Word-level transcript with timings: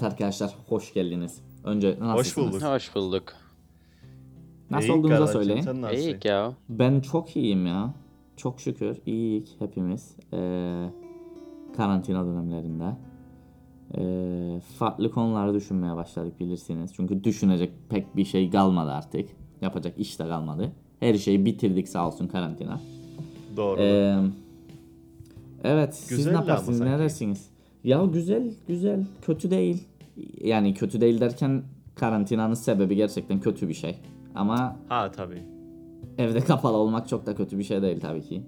Evet 0.00 0.12
arkadaşlar 0.12 0.54
hoş 0.68 0.94
geldiniz. 0.94 1.40
Önce 1.64 1.96
nasılsınız? 2.00 2.16
Hoş 2.18 2.36
bulduk. 2.36 2.62
Hoş 2.62 2.94
bulduk. 2.94 3.32
Nasıl 4.70 4.88
İyi 4.88 4.92
olduğunuzu 4.92 5.16
kardeşim, 5.16 5.40
söyleyin. 5.40 5.60
Sen 5.60 5.82
nasılsın? 5.82 6.02
İyiyik 6.02 6.24
ya. 6.24 6.52
Ben 6.68 7.00
çok 7.00 7.36
iyiyim 7.36 7.66
ya. 7.66 7.94
Çok 8.36 8.60
şükür 8.60 8.98
iyiyik 9.06 9.56
hepimiz. 9.58 10.16
Ee, 10.32 10.86
karantina 11.76 12.26
dönemlerinde. 12.26 12.96
Ee, 13.98 14.60
farklı 14.78 15.10
konuları 15.10 15.54
düşünmeye 15.54 15.96
başladık 15.96 16.40
bilirsiniz. 16.40 16.92
Çünkü 16.94 17.24
düşünecek 17.24 17.72
pek 17.88 18.16
bir 18.16 18.24
şey 18.24 18.50
kalmadı 18.50 18.90
artık. 18.90 19.28
Yapacak 19.60 19.98
iş 19.98 20.18
de 20.18 20.28
kalmadı. 20.28 20.72
Her 21.00 21.14
şeyi 21.14 21.44
bitirdik 21.44 21.88
sağ 21.88 22.06
olsun 22.06 22.26
karantina. 22.28 22.80
Doğru. 23.56 23.80
Ee, 23.80 24.16
evet 25.64 25.94
siz 25.94 26.08
Güzeldi 26.08 26.34
ne 26.34 26.38
yaparsınız 26.38 26.78
sanki. 26.78 26.92
neresiniz? 26.92 27.50
Ya 27.84 28.04
güzel 28.04 28.54
güzel 28.68 29.04
kötü 29.22 29.50
değil. 29.50 29.88
Yani 30.40 30.74
kötü 30.74 31.00
değil 31.00 31.20
derken 31.20 31.62
karantinanın 31.94 32.54
sebebi 32.54 32.96
gerçekten 32.96 33.40
kötü 33.40 33.68
bir 33.68 33.74
şey. 33.74 33.96
Ama 34.34 34.76
ha 34.88 35.10
tabii. 35.10 35.42
evde 36.18 36.40
kapalı 36.44 36.76
olmak 36.76 37.08
çok 37.08 37.26
da 37.26 37.34
kötü 37.34 37.58
bir 37.58 37.64
şey 37.64 37.82
değil 37.82 38.00
tabii 38.00 38.22
ki. 38.22 38.42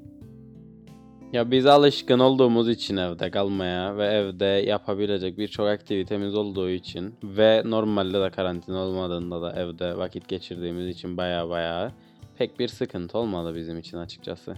Ya 1.32 1.50
biz 1.50 1.66
alışkın 1.66 2.18
olduğumuz 2.18 2.68
için 2.68 2.96
evde 2.96 3.30
kalmaya 3.30 3.96
ve 3.96 4.06
evde 4.06 4.44
yapabilecek 4.44 5.38
birçok 5.38 5.68
aktivitemiz 5.68 6.34
olduğu 6.34 6.70
için 6.70 7.14
ve 7.24 7.62
normalde 7.66 8.20
de 8.20 8.30
karantina 8.30 8.78
olmadığında 8.78 9.42
da 9.42 9.52
evde 9.52 9.96
vakit 9.96 10.28
geçirdiğimiz 10.28 10.88
için 10.88 11.16
baya 11.16 11.48
baya 11.48 11.92
pek 12.38 12.58
bir 12.58 12.68
sıkıntı 12.68 13.18
olmadı 13.18 13.54
bizim 13.54 13.78
için 13.78 13.96
açıkçası. 13.96 14.56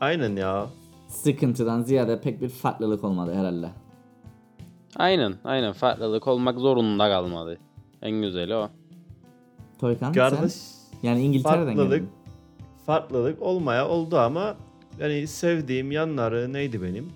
Aynen 0.00 0.36
ya. 0.36 0.66
Sıkıntıdan 1.10 1.82
ziyade 1.82 2.20
pek 2.20 2.40
bir 2.40 2.48
farklılık 2.48 3.04
olmadı 3.04 3.34
herhalde. 3.34 3.70
Aynen 4.96 5.34
aynen 5.44 5.72
farklılık 5.72 6.26
olmak 6.26 6.58
zorunda 6.58 7.08
kalmadı. 7.08 7.58
En 8.02 8.22
güzeli 8.22 8.54
o. 8.54 8.70
Toykan 9.78 10.12
Kardeş 10.12 10.52
sen? 10.52 10.98
Yani 11.02 11.22
İngiltere'den 11.22 11.64
farklılık 11.66 11.90
geldin. 11.90 12.10
farklılık 12.86 13.42
olmaya 13.42 13.88
oldu 13.88 14.18
ama 14.18 14.56
yani 14.98 15.26
sevdiğim 15.26 15.92
yanları 15.92 16.52
neydi 16.52 16.82
benim? 16.82 17.08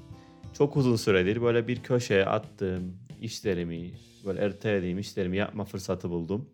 Çok 0.52 0.76
uzun 0.76 0.96
süredir 0.96 1.42
böyle 1.42 1.68
bir 1.68 1.82
köşeye 1.82 2.26
attığım 2.26 2.96
işlerimi, 3.20 3.90
böyle 4.26 4.40
ertelediğim 4.40 4.98
işlerimi 4.98 5.36
yapma 5.36 5.64
fırsatı 5.64 6.10
buldum. 6.10 6.48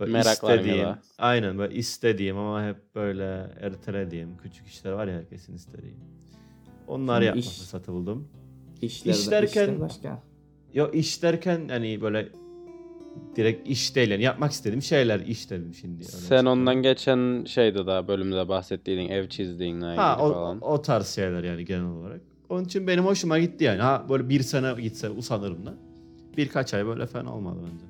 Böyle 0.00 0.18
istediğim, 0.18 0.88
aynen 1.18 1.58
böyle 1.58 1.74
istediğim 1.74 2.38
ama 2.38 2.66
hep 2.66 2.94
böyle 2.94 3.56
ertelediğim 3.60 4.36
küçük 4.36 4.66
işler 4.66 4.92
var 4.92 5.06
ya 5.06 5.14
herkesin 5.14 5.54
istediği. 5.54 5.96
Onları 6.90 7.24
Şimdi 7.24 7.26
yapma 7.26 7.40
iş- 7.40 7.58
fırsatı 7.58 7.92
buldum. 7.92 8.28
İşler, 8.82 9.12
İş 9.14 9.30
derken- 9.30 9.46
işler 9.62 9.80
başka. 9.80 10.22
Yo 10.74 10.90
iş 10.92 11.22
derken 11.22 11.68
hani 11.68 12.00
böyle 12.00 12.28
direkt 13.36 13.68
iş 13.68 13.96
değil 13.96 14.10
yani 14.10 14.22
yapmak 14.22 14.52
istediğim 14.52 14.82
şeyler 14.82 15.20
iş 15.20 15.50
dedim 15.50 15.74
şimdi. 15.74 15.94
öyle 15.94 16.04
Sen 16.04 16.18
söyleyeyim. 16.18 16.46
ondan 16.46 16.82
geçen 16.82 17.44
şeyde 17.44 17.78
de 17.86 18.08
bölümde 18.08 18.48
bahsettiğin 18.48 19.08
ev 19.08 19.28
çizdiğinle 19.28 19.86
ilgili 19.86 19.96
Ha 20.00 20.18
o, 20.20 20.32
falan. 20.32 20.58
o 20.60 20.82
tarz 20.82 21.06
şeyler 21.08 21.44
yani 21.44 21.64
genel 21.64 21.84
olarak. 21.90 22.20
Onun 22.48 22.64
için 22.64 22.86
benim 22.86 23.04
hoşuma 23.04 23.38
gitti 23.38 23.64
yani. 23.64 23.80
Ha 23.82 24.06
böyle 24.08 24.28
bir 24.28 24.42
sene 24.42 24.82
gitse 24.82 25.10
usanırım 25.10 25.66
da. 25.66 25.74
Birkaç 26.36 26.74
ay 26.74 26.86
böyle 26.86 27.06
fena 27.06 27.34
olmadı 27.36 27.58
bence. 27.62 27.84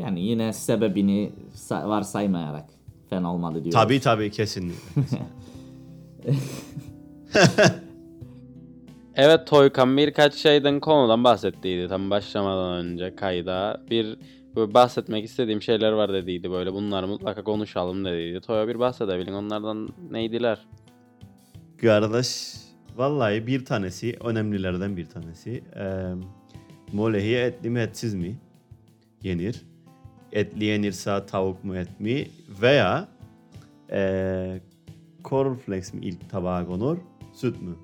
Yani 0.00 0.20
yine 0.20 0.52
sebebini 0.52 1.32
sa- 1.54 1.88
varsaymayarak 1.88 2.64
fena 3.10 3.34
olmadı 3.34 3.64
diyor. 3.64 3.72
Tabii 3.72 4.00
tabii 4.00 4.30
kesinlikle. 4.30 5.02
Evet 9.16 9.46
Toykan 9.46 9.96
birkaç 9.96 10.34
şeyden 10.34 10.80
konudan 10.80 11.24
bahsettiydi 11.24 11.88
tam 11.88 12.10
başlamadan 12.10 12.86
önce 12.86 13.16
kayda. 13.16 13.80
Bir 13.90 14.18
böyle 14.56 14.74
bahsetmek 14.74 15.24
istediğim 15.24 15.62
şeyler 15.62 15.92
var 15.92 16.12
dediydi 16.12 16.50
böyle 16.50 16.72
bunları 16.72 17.06
mutlaka 17.06 17.44
konuşalım 17.44 18.04
dediydi. 18.04 18.40
Toya 18.40 18.68
bir 18.68 18.78
bahsedebilin 18.78 19.32
onlardan 19.32 19.88
neydiler? 20.10 20.58
Kardeş 21.80 22.54
vallahi 22.96 23.46
bir 23.46 23.64
tanesi 23.64 24.16
önemlilerden 24.24 24.96
bir 24.96 25.06
tanesi. 25.06 25.62
Ee, 25.76 26.12
molehi 26.92 27.36
etli 27.36 27.70
mi 27.70 27.80
etsiz 27.80 28.14
mi 28.14 28.36
yenir? 29.22 29.62
Etli 30.32 30.64
yenirse 30.64 31.26
tavuk 31.26 31.64
mu 31.64 31.76
et 31.76 32.00
mi? 32.00 32.28
Veya 32.62 33.08
ee, 33.90 34.60
cornflakes 35.24 35.94
mi 35.94 36.00
ilk 36.04 36.30
tabağa 36.30 36.66
konur? 36.66 36.98
Süt 37.34 37.62
mü? 37.62 37.74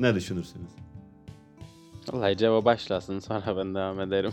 Ne 0.00 0.14
düşünürsünüz? 0.14 0.70
Vallahi 2.12 2.36
cevap 2.36 2.64
başlasın 2.64 3.18
sonra 3.18 3.56
ben 3.56 3.74
devam 3.74 4.00
ederim. 4.00 4.32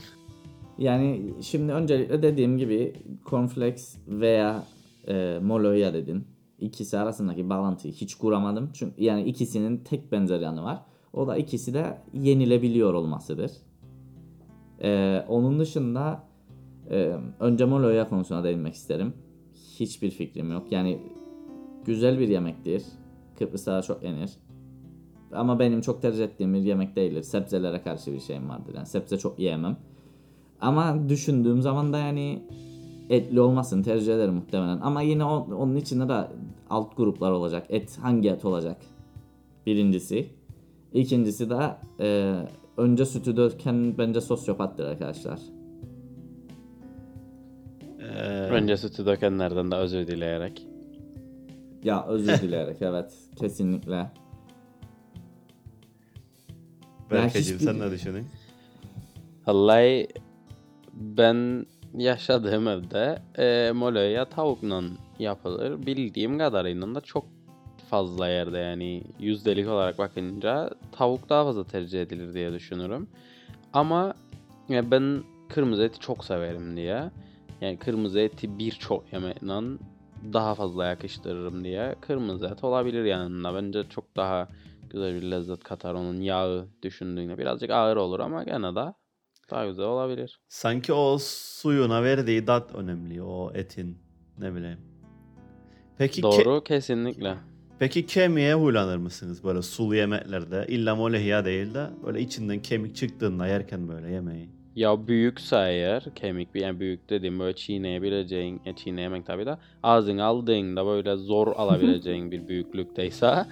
Yani 0.78 1.34
şimdi 1.42 1.72
öncelikle 1.72 2.24
dediğim 2.24 2.58
gibi 2.58 2.94
cornflakes 3.30 3.98
veya 4.08 4.64
e, 5.08 5.40
moloya 5.44 5.94
dedin. 5.94 6.28
İkisi 6.60 6.98
arasındaki 6.98 7.50
bağlantıyı 7.50 7.94
hiç 7.94 8.16
kuramadım. 8.16 8.70
Çünkü 8.74 9.04
yani 9.04 9.24
ikisinin 9.24 9.78
tek 9.78 10.12
benzer 10.12 10.40
yanı 10.40 10.64
var. 10.64 10.82
O 11.14 11.28
da 11.28 11.38
ikisi 11.38 11.74
de 11.74 11.98
yenilebiliyor 12.14 12.94
olmasıdır. 12.94 13.52
E, 14.84 15.22
onun 15.28 15.60
dışında 15.60 16.24
e, 16.90 17.16
önce 17.40 17.66
moloya 17.66 18.10
konusuna 18.10 18.44
değinmek 18.44 18.74
isterim. 18.74 19.14
Hiçbir 19.80 20.12
fikrim 20.12 20.52
yok. 20.52 20.72
Yani 20.72 21.00
güzel 21.86 22.20
bir 22.20 22.28
yemektir. 22.28 22.84
Kıbrıs'ta 23.46 23.82
çok 23.82 24.04
yenir. 24.04 24.32
Ama 25.32 25.60
benim 25.60 25.82
çok 25.82 26.02
tercih 26.02 26.24
ettiğim 26.24 26.54
bir 26.54 26.60
yemek 26.60 26.96
değildir. 26.96 27.24
Sebzelere 27.24 27.82
karşı 27.82 28.14
bir 28.14 28.20
şeyim 28.20 28.50
vardır. 28.50 28.74
Yani 28.76 28.86
sebze 28.86 29.18
çok 29.18 29.40
yiyemem. 29.40 29.78
Ama 30.62 31.10
düşündüğüm 31.10 31.62
zaman 31.62 31.94
da 31.94 31.98
yani 31.98 32.44
etli 33.10 33.42
olmasını 33.42 33.84
tercih 33.84 34.16
ederim 34.16 34.34
muhtemelen. 34.34 34.80
Ama 34.82 35.02
yine 35.02 35.24
onun 35.24 35.76
içinde 35.76 36.10
de 36.10 36.28
alt 36.70 36.98
gruplar 36.98 37.32
olacak. 37.32 37.66
Et 37.70 37.98
hangi 38.02 38.30
et 38.30 38.46
olacak? 38.46 38.78
Birincisi. 39.66 40.30
İkincisi 40.94 41.50
de 41.50 41.76
e, 42.00 42.36
önce 42.78 43.06
sütü 43.06 43.38
döken 43.38 43.98
bence 43.98 44.22
sosyopattır 44.22 44.86
arkadaşlar. 44.86 45.40
Ee, 48.00 48.50
Önce 48.52 48.78
sütü 48.78 49.06
dökenlerden 49.06 49.72
de 49.72 49.76
özür 49.76 50.08
dileyerek. 50.08 50.68
Ya 51.84 52.06
özür 52.08 52.42
dileyerek 52.42 52.78
evet 52.82 53.14
kesinlikle. 53.36 54.12
Berkeciğim 57.12 57.60
hiçbir- 57.60 57.74
sen 57.74 57.80
ne 57.80 57.92
düşünün? 57.92 58.28
Vallahi 59.48 60.08
ben 60.94 61.66
yaşadığım 61.98 62.68
evde 62.68 63.20
e, 63.38 63.72
moloya 63.72 64.26
tavukla 64.26 64.82
yapılır. 65.20 65.86
Bildiğim 65.86 66.38
kadarıyla 66.38 66.96
da 66.96 67.02
çok 67.02 67.26
fazla 67.90 68.28
yerde 68.28 68.58
yani 68.58 69.04
yüzdelik 69.20 69.68
olarak 69.68 69.98
bakınca 69.98 70.70
tavuk 70.92 71.30
daha 71.30 71.44
fazla 71.44 71.64
tercih 71.64 72.02
edilir 72.02 72.34
diye 72.34 72.54
düşünürüm. 72.54 73.08
Ama 73.74 74.14
ya 74.70 74.92
ben 74.92 75.24
kırmızı 75.50 75.84
eti 75.84 76.00
çok 76.00 76.26
severim 76.26 76.78
diye. 76.78 77.04
Yani 77.62 77.78
kırmızı 77.78 78.20
eti 78.20 78.60
birçok 78.60 79.14
yemekle 79.14 79.54
daha 80.34 80.56
fazla 80.56 80.86
yakıştırırım 80.86 81.64
diye. 81.64 81.96
Kırmızı 82.02 82.46
et 82.48 82.64
olabilir 82.64 83.04
yanında. 83.06 83.56
Bence 83.56 83.84
çok 83.90 84.16
daha 84.16 84.50
güzel 84.90 85.16
bir 85.16 85.32
lezzet 85.32 85.64
katar 85.64 85.94
onun 85.94 86.22
yağı 86.22 86.68
düşündüğünde. 86.84 87.38
Birazcık 87.38 87.70
ağır 87.70 87.98
olur 87.98 88.20
ama 88.20 88.44
gene 88.44 88.76
de 88.76 88.94
daha 89.52 89.66
güzel 89.68 89.86
olabilir. 89.86 90.40
Sanki 90.50 90.94
o 90.94 91.18
suyuna 91.22 92.04
verdiği 92.04 92.46
tat 92.46 92.76
önemli 92.76 93.22
o 93.24 93.52
etin 93.54 93.98
ne 94.40 94.56
bileyim. 94.56 94.80
Peki 95.98 96.22
ke- 96.22 96.46
Doğru 96.46 96.64
kesinlikle. 96.64 97.38
peki 97.80 98.06
kemiğe 98.06 98.54
huylanır 98.56 98.98
mısınız 98.98 99.44
böyle 99.44 99.62
sulu 99.62 99.96
yemeklerde? 99.96 100.66
İlla 100.68 100.96
molehiya 100.96 101.46
değil 101.46 101.74
de 101.74 101.90
böyle 102.06 102.22
içinden 102.22 102.62
kemik 102.62 102.96
çıktığında 102.96 103.48
yerken 103.48 103.88
böyle 103.88 104.12
yemeği. 104.12 104.50
Ya 104.76 105.08
büyükse 105.08 105.56
eğer 105.56 106.04
kemik 106.16 106.56
bir 106.56 106.62
yani 106.62 106.80
büyük 106.80 107.10
dediğim 107.10 107.40
böyle 107.40 107.56
çiğneyebileceğin 107.56 108.62
ya 108.66 108.76
çiğneyemek 108.76 109.26
tabii 109.26 109.46
de 109.46 109.58
ağzına 109.84 110.26
aldığında 110.26 110.86
böyle 110.86 111.16
zor 111.16 111.48
alabileceğin 111.56 112.32
bir 112.32 112.48
büyüklükteyse 112.48 113.46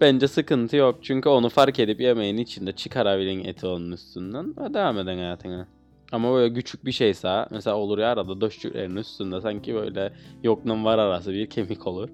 bence 0.00 0.28
sıkıntı 0.28 0.76
yok. 0.76 0.98
Çünkü 1.02 1.28
onu 1.28 1.48
fark 1.48 1.78
edip 1.80 2.00
yemeğin 2.00 2.36
içinde 2.36 2.72
çıkarabilin 2.72 3.44
eti 3.44 3.66
onun 3.66 3.92
üstünden 3.92 4.54
ve 4.58 4.74
devam 4.74 4.98
eden 4.98 5.16
hayatına. 5.18 5.68
Ama 6.12 6.34
böyle 6.34 6.54
küçük 6.54 6.84
bir 6.84 6.92
şeyse 6.92 7.46
mesela 7.50 7.76
olur 7.76 7.98
ya 7.98 8.08
arada 8.12 8.40
döşçüklerin 8.40 8.96
üstünde 8.96 9.40
sanki 9.40 9.74
böyle 9.74 10.12
yokla 10.42 10.84
var 10.84 10.98
arası 10.98 11.32
bir 11.32 11.50
kemik 11.50 11.86
olur. 11.86 12.08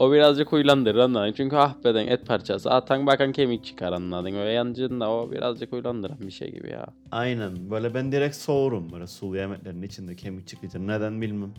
O 0.00 0.12
birazcık 0.12 0.52
huylandırır 0.52 0.98
anladın. 0.98 1.32
Çünkü 1.32 1.56
ah 1.56 1.74
beden 1.84 2.06
et 2.06 2.26
parçası 2.26 2.70
atan 2.70 3.06
bakan 3.06 3.32
kemik 3.32 3.64
çıkar 3.64 3.92
anladın. 3.92 4.34
Öyle 4.34 4.50
yancında 4.50 5.10
o 5.10 5.30
birazcık 5.30 5.72
huylandıran 5.72 6.18
bir 6.20 6.30
şey 6.30 6.52
gibi 6.52 6.70
ya. 6.70 6.86
Aynen 7.12 7.70
böyle 7.70 7.94
ben 7.94 8.12
direkt 8.12 8.36
soğurum 8.36 8.92
böyle 8.92 9.06
sulu 9.06 9.36
yemeklerin 9.36 9.82
içinde 9.82 10.16
kemik 10.16 10.46
çıkınca 10.46 10.80
neden 10.80 11.20
bilmem. 11.20 11.54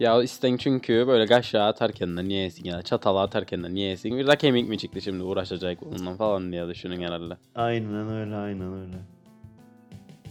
Ya 0.00 0.22
isten 0.22 0.56
çünkü 0.56 1.04
böyle 1.06 1.26
kaşığı 1.26 1.62
atarken 1.62 2.16
de 2.16 2.24
niye 2.24 2.42
yesin 2.42 2.64
ya 2.64 2.82
çatalı 2.82 3.20
atarken 3.20 3.64
de 3.64 3.74
niye 3.74 3.88
yesin 3.88 4.18
bir 4.18 4.26
de 4.26 4.36
kemik 4.36 4.68
mi 4.68 4.78
çıktı 4.78 5.00
şimdi 5.00 5.22
uğraşacak 5.22 5.78
onunla 5.82 6.14
falan 6.16 6.52
diye 6.52 6.68
düşünün 6.68 7.02
herhalde. 7.02 7.36
Aynen 7.54 8.08
öyle 8.08 8.34
aynen 8.36 8.72
öyle. 8.72 8.96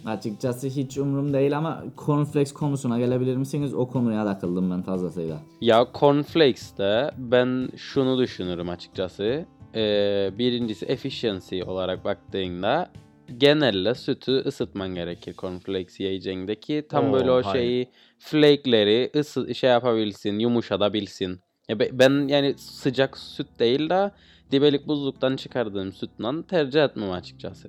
Açıkçası 0.06 0.68
hiç 0.68 0.98
umurum 0.98 1.34
değil 1.34 1.58
ama 1.58 1.84
cornflakes 2.06 2.54
konusuna 2.54 3.00
gelebilir 3.00 3.38
misiniz? 3.38 3.74
O 3.74 3.88
konuya 3.88 4.26
takıldım 4.26 4.72
ben 4.72 4.82
fazlasıyla. 4.82 5.38
Ya 5.62 5.88
cornflakes'te 6.00 7.12
ben 7.18 7.70
şunu 7.78 8.18
düşünürüm 8.20 8.70
açıkçası. 8.70 9.46
Ee, 9.76 10.32
birincisi 10.38 10.86
efficiency 10.86 11.64
olarak 11.64 12.06
baktığında 12.06 12.92
genelde 13.38 13.96
sütü 13.96 14.32
ısıtman 14.46 14.96
gerekir 14.96 15.36
cornflakes 15.38 16.00
yiyeceğinde 16.00 16.56
ki 16.56 16.86
tam 16.90 17.10
Oo, 17.10 17.14
böyle 17.14 17.32
o 17.32 17.44
hayır. 17.44 17.64
şeyi 17.64 17.90
flake'leri 18.20 19.12
ısı 19.16 19.56
şey 19.56 19.70
yapabilsin, 19.70 20.40
yumuşatabilsin. 20.40 21.40
Ya 21.70 21.80
be- 21.80 21.90
ben 21.94 22.28
yani 22.28 22.54
sıcak 22.58 23.18
süt 23.18 23.48
değil 23.60 23.90
de 23.90 24.12
dibelik 24.52 24.88
buzluktan 24.88 25.36
çıkardığım 25.36 25.94
sütle 25.94 26.44
tercih 26.48 26.84
etmem 26.84 27.12
açıkçası. 27.12 27.68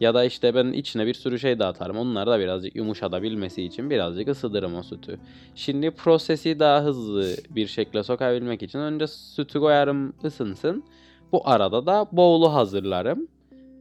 Ya 0.00 0.14
da 0.14 0.24
işte 0.24 0.54
ben 0.54 0.72
içine 0.72 1.06
bir 1.06 1.14
sürü 1.14 1.38
şey 1.38 1.58
de 1.58 1.64
atarım. 1.64 1.98
Onlar 1.98 2.26
da 2.26 2.40
birazcık 2.40 2.76
yumuşatabilmesi 2.76 3.62
için 3.62 3.90
birazcık 3.90 4.28
ısıtırım 4.28 4.74
o 4.74 4.82
sütü. 4.82 5.18
Şimdi 5.54 5.90
prosesi 5.90 6.58
daha 6.58 6.84
hızlı 6.84 7.36
bir 7.50 7.66
şekilde 7.66 8.02
sokabilmek 8.02 8.62
için 8.62 8.78
önce 8.78 9.06
sütü 9.06 9.60
koyarım 9.60 10.12
ısınsın. 10.24 10.84
Bu 11.32 11.48
arada 11.48 11.86
da 11.86 12.06
bowl'u 12.12 12.54
hazırlarım. 12.54 13.28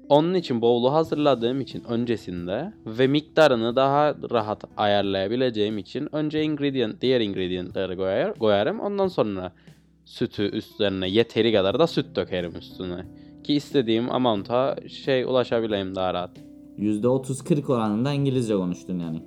Onun 0.09 0.33
için 0.33 0.61
bowl'u 0.61 0.93
hazırladığım 0.93 1.61
için 1.61 1.83
öncesinde 1.83 2.73
ve 2.85 3.07
miktarını 3.07 3.75
daha 3.75 4.15
rahat 4.31 4.63
ayarlayabileceğim 4.77 5.77
için 5.77 6.15
önce 6.15 6.43
ingredient, 6.43 7.01
diğer 7.01 7.21
ingredientleri 7.21 7.97
koyar, 7.97 8.33
koyarım. 8.33 8.79
Ondan 8.79 9.07
sonra 9.07 9.51
sütü 10.05 10.43
üstlerine 10.43 11.09
yeteri 11.09 11.53
kadar 11.53 11.79
da 11.79 11.87
süt 11.87 12.15
dökerim 12.15 12.55
üstüne. 12.55 13.05
Ki 13.47 13.53
istediğim 13.53 14.11
amount'a 14.11 14.75
şey 14.87 15.23
ulaşabileyim 15.23 15.95
daha 15.95 16.13
rahat. 16.13 16.31
%30-40 16.77 17.73
oranında 17.73 18.13
İngilizce 18.13 18.55
konuştun 18.55 18.99
yani. 18.99 19.23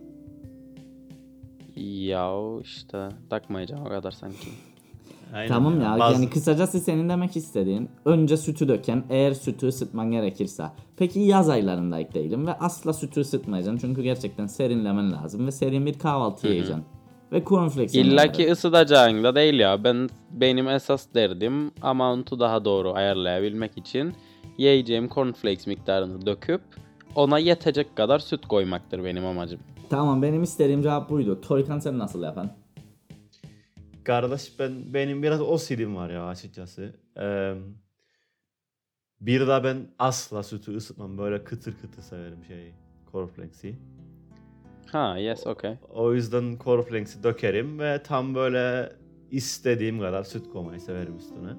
Ya 2.06 2.34
işte 2.62 3.08
takmayacağım 3.31 3.87
o 3.87 3.88
kadar 3.88 4.11
sanki. 4.11 4.49
Aynen 5.34 5.49
Tamam 5.49 5.81
ya 5.81 5.99
Bazı- 5.99 6.14
yani 6.14 6.31
kısacası 6.31 6.81
senin 6.81 7.08
demek 7.08 7.37
istediğin 7.37 7.88
önce 8.05 8.37
sütü 8.37 8.69
döken 8.69 9.05
eğer 9.11 9.32
sütü 9.32 9.67
ısıtman 9.67 10.11
gerekirse. 10.11 10.64
Peki 10.96 11.20
yaz 11.20 11.49
aylarında 11.49 11.99
değilim 12.14 12.46
ve 12.46 12.52
asla 12.52 12.93
sütü 12.93 13.20
ısıtmayacaksın 13.20 13.78
çünkü 13.88 14.02
gerçekten 14.02 14.46
serinlemen 14.46 15.12
lazım 15.12 15.46
ve 15.46 15.50
serin 15.50 15.87
bir 15.87 15.99
kahvaltı 15.99 16.49
yiyeceksin. 16.49 16.84
Ve 17.32 17.44
cornflakes 17.44 17.94
İlla 17.94 18.32
ki 18.32 18.50
ısıtacağın 18.53 19.25
da 19.25 19.35
değil 19.35 19.55
ya. 19.55 19.85
Ben 19.85 20.09
benim 20.31 20.69
esas 20.69 21.06
derdim 21.15 21.71
amount'u 21.82 22.41
daha 22.41 22.65
doğru 22.65 22.93
ayarlayabilmek 22.94 23.79
için 23.79 24.15
yiyeceğim 24.59 25.09
cornflakes 25.09 25.67
miktarını 25.67 26.27
döküp 26.27 26.61
ona 27.15 27.38
yetecek 27.38 27.97
kadar 27.97 28.19
süt 28.19 28.47
koymaktır 28.47 29.05
benim 29.05 29.27
amacım. 29.27 29.61
Tamam 29.91 30.23
benim 30.23 30.43
istediğim 30.43 30.82
cevap 30.82 31.11
buydu. 31.11 31.41
Toykan 31.41 31.79
sen 31.79 31.99
nasıl 31.99 32.23
yapan? 32.23 32.50
Kardeş 34.05 34.59
ben 34.59 34.94
benim 34.94 35.23
biraz 35.23 35.41
o 35.41 35.59
silim 35.59 35.97
var 35.97 36.11
ya 36.11 36.27
açıkçası. 36.27 36.94
Ee, 37.21 37.55
bir 39.21 39.41
de 39.41 39.65
ben 39.65 39.77
asla 39.99 40.43
sütü 40.43 40.77
ısıtmam. 40.77 41.19
Böyle 41.19 41.44
kıtır 41.44 41.75
kıtır 41.81 42.03
severim 42.03 42.44
şeyi. 42.49 42.73
Cornflakes'i. 43.12 43.77
Ha 44.92 45.19
yes 45.19 45.46
okay. 45.46 45.75
O 45.94 46.14
yüzden 46.14 46.56
cornflakes'i 46.64 47.22
dökerim 47.22 47.78
ve 47.78 48.02
tam 48.02 48.34
böyle 48.34 48.92
istediğim 49.31 50.00
kadar 50.00 50.25
süt 50.25 50.50
koymayı 50.52 50.81
severim 50.81 51.16
üstüne. 51.16 51.50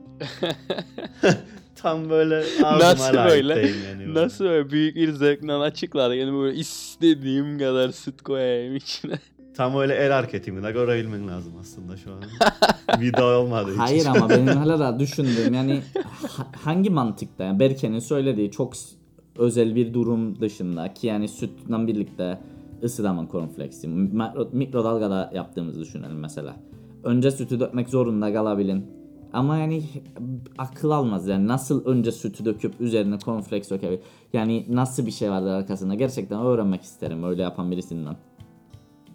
tam 1.75 2.09
böyle 2.09 2.43
Nasıl 2.61 3.13
böyle? 3.13 3.55
değil 3.55 3.75
yani 3.89 4.07
böyle. 4.07 4.25
Nasıl 4.25 4.45
öyle 4.45 4.69
büyük 4.69 4.95
bir 4.95 5.11
zevkle 5.11 5.53
açıkladı. 5.53 6.15
Yani 6.15 6.33
böyle 6.33 6.57
istediğim 6.57 7.59
kadar 7.59 7.89
süt 7.89 8.21
koyayım 8.21 8.75
içine. 8.75 9.13
Tam 9.55 9.75
öyle 9.79 9.95
el 9.95 10.11
hareketimi 10.11 10.63
de 10.63 10.71
görebilmen 10.71 11.27
lazım 11.27 11.53
aslında 11.61 11.97
şu 11.97 12.11
an. 12.11 12.21
Video 13.01 13.25
olmadığı 13.25 13.69
için. 13.71 13.79
Hayır 13.79 14.05
ama 14.05 14.29
benim 14.29 14.47
hala 14.47 14.79
da 14.79 14.99
düşündüğüm 14.99 15.53
yani 15.53 15.81
ha- 16.27 16.47
hangi 16.63 16.89
mantıkta 16.89 17.43
yani 17.43 17.59
Berke'nin 17.59 17.99
söylediği 17.99 18.51
çok 18.51 18.73
özel 19.37 19.75
bir 19.75 19.93
durum 19.93 20.41
dışında 20.41 20.93
ki 20.93 21.07
yani 21.07 21.27
sütle 21.27 21.87
birlikte 21.87 22.37
ısıtamam 22.83 23.27
cornflakes'i. 23.31 23.87
Mikro- 23.87 24.55
Mikrodalgada 24.55 25.31
yaptığımızı 25.33 25.79
düşünelim 25.81 26.19
mesela. 26.19 26.55
Önce 27.03 27.31
sütü 27.31 27.59
dökmek 27.59 27.89
zorunda 27.89 28.33
kalabilin. 28.33 28.85
Ama 29.33 29.57
yani 29.57 29.83
akıl 30.57 30.91
almaz 30.91 31.27
yani 31.27 31.47
nasıl 31.47 31.85
önce 31.85 32.11
sütü 32.11 32.45
döküp 32.45 32.81
üzerine 32.81 33.19
cornflakes 33.19 33.69
dökebilir. 33.71 33.99
Yani 34.33 34.65
nasıl 34.69 35.05
bir 35.05 35.11
şey 35.11 35.29
vardır 35.31 35.49
arkasında 35.51 35.95
gerçekten 35.95 36.41
öğrenmek 36.41 36.81
isterim 36.81 37.23
öyle 37.23 37.41
yapan 37.41 37.71
birisinden. 37.71 38.15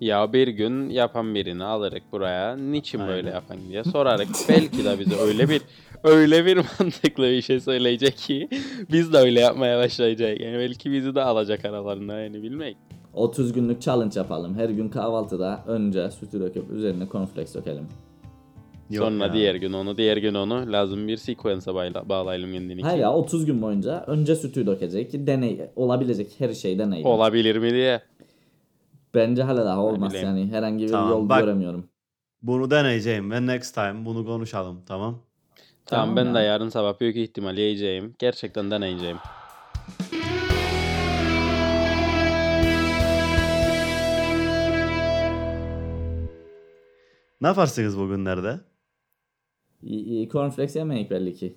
Ya 0.00 0.32
bir 0.32 0.48
gün 0.48 0.88
yapan 0.90 1.34
birini 1.34 1.64
alırık 1.64 2.02
buraya. 2.12 2.56
Niçin 2.56 3.00
böyle 3.00 3.12
Aynen. 3.12 3.32
yapan 3.32 3.56
diye 3.69 3.84
sorarık. 3.84 4.28
Belki 4.48 4.84
de 4.84 4.98
bize 4.98 5.16
öyle 5.16 5.48
bir 5.48 5.62
öyle 6.04 6.46
bir 6.46 6.56
mantıklı 6.56 7.22
bir 7.24 7.42
şey 7.42 7.60
söyleyecek 7.60 8.16
ki 8.16 8.48
biz 8.92 9.12
de 9.12 9.19
öyle 9.19 9.40
yapmaya 9.40 9.78
başlayacak. 9.78 10.40
Yani 10.40 10.58
belki 10.58 10.92
bizi 10.92 11.14
de 11.14 11.22
alacak 11.22 11.64
aralarında 11.64 12.19
yani 12.20 12.42
bilmek. 12.42 12.76
30 13.16 13.52
günlük 13.52 13.82
challenge 13.82 14.20
yapalım. 14.20 14.54
Her 14.54 14.68
gün 14.68 14.88
kahvaltıda 14.88 15.64
önce 15.66 16.10
sütü 16.10 16.40
döküp 16.40 16.70
üzerine 16.70 17.08
cornflakes 17.12 17.54
dökelim. 17.54 17.86
Yok 18.90 19.04
Sonra 19.04 19.26
ya. 19.26 19.32
diğer 19.32 19.54
gün 19.54 19.72
onu, 19.72 19.96
diğer 19.96 20.16
gün 20.16 20.34
onu 20.34 20.72
lazım 20.72 21.08
bir 21.08 21.16
sequence'a 21.16 21.74
bağla, 21.74 22.08
bağlayalım 22.08 22.52
kendini. 22.52 22.82
Hayır 22.82 22.98
ya 23.00 23.12
30 23.14 23.46
gün 23.46 23.62
boyunca 23.62 24.04
önce 24.06 24.36
sütü 24.36 24.66
dökecek 24.66 25.10
ki 25.10 25.26
deney 25.26 25.60
olabilecek 25.76 26.28
her 26.38 26.52
şey 26.54 26.78
deney. 26.78 27.02
Olabilir 27.04 27.56
mi 27.56 27.70
diye. 27.70 28.02
Bence 29.14 29.42
hala 29.42 29.64
daha 29.64 29.80
olmaz 29.84 30.10
bileyim. 30.12 30.28
yani 30.28 30.50
herhangi 30.52 30.84
bir 30.84 30.88
Tamam, 30.92 31.10
yol 31.10 31.28
bak- 31.28 31.40
göremiyorum. 31.44 31.86
Bunu 32.42 32.70
deneyeceğim 32.70 33.30
ve 33.30 33.46
next 33.46 33.74
time 33.74 34.05
bunu 34.05 34.24
konuşalım 34.26 34.82
tamam? 34.86 35.19
Tamam, 35.86 36.06
Tamam 36.08 36.17
ben 36.17 36.24
ya. 36.31 36.34
de 36.34 36.38
yarın 36.46 36.69
sabah 36.69 37.00
büyük 37.00 37.17
ihtimal 37.17 37.58
yiyeceğim. 37.58 38.14
Gerçekten 38.19 38.70
deneyeceğim. 38.70 39.17
Ne 47.46 47.50
yaparsınız 47.50 47.98
bugünlerde? 47.98 48.60
Cornflakes 50.31 50.76
yemeyik 50.76 51.10
belli 51.10 51.34
ki. 51.34 51.56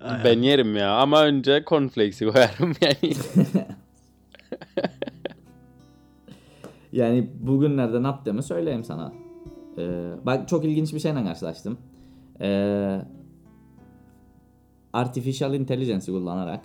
Aynen. 0.00 0.24
Ben 0.24 0.42
yerim 0.42 0.76
ya 0.76 0.94
ama 0.94 1.24
önce 1.24 1.64
cornflakes'i 1.66 2.26
koyarım 2.26 2.72
yani. 2.82 3.14
Yani 6.92 7.30
bugünlerde 7.40 8.02
ne 8.02 8.06
yaptığımı 8.06 8.42
söyleyeyim 8.42 8.84
sana. 8.84 9.12
Ee, 9.78 10.10
bak 10.26 10.48
çok 10.48 10.64
ilginç 10.64 10.94
bir 10.94 11.00
şeyle 11.00 11.24
karşılaştım. 11.24 11.78
Ee, 12.40 13.00
artificial 14.92 15.54
intelligence 15.54 16.12
kullanarak 16.12 16.64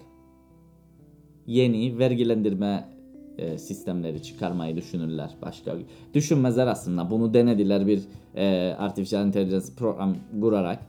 yeni 1.48 2.00
vergilendirme 2.00 2.95
e, 3.38 3.58
sistemleri 3.58 4.24
çıkarmayı 4.24 4.75
düşünürler 4.75 5.32
başka. 5.42 5.75
Düşünmezler 6.13 6.68
aslında. 6.68 7.10
Bunu 7.10 7.34
denediler 7.34 7.88
bir 7.88 8.01
e, 8.36 8.75
artificial 8.80 9.27
intelligence 9.27 9.65
program 9.77 10.15
kurarak 10.42 10.80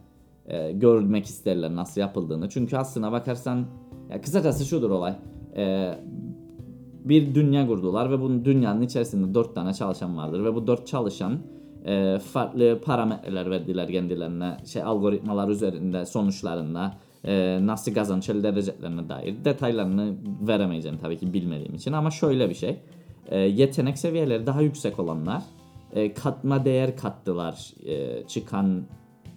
e, 0.47 0.73
görmek 0.73 1.27
isterler 1.27 1.77
nasıl 1.77 2.01
yapıldığını. 2.01 2.49
Çünkü 2.49 2.77
aslına 2.77 3.13
bakarsan 3.13 3.67
ya 4.11 4.21
kısacası 4.21 4.65
şudur 4.65 4.91
olay. 4.91 5.15
E, 5.57 5.95
bir 7.05 7.35
dünya 7.35 7.67
kurdular 7.67 8.11
ve 8.11 8.21
bunun 8.21 8.45
dünyanın 8.45 8.83
içerisinde 8.83 9.35
dört 9.35 9.55
tane 9.55 9.75
çalışan 9.75 10.17
vardır 10.17 10.45
ve 10.45 10.55
bu 10.55 10.67
dört 10.67 10.87
çalışan 10.87 11.39
e, 11.87 12.19
farklı 12.19 12.81
parametreler 12.85 13.51
verdiler 13.51 13.89
kendilerine 13.89 14.57
şey 14.67 14.83
algoritmalar 14.83 15.49
üzerinde 15.49 16.07
sonuçlarında 16.07 16.95
nasıl 17.67 17.95
kazanç 17.95 18.29
elde 18.29 18.49
edeceklerine 18.49 19.09
dair 19.09 19.45
detaylarını 19.45 20.15
veremeyeceğim 20.41 20.99
tabii 20.99 21.19
ki 21.19 21.33
bilmediğim 21.33 21.75
için. 21.75 21.93
Ama 21.93 22.11
şöyle 22.11 22.51
bir 22.51 22.55
şey 22.55 22.79
e, 23.27 23.39
yetenek 23.39 23.99
seviyeleri 23.99 24.47
daha 24.47 24.61
yüksek 24.61 24.99
olanlar 24.99 25.43
e, 25.93 26.15
katma 26.15 26.65
değer 26.65 26.97
kattılar 26.97 27.73
e, 27.87 28.27
çıkan 28.27 28.87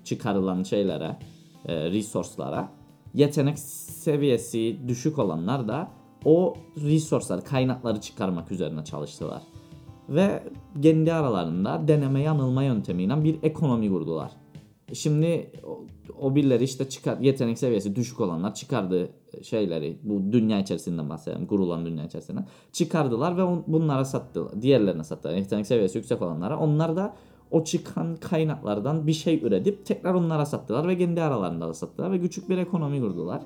çıkarılan 0.04 0.64
şeylere 0.64 1.18
e, 1.66 1.92
resource'lara. 1.92 2.70
Yetenek 3.14 3.60
seviyesi 3.60 4.78
düşük 4.88 5.20
olanlar 5.20 5.68
da 5.68 5.92
o 6.26 6.54
resource'lar 6.78 7.44
kaynakları 7.44 8.02
çıkarmak 8.02 8.52
üzerine 8.52 8.86
çalıştılar. 8.86 9.42
Ve 10.10 10.44
kendi 10.82 11.14
aralarında 11.14 11.88
deneme 11.88 12.22
yanılma 12.22 12.64
yöntemiyle 12.64 13.24
bir 13.24 13.44
ekonomi 13.44 13.90
kurdular. 13.90 14.32
Şimdi 14.94 15.52
o, 16.20 16.36
birileri 16.36 16.64
işte 16.64 16.90
çıkar 16.90 17.18
yetenek 17.20 17.58
seviyesi 17.60 17.96
düşük 17.96 18.20
olanlar 18.20 18.54
çıkardı 18.54 19.10
şeyleri 19.44 19.98
bu 20.04 20.32
dünya 20.32 20.60
içerisinden 20.60 21.10
bahsedelim 21.10 21.46
kurulan 21.48 21.86
dünya 21.86 22.06
içerisinden 22.06 22.48
çıkardılar 22.72 23.38
ve 23.38 23.44
on- 23.44 23.64
bunlara 23.68 24.06
sattılar. 24.06 24.62
Diğerlerine 24.62 25.04
sattılar. 25.04 25.36
Yetenek 25.36 25.68
seviyesi 25.68 25.98
yüksek 25.98 26.22
olanlara. 26.22 26.60
Onlar 26.60 26.96
da 26.96 27.16
o 27.52 27.64
çıkan 27.64 28.16
kaynaklardan 28.16 29.08
bir 29.08 29.14
şey 29.14 29.44
üretip 29.44 29.86
tekrar 29.86 30.14
onlara 30.14 30.46
sattılar 30.46 30.88
ve 30.88 30.98
kendi 30.98 31.22
aralarında 31.22 31.68
da 31.68 31.74
sattılar 31.74 32.12
ve 32.12 32.20
küçük 32.22 32.50
bir 32.50 32.58
ekonomi 32.58 33.00
kurdular. 33.02 33.42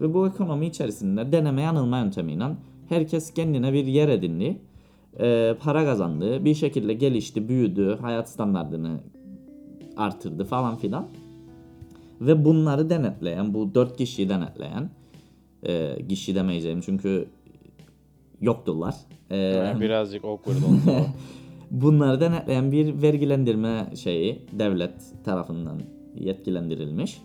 Ve 0.00 0.14
bu 0.14 0.26
ekonomi 0.26 0.66
içerisinde 0.66 1.32
deneme 1.32 1.62
yanılma 1.62 1.98
yöntemiyle 1.98 2.44
herkes 2.88 3.34
kendine 3.34 3.72
bir 3.72 3.86
yer 3.86 4.08
edindi. 4.08 4.58
e, 5.20 5.54
para 5.60 5.84
kazandı. 5.84 6.44
Bir 6.44 6.54
şekilde 6.54 6.94
gelişti, 6.94 7.48
büyüdü, 7.48 7.98
hayat 8.00 8.30
standartını 8.30 9.00
artırdı 9.96 10.44
falan 10.44 10.76
filan. 10.76 11.06
Ve 12.20 12.44
bunları 12.44 12.90
denetleyen, 12.90 13.54
bu 13.54 13.74
dört 13.74 13.96
kişiyi 13.96 14.28
denetleyen, 14.28 14.90
e, 15.62 16.06
kişi 16.08 16.34
demeyeceğim 16.34 16.80
çünkü 16.80 17.28
yoktular. 18.40 18.94
E, 19.30 19.36
Yani 19.36 19.80
birazcık 19.80 20.24
awkward 20.24 20.56
oldu. 20.56 20.78
Bunları 21.70 22.20
denetleyen 22.20 22.72
bir 22.72 23.02
vergilendirme 23.02 23.86
şeyi 23.96 24.42
devlet 24.52 25.24
tarafından 25.24 25.80
yetkilendirilmiş. 26.14 27.22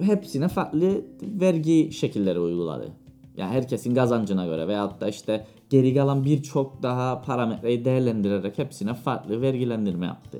Hepsine 0.00 0.48
farklı 0.48 1.04
vergi 1.22 1.92
şekilleri 1.92 2.40
uyguladı. 2.40 2.88
Yani 3.36 3.50
herkesin 3.50 3.94
kazancına 3.94 4.46
göre 4.46 4.68
veyahut 4.68 5.00
da 5.00 5.08
işte 5.08 5.46
geri 5.70 5.94
kalan 5.94 6.24
birçok 6.24 6.82
daha 6.82 7.22
parametreyi 7.22 7.84
değerlendirerek 7.84 8.58
hepsine 8.58 8.94
farklı 8.94 9.40
vergilendirme 9.42 10.06
yaptı. 10.06 10.38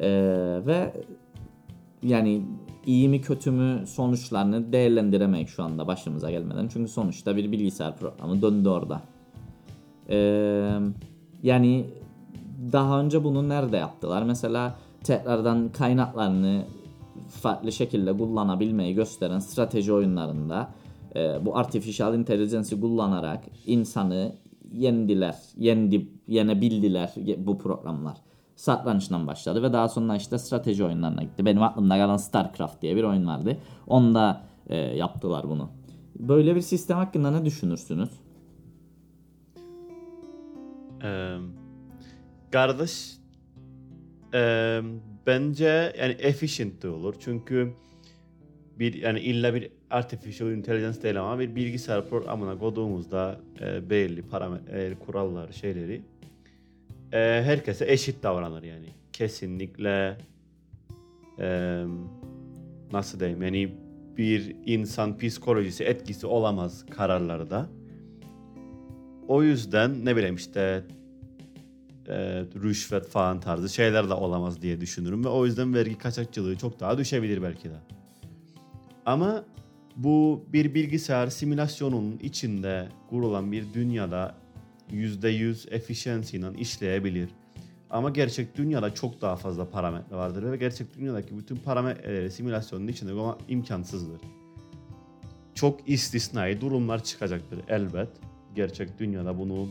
Ee, 0.00 0.60
ve 0.66 0.92
yani 2.02 2.42
iyi 2.86 3.08
mi 3.08 3.20
kötü 3.20 3.50
mü 3.50 3.86
sonuçlarını 3.86 4.72
değerlendiremeyiz 4.72 5.48
şu 5.48 5.62
anda 5.62 5.86
başımıza 5.86 6.30
gelmeden. 6.30 6.68
Çünkü 6.68 6.90
sonuçta 6.90 7.36
bir 7.36 7.52
bilgisayar 7.52 7.96
programı 7.96 8.42
döndü 8.42 8.68
orada. 8.68 9.02
Ee, 10.10 10.70
yani 11.42 11.84
daha 12.72 13.00
önce 13.00 13.24
bunu 13.24 13.48
nerede 13.48 13.76
yaptılar? 13.76 14.22
Mesela 14.22 14.78
tekrardan 15.04 15.68
kaynaklarını 15.72 16.62
farklı 17.28 17.72
şekilde 17.72 18.16
kullanabilmeyi 18.16 18.94
gösteren 18.94 19.38
strateji 19.38 19.92
oyunlarında 19.92 20.68
e, 21.16 21.46
bu 21.46 21.56
artificial 21.56 22.14
intelligence'i 22.14 22.80
kullanarak 22.80 23.44
insanı 23.66 24.32
yendiler, 24.72 25.36
yendi, 25.56 26.08
yenebildiler 26.28 27.12
ye- 27.16 27.46
bu 27.46 27.58
programlar. 27.58 28.16
Satrançtan 28.58 29.26
başladı 29.26 29.62
ve 29.62 29.72
daha 29.72 29.88
sonra 29.88 30.16
işte 30.16 30.38
strateji 30.38 30.84
oyunlarına 30.84 31.22
gitti. 31.22 31.44
Benim 31.44 31.62
aklımda 31.62 31.96
kalan 31.96 32.16
StarCraft 32.16 32.82
diye 32.82 32.96
bir 32.96 33.02
oyun 33.04 33.26
vardı. 33.26 33.56
Onda 33.86 34.42
e, 34.66 34.76
yaptılar 34.76 35.48
bunu. 35.48 35.70
Böyle 36.18 36.56
bir 36.56 36.60
sistem 36.60 36.96
hakkında 36.96 37.30
ne 37.30 37.44
düşünürsünüz? 37.44 38.10
Ee, 41.02 41.36
kardeş 42.50 43.18
ee, 44.34 44.80
bence 45.26 45.94
yani 46.00 46.12
efficient 46.12 46.82
de 46.82 46.88
olur. 46.88 47.14
Çünkü 47.20 47.72
bir 48.78 48.94
yani 48.94 49.20
illa 49.20 49.54
bir 49.54 49.70
artificial 49.90 50.50
intelligence 50.50 51.02
değil 51.02 51.20
ama 51.20 51.38
bir 51.38 51.56
bilgisayar 51.56 52.08
programına 52.08 52.58
koyduğumuzda 52.58 53.40
e, 53.60 53.90
belirli 53.90 54.22
parametre, 54.22 54.94
kurallar, 55.06 55.52
şeyleri 55.52 56.02
e, 57.12 57.18
herkese 57.18 57.92
eşit 57.92 58.22
davranır 58.22 58.62
yani. 58.62 58.86
Kesinlikle 59.12 60.18
e, 61.38 61.84
nasıl 62.92 63.20
diyeyim 63.20 63.42
yani 63.42 63.74
bir 64.16 64.56
insan 64.66 65.18
psikolojisi 65.18 65.84
etkisi 65.84 66.26
olamaz 66.26 66.86
kararlarda. 66.90 67.68
O 69.28 69.42
yüzden 69.42 70.04
ne 70.04 70.16
bileyim 70.16 70.36
işte 70.36 70.84
e, 72.08 72.16
rüşvet 72.62 73.06
falan 73.08 73.40
tarzı 73.40 73.68
şeyler 73.68 74.08
de 74.08 74.14
olamaz 74.14 74.62
diye 74.62 74.80
düşünürüm 74.80 75.24
ve 75.24 75.28
o 75.28 75.46
yüzden 75.46 75.74
vergi 75.74 75.98
kaçakçılığı 75.98 76.56
çok 76.56 76.80
daha 76.80 76.98
düşebilir 76.98 77.42
belki 77.42 77.68
de. 77.68 77.76
Ama 79.06 79.44
bu 79.96 80.44
bir 80.52 80.74
bilgisayar 80.74 81.26
simülasyonunun 81.26 82.18
içinde 82.22 82.88
kurulan 83.10 83.52
bir 83.52 83.64
dünyada 83.74 84.34
%100 84.92 85.74
efficiency 85.74 86.36
ile 86.36 86.46
işleyebilir. 86.58 87.28
Ama 87.90 88.10
gerçek 88.10 88.56
dünyada 88.56 88.94
çok 88.94 89.20
daha 89.20 89.36
fazla 89.36 89.70
parametre 89.70 90.16
vardır 90.16 90.52
ve 90.52 90.56
gerçek 90.56 90.94
dünyadaki 90.98 91.38
bütün 91.38 91.56
parametreleri 91.56 92.30
simülasyonun 92.30 92.88
içinde 92.88 93.12
koymak 93.12 93.40
imkansızdır. 93.48 94.20
Çok 95.54 95.88
istisnai 95.88 96.60
durumlar 96.60 97.04
çıkacaktır 97.04 97.60
elbet. 97.68 98.08
Gerçek 98.54 98.98
dünyada 98.98 99.38
bunu 99.38 99.68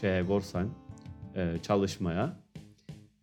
şeye 0.00 0.26
korsan 0.26 0.68
e, 1.34 1.58
çalışmaya 1.62 2.36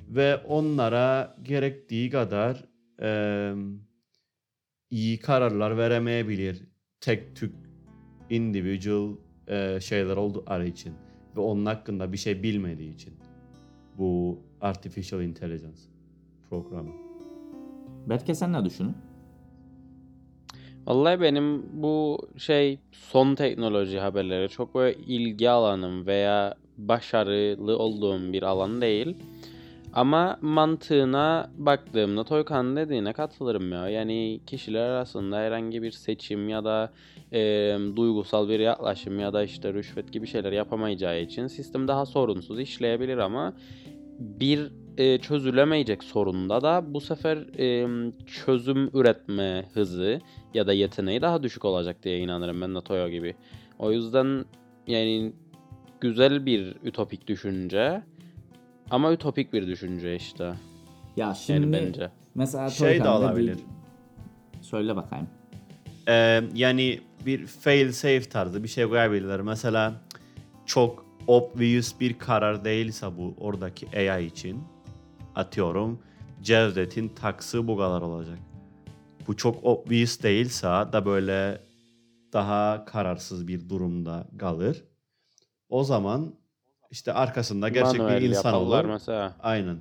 ve 0.07 0.37
onlara 0.37 1.35
gerektiği 1.43 2.09
kadar 2.09 2.65
e, 3.01 3.53
iyi 4.89 5.19
kararlar 5.19 5.77
veremeyebilir 5.77 6.63
tek 7.01 7.35
tük 7.35 7.55
individual 8.29 9.15
e, 9.47 9.79
şeyler 9.81 10.17
oldukları 10.17 10.67
için 10.67 10.93
ve 11.35 11.41
onun 11.41 11.65
hakkında 11.65 12.13
bir 12.13 12.17
şey 12.17 12.43
bilmediği 12.43 12.95
için 12.95 13.13
bu 13.97 14.39
artificial 14.61 15.21
intelligence 15.21 15.81
programı. 16.49 16.91
Berke 18.09 18.35
sen 18.35 18.53
ne 18.53 18.65
düşünün? 18.65 18.95
Vallahi 20.87 21.21
benim 21.21 21.65
bu 21.81 22.19
şey 22.37 22.79
son 22.91 23.35
teknoloji 23.35 23.99
haberleri 23.99 24.49
çok 24.49 24.75
böyle 24.75 24.97
ilgi 24.97 25.49
alanım 25.49 26.05
veya 26.05 26.55
başarılı 26.77 27.77
olduğum 27.77 28.33
bir 28.33 28.43
alan 28.43 28.81
değil. 28.81 29.15
Ama 29.93 30.37
mantığına 30.41 31.49
baktığımda 31.57 32.23
Toykan'ın 32.23 32.75
dediğine 32.75 33.13
katılırım 33.13 33.71
ya. 33.71 33.89
Yani 33.89 34.39
kişiler 34.47 34.89
arasında 34.89 35.37
herhangi 35.37 35.83
bir 35.83 35.91
seçim 35.91 36.49
ya 36.49 36.63
da 36.63 36.91
e, 37.33 37.39
duygusal 37.95 38.49
bir 38.49 38.59
yaklaşım 38.59 39.19
ya 39.19 39.33
da 39.33 39.43
işte 39.43 39.73
rüşvet 39.73 40.13
gibi 40.13 40.27
şeyler 40.27 40.51
yapamayacağı 40.51 41.21
için 41.21 41.47
sistem 41.47 41.87
daha 41.87 42.05
sorunsuz 42.05 42.59
işleyebilir 42.59 43.17
ama 43.17 43.53
bir 44.19 44.71
e, 44.97 45.17
çözülemeyecek 45.17 46.03
sorunda 46.03 46.61
da 46.61 46.93
bu 46.93 47.01
sefer 47.01 47.37
e, 47.59 47.87
çözüm 48.25 48.89
üretme 48.93 49.65
hızı 49.73 50.21
ya 50.53 50.67
da 50.67 50.73
yeteneği 50.73 51.21
daha 51.21 51.43
düşük 51.43 51.65
olacak 51.65 52.03
diye 52.03 52.19
inanırım 52.19 52.61
ben 52.61 52.75
de 52.75 52.81
Toyo 52.81 53.09
gibi. 53.09 53.35
O 53.79 53.91
yüzden 53.91 54.45
yani 54.87 55.33
güzel 56.01 56.45
bir 56.45 56.75
ütopik 56.83 57.27
düşünce 57.27 58.01
ama 58.91 59.13
ütopik 59.13 59.53
bir 59.53 59.67
düşünce 59.67 60.15
işte. 60.15 60.53
Ya 61.17 61.33
şimdi 61.33 61.77
Yani 61.77 61.87
bence. 61.87 62.11
mesela 62.35 62.69
Şey 62.69 63.03
de 63.03 63.09
olabilir. 63.09 63.59
Söyle 64.61 64.95
bakayım. 64.95 65.27
Ee, 66.07 66.43
yani 66.53 67.01
bir 67.25 67.47
fail 67.47 67.91
safe 67.91 68.21
tarzı 68.29 68.63
bir 68.63 68.67
şey 68.67 68.87
koyabilirler. 68.87 69.41
Mesela 69.41 69.93
çok 70.65 71.05
obvious 71.27 71.99
bir 71.99 72.19
karar 72.19 72.65
değilse 72.65 73.17
bu 73.17 73.35
oradaki 73.39 74.11
AI 74.11 74.25
için 74.25 74.63
atıyorum 75.35 75.99
Cevdet'in 76.41 77.09
taksı 77.09 77.67
bu 77.67 77.77
kadar 77.77 78.01
olacak. 78.01 78.39
Bu 79.27 79.37
çok 79.37 79.63
obvious 79.63 80.23
değilse 80.23 80.67
da 80.67 81.05
böyle 81.05 81.61
daha 82.33 82.85
kararsız 82.85 83.47
bir 83.47 83.69
durumda 83.69 84.27
kalır. 84.39 84.83
O 85.69 85.83
zaman 85.83 86.33
işte 86.91 87.13
arkasında 87.13 87.69
gerçek 87.69 87.99
Manuel 88.01 88.21
bir 88.21 88.29
insan 88.29 88.53
olur. 88.53 88.85
mesela. 88.85 89.33
Aynen. 89.43 89.77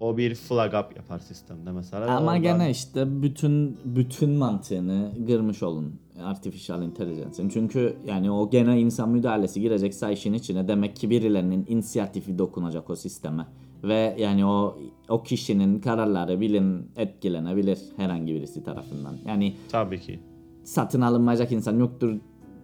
O 0.00 0.16
bir 0.16 0.34
flag 0.34 0.74
up 0.74 0.96
yapar 0.96 1.18
sistemde 1.18 1.72
mesela. 1.72 2.06
Ama 2.06 2.20
oradan- 2.20 2.42
gene 2.42 2.70
işte 2.70 3.22
bütün 3.22 3.78
bütün 3.84 4.30
mantığını 4.30 5.12
kırmış 5.26 5.62
olun 5.62 5.94
artificial 6.24 6.82
intelligence'in. 6.82 7.48
Çünkü 7.48 7.96
yani 8.06 8.30
o 8.30 8.50
gene 8.50 8.80
insan 8.80 9.08
müdahalesi 9.08 9.60
girecekse 9.60 10.12
işin 10.12 10.32
içine 10.32 10.68
demek 10.68 10.96
ki 10.96 11.10
birilerinin 11.10 11.64
inisiyatifi 11.68 12.38
dokunacak 12.38 12.90
o 12.90 12.96
sisteme. 12.96 13.46
Ve 13.82 14.16
yani 14.18 14.46
o 14.46 14.78
o 15.08 15.22
kişinin 15.22 15.80
kararları 15.80 16.40
bilin 16.40 16.90
etkilenebilir 16.96 17.78
herhangi 17.96 18.34
birisi 18.34 18.64
tarafından. 18.64 19.16
Yani 19.26 19.54
Tabii 19.72 20.00
ki. 20.00 20.20
satın 20.64 21.00
alınmayacak 21.00 21.52
insan 21.52 21.78
yoktur 21.78 22.16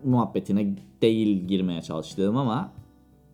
muhabbetine 0.05 0.77
değil 1.03 1.47
girmeye 1.49 1.83
çalıştığım 1.83 2.37
ama 2.37 2.73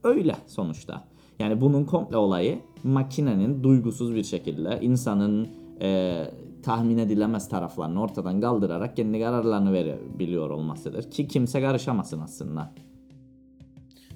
öyle 0.04 0.36
sonuçta. 0.46 1.04
Yani 1.38 1.60
bunun 1.60 1.84
komple 1.84 2.16
olayı 2.16 2.58
makinenin 2.82 3.62
duygusuz 3.62 4.14
bir 4.14 4.24
şekilde 4.24 4.78
insanın 4.82 5.48
e, 5.80 6.24
tahmin 6.62 6.98
edilemez 6.98 7.48
taraflarını 7.48 8.02
ortadan 8.02 8.40
kaldırarak 8.40 8.96
kendi 8.96 9.20
kararlarını 9.20 9.72
verebiliyor 9.72 10.50
olmasıdır. 10.50 11.10
Ki 11.10 11.28
kimse 11.28 11.60
karışamasın 11.60 12.20
aslında. 12.20 12.72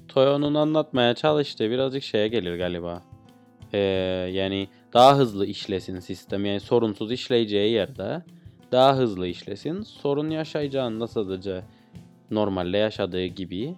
Toyo'nun 0.07 0.55
anlatmaya 0.55 1.13
çalıştığı 1.13 1.69
birazcık 1.69 2.03
şeye 2.03 2.27
gelir 2.27 2.57
galiba. 2.57 3.01
Ee, 3.73 3.77
yani 4.33 4.67
daha 4.93 5.17
hızlı 5.17 5.45
işlesin 5.45 5.99
sistem. 5.99 6.45
Yani 6.45 6.59
sorunsuz 6.59 7.11
işleyeceği 7.11 7.73
yerde 7.73 8.23
daha 8.71 8.97
hızlı 8.97 9.27
işlesin. 9.27 9.81
Sorun 9.81 10.29
yaşayacağında 10.29 11.07
sadece 11.07 11.63
normalde 12.31 12.77
yaşadığı 12.77 13.25
gibi 13.25 13.75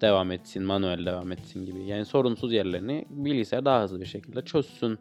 devam 0.00 0.30
etsin, 0.30 0.62
manuel 0.62 1.06
devam 1.06 1.32
etsin 1.32 1.66
gibi. 1.66 1.84
Yani 1.84 2.04
sorunsuz 2.04 2.52
yerlerini 2.52 3.04
bilgisayar 3.10 3.64
daha 3.64 3.82
hızlı 3.82 4.00
bir 4.00 4.06
şekilde 4.06 4.42
çözsün 4.42 4.98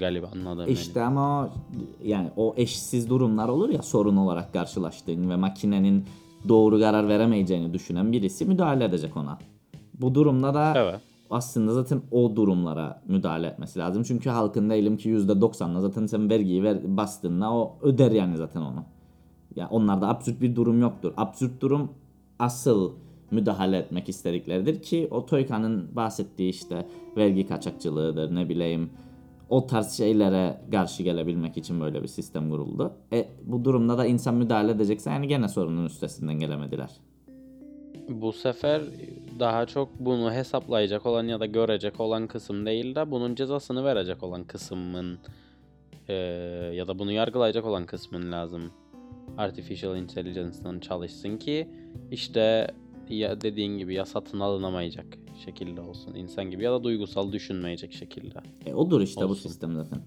galiba 0.00 0.30
anladığım 0.34 0.68
İşte 0.72 1.02
ama 1.02 1.44
o- 1.44 1.50
yani 2.04 2.30
o 2.36 2.54
eşsiz 2.56 3.10
durumlar 3.10 3.48
olur 3.48 3.68
ya 3.68 3.82
sorun 3.82 4.16
olarak 4.16 4.52
karşılaştığın 4.52 5.30
ve 5.30 5.36
makinenin 5.36 6.04
doğru 6.48 6.80
karar 6.80 7.08
veremeyeceğini 7.08 7.74
düşünen 7.74 8.12
birisi 8.12 8.44
müdahale 8.44 8.84
edecek 8.84 9.16
ona. 9.16 9.38
Bu 10.00 10.14
durumda 10.14 10.54
da 10.54 10.72
Evet. 10.76 11.00
aslında 11.30 11.72
zaten 11.74 12.02
o 12.10 12.36
durumlara 12.36 13.02
müdahale 13.08 13.46
etmesi 13.46 13.78
lazım. 13.78 14.02
Çünkü 14.02 14.30
halkın 14.30 14.70
diyelim 14.70 14.96
ki 14.96 15.08
%90'la 15.08 15.80
zaten 15.80 16.06
sen 16.06 16.30
vergiyi 16.30 16.62
ver, 16.62 16.96
bastığında 16.96 17.52
o 17.52 17.76
öder 17.82 18.10
yani 18.12 18.36
zaten 18.36 18.60
onu. 18.60 18.84
Ya 19.56 19.68
onlarda 19.70 20.08
absürt 20.08 20.40
bir 20.40 20.56
durum 20.56 20.80
yoktur. 20.80 21.12
Absürt 21.16 21.60
durum 21.60 21.90
asıl 22.38 22.92
müdahale 23.30 23.78
etmek 23.78 24.08
istedikleridir 24.08 24.82
ki 24.82 25.08
o 25.10 25.26
Toyka'nın 25.26 25.96
bahsettiği 25.96 26.50
işte 26.50 26.86
vergi 27.16 27.46
kaçakçılığıdır 27.46 28.34
ne 28.34 28.48
bileyim 28.48 28.90
o 29.48 29.66
tarz 29.66 29.92
şeylere 29.96 30.60
karşı 30.72 31.02
gelebilmek 31.02 31.56
için 31.56 31.80
böyle 31.80 32.02
bir 32.02 32.08
sistem 32.08 32.50
kuruldu. 32.50 32.92
E, 33.12 33.28
bu 33.44 33.64
durumda 33.64 33.98
da 33.98 34.06
insan 34.06 34.34
müdahale 34.34 34.72
edecekse 34.72 35.10
yani 35.10 35.28
gene 35.28 35.48
sorunun 35.48 35.86
üstesinden 35.86 36.34
gelemediler. 36.34 36.90
Bu 38.08 38.32
sefer 38.32 38.82
daha 39.38 39.66
çok 39.66 40.00
bunu 40.00 40.32
hesaplayacak 40.32 41.06
olan 41.06 41.24
ya 41.24 41.40
da 41.40 41.46
görecek 41.46 42.00
olan 42.00 42.26
kısım 42.26 42.66
değil 42.66 42.94
de 42.94 43.10
bunun 43.10 43.34
cezasını 43.34 43.84
verecek 43.84 44.22
olan 44.22 44.44
kısmın 44.44 45.18
eee, 46.08 46.14
ya 46.74 46.88
da 46.88 46.98
bunu 46.98 47.12
yargılayacak 47.12 47.64
olan 47.64 47.86
kısmın 47.86 48.32
lazım. 48.32 48.70
Artificial 49.38 49.96
Intelligence'dan 49.96 50.80
çalışsın 50.80 51.36
ki 51.36 51.68
işte 52.10 52.66
ya 53.18 53.40
dediğin 53.40 53.78
gibi 53.78 53.94
ya 53.94 54.06
satın 54.06 54.40
alınamayacak 54.40 55.18
şekilde 55.44 55.80
olsun 55.80 56.14
insan 56.14 56.50
gibi 56.50 56.64
ya 56.64 56.72
da 56.72 56.84
duygusal 56.84 57.32
düşünmeyecek 57.32 57.92
şekilde. 57.92 58.38
E, 58.66 58.74
odur 58.74 59.00
işte 59.00 59.20
bu 59.20 59.30
Olsun. 59.30 59.48
sistem 59.48 59.74
zaten. 59.74 60.02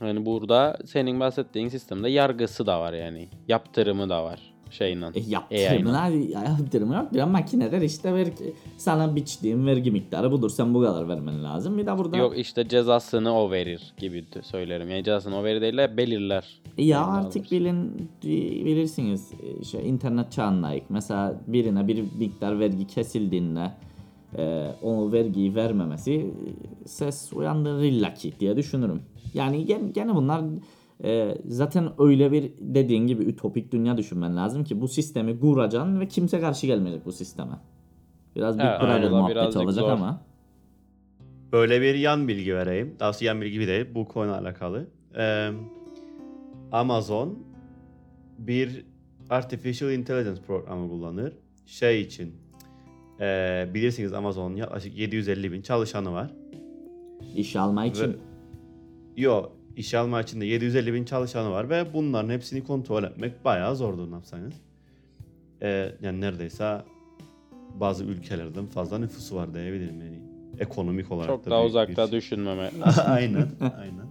Yani 0.00 0.26
burada 0.26 0.78
senin 0.86 1.20
bahsettiğin 1.20 1.68
sistemde 1.68 2.08
yargısı 2.08 2.66
da 2.66 2.80
var 2.80 2.92
yani. 2.92 3.28
Yaptırımı 3.48 4.08
da 4.08 4.24
var 4.24 4.53
şeyle. 4.74 5.06
E, 5.14 5.20
yaptırımlar, 5.28 6.10
yaptırımı 6.10 6.94
yok. 6.94 7.14
Bir 7.14 7.22
makineler 7.22 7.82
işte 7.82 8.14
vergi, 8.14 8.54
sana 8.76 9.16
biçtiğim 9.16 9.66
vergi 9.66 9.90
miktarı 9.90 10.32
budur. 10.32 10.50
Sen 10.50 10.74
bu 10.74 10.82
kadar 10.82 11.08
vermen 11.08 11.44
lazım. 11.44 11.78
Bir 11.78 11.86
de 11.86 11.98
burada 11.98 12.16
Yok 12.16 12.38
işte 12.38 12.68
cezasını 12.68 13.38
o 13.38 13.50
verir 13.50 13.92
gibi 13.98 14.24
söylerim. 14.42 14.90
Yani 14.90 15.04
cezasını 15.04 15.38
o 15.38 15.44
verir 15.44 15.60
değil 15.60 15.76
de 15.76 15.96
belirler. 15.96 16.60
ya 16.78 16.84
Yani 16.84 17.06
artık 17.06 17.52
bilin 17.52 18.08
bilirsiniz 18.22 19.30
e, 19.60 19.64
şey 19.64 19.88
internet 19.88 20.32
çağındayız. 20.32 20.84
Mesela 20.88 21.40
birine 21.46 21.88
bir 21.88 22.04
miktar 22.18 22.60
vergi 22.60 22.86
kesildiğinde 22.86 23.70
e, 24.38 24.70
o 24.82 25.12
vergiyi 25.12 25.54
vermemesi 25.54 26.12
e, 26.12 26.88
ses 26.88 27.32
uyandırır 27.32 27.82
illaki 27.82 28.32
diye 28.40 28.56
düşünürüm. 28.56 29.02
Yani 29.34 29.66
gene, 29.66 29.90
gene 29.90 30.14
bunlar 30.14 30.42
e, 31.04 31.34
zaten 31.46 31.92
öyle 31.98 32.32
bir 32.32 32.52
dediğin 32.60 33.06
gibi 33.06 33.22
ütopik 33.22 33.72
dünya 33.72 33.96
düşünmen 33.96 34.36
lazım 34.36 34.64
ki 34.64 34.80
bu 34.80 34.88
sistemi 34.88 35.40
kuracaksın 35.40 36.00
ve 36.00 36.08
kimse 36.08 36.40
karşı 36.40 36.66
gelmeyecek 36.66 37.06
bu 37.06 37.12
sisteme. 37.12 37.52
Biraz 38.36 38.58
bir 38.58 38.64
Evet, 38.64 38.80
Brother 38.80 39.10
muhabbeti 39.10 39.58
olacak 39.58 39.84
zor. 39.84 39.90
ama. 39.90 40.20
Böyle 41.52 41.80
bir 41.80 41.94
yan 41.94 42.28
bilgi 42.28 42.54
vereyim. 42.54 42.96
Daha 43.00 43.08
doğrusu 43.08 43.24
yan 43.24 43.40
bilgi 43.40 43.68
değil. 43.68 43.86
Bu 43.94 44.08
konuyla 44.08 44.38
alakalı. 44.40 44.86
Ee, 45.16 45.50
Amazon 46.72 47.38
bir 48.38 48.84
Artificial 49.30 49.92
Intelligence 49.92 50.42
programı 50.42 50.88
kullanır. 50.88 51.32
Şey 51.66 52.00
için 52.00 52.34
ee, 53.20 53.68
bilirsiniz 53.74 54.12
Amazon'un 54.12 54.56
yaklaşık 54.56 54.98
750 54.98 55.52
bin 55.52 55.62
çalışanı 55.62 56.12
var. 56.12 56.30
İş 57.36 57.56
alma 57.56 57.86
için 57.86 58.12
Ve- 58.12 58.16
Yo 59.16 59.42
iş 59.76 59.94
alma 59.94 60.20
için 60.20 60.40
de 60.40 60.46
750 60.46 60.94
bin 60.94 61.04
çalışanı 61.04 61.50
var 61.50 61.70
ve 61.70 61.94
bunların 61.94 62.30
hepsini 62.30 62.64
kontrol 62.64 63.04
etmek 63.04 63.44
bayağı 63.44 63.76
zordur 63.76 64.10
ne 64.10 64.14
yapsanız. 64.14 64.54
Ee, 65.62 65.92
yani 66.02 66.20
neredeyse 66.20 66.82
bazı 67.80 68.04
ülkelerden 68.04 68.66
fazla 68.66 68.98
nüfusu 68.98 69.36
var 69.36 69.54
diyebilirim 69.54 70.00
yani. 70.00 70.18
Ekonomik 70.58 71.12
olarak 71.12 71.28
Çok 71.28 71.46
da 71.46 71.50
daha 71.50 71.64
uzakta 71.64 72.06
bir- 72.06 72.12
düşünmeme. 72.12 72.70
aynen, 73.06 73.48
aynen. 73.80 74.06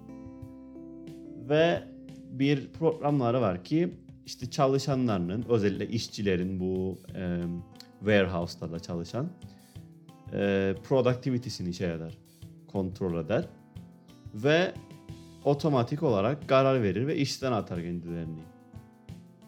Ve 1.50 1.84
bir 2.32 2.68
programları 2.68 3.42
var 3.42 3.64
ki 3.64 3.94
işte 4.26 4.50
çalışanlarının 4.52 5.46
özellikle 5.50 5.88
işçilerin 5.88 6.60
bu 6.60 6.98
e, 7.16 7.42
warehouse'larda 8.00 8.80
çalışan 8.80 9.28
e, 10.34 10.76
productivity'sini 10.84 11.74
şey 11.74 11.94
eder, 11.94 12.18
kontrol 12.72 13.26
eder 13.26 13.46
ve 14.34 14.74
otomatik 15.46 16.04
olarak 16.04 16.50
karar 16.50 16.84
verir 16.84 17.08
ve 17.08 17.16
işten 17.16 17.52
atar 17.52 17.82
kendilerini. 17.82 18.42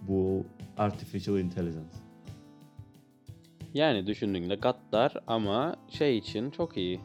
Bu 0.01 0.45
artificial 0.77 1.39
intelligence. 1.39 1.97
Yani 3.73 4.07
düşündüğünde 4.07 4.55
gaddar 4.55 5.13
ama 5.27 5.75
şey 5.89 6.17
için 6.17 6.51
çok 6.51 6.77
iyi. 6.77 6.99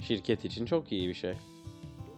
Şirket 0.00 0.44
için 0.44 0.66
çok 0.66 0.92
iyi 0.92 1.08
bir 1.08 1.14
şey. 1.14 1.34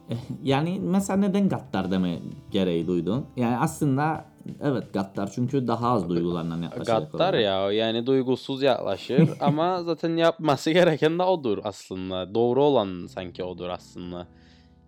Yani 0.43 0.79
mesela 0.81 1.17
neden 1.17 1.49
Gattar 1.49 1.91
deme 1.91 2.19
gereği 2.51 2.87
duydun? 2.87 3.27
Yani 3.37 3.57
aslında 3.57 4.25
evet 4.63 4.93
Gattar 4.93 5.31
çünkü 5.35 5.67
daha 5.67 5.91
az 5.91 6.09
duygularından 6.09 6.63
yaklaşacak. 6.63 7.13
Gaddar 7.13 7.35
ya 7.35 7.73
yani 7.73 8.07
duygusuz 8.07 8.63
yaklaşır 8.63 9.31
ama 9.41 9.83
zaten 9.83 10.17
yapması 10.17 10.71
gereken 10.71 11.19
de 11.19 11.23
odur 11.23 11.59
aslında. 11.65 12.35
Doğru 12.35 12.63
olan 12.63 13.07
sanki 13.07 13.45
odur 13.45 13.69
aslında. 13.69 14.27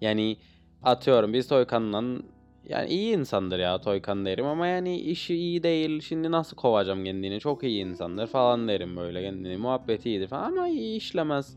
Yani 0.01 0.37
atıyorum 0.83 1.33
biz 1.33 1.49
Toykan'la 1.49 2.03
yani 2.69 2.89
iyi 2.89 3.17
insandır 3.17 3.59
ya 3.59 3.81
Toykan 3.81 4.25
derim 4.25 4.47
ama 4.47 4.67
yani 4.67 4.97
işi 4.97 5.35
iyi 5.35 5.63
değil. 5.63 6.01
Şimdi 6.01 6.31
nasıl 6.31 6.57
kovacağım 6.57 7.05
kendini? 7.05 7.41
Çok 7.41 7.65
iyi 7.65 7.85
insandır 7.85 8.27
falan 8.27 8.69
derim 8.69 8.97
böyle 8.97 9.23
kendini. 9.23 9.57
Muhabbeti 9.57 10.11
iyidir 10.11 10.29
falan 10.29 10.53
ama 10.53 10.69
iyi 10.69 10.97
işlemez 10.97 11.57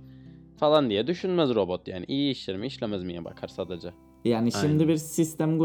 falan 0.58 0.90
diye 0.90 1.08
düşünmez 1.08 1.56
robot 1.56 1.88
yani. 1.88 2.06
iyi 2.08 2.32
işler 2.32 2.58
mi 2.58 2.68
işlemez 2.68 3.04
miye 3.04 3.26
bakar 3.26 3.48
sadece. 3.48 3.92
Yani 4.26 4.52
şimdi 4.52 4.74
Aynen. 4.74 4.88
bir 4.88 4.98
sistem 4.98 5.60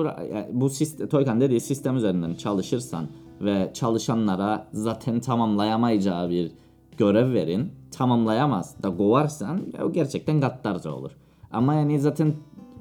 bu 0.52 0.70
sistem 0.70 1.08
Toykan 1.08 1.40
dediği 1.40 1.60
sistem 1.60 1.96
üzerinden 1.96 2.34
çalışırsan 2.34 3.08
ve 3.40 3.70
çalışanlara 3.74 4.68
zaten 4.72 5.20
tamamlayamayacağı 5.20 6.30
bir 6.30 6.50
görev 6.98 7.32
verin. 7.32 7.72
Tamamlayamaz 7.90 8.82
da 8.82 8.96
kovarsan 8.96 9.60
gerçekten 9.92 10.40
gaddarca 10.40 10.90
olur. 10.90 11.10
Ama 11.52 11.74
yani 11.74 12.00
zaten 12.00 12.34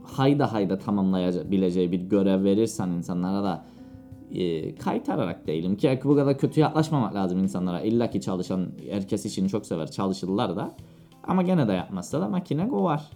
hayda 0.06 0.54
hayda 0.54 0.78
tamamlayabileceği 0.78 1.92
bir 1.92 2.00
görev 2.00 2.44
verirsen 2.44 2.90
insanlara 2.90 3.44
da 3.44 3.66
e, 4.32 4.76
kaytararak 4.76 5.48
değilim 5.48 5.78
ki 5.78 6.00
bu 6.04 6.16
kadar 6.16 6.38
kötü 6.38 6.60
yaklaşmamak 6.60 7.16
lazım 7.16 7.40
insanlara. 7.40 7.82
İlla 7.82 8.10
ki 8.10 8.22
çalışan 8.22 8.68
herkes 8.90 9.26
için 9.26 9.48
çok 9.48 9.66
sever 9.66 9.92
çalışırlar 9.92 10.56
da. 10.56 10.76
Ama 11.24 11.42
gene 11.44 11.68
de 11.68 11.74
yapmazsa 11.74 12.22
da 12.22 12.30
makine 12.30 12.68
kovar. 12.68 13.10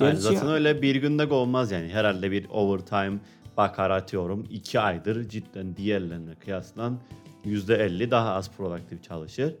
Yani 0.00 0.16
zaten 0.16 0.48
öyle 0.48 0.82
bir 0.82 0.96
günde 0.96 1.26
olmaz 1.26 1.70
yani. 1.70 1.88
Herhalde 1.88 2.30
bir 2.30 2.48
overtime 2.48 3.18
bakar 3.56 3.90
atıyorum. 3.90 4.44
iki 4.50 4.80
aydır 4.80 5.28
cidden 5.28 5.76
diğerlerine 5.76 6.34
kıyaslan 6.34 6.98
%50 7.44 8.10
daha 8.10 8.34
az 8.34 8.50
produktif 8.50 9.02
çalışır. 9.02 9.54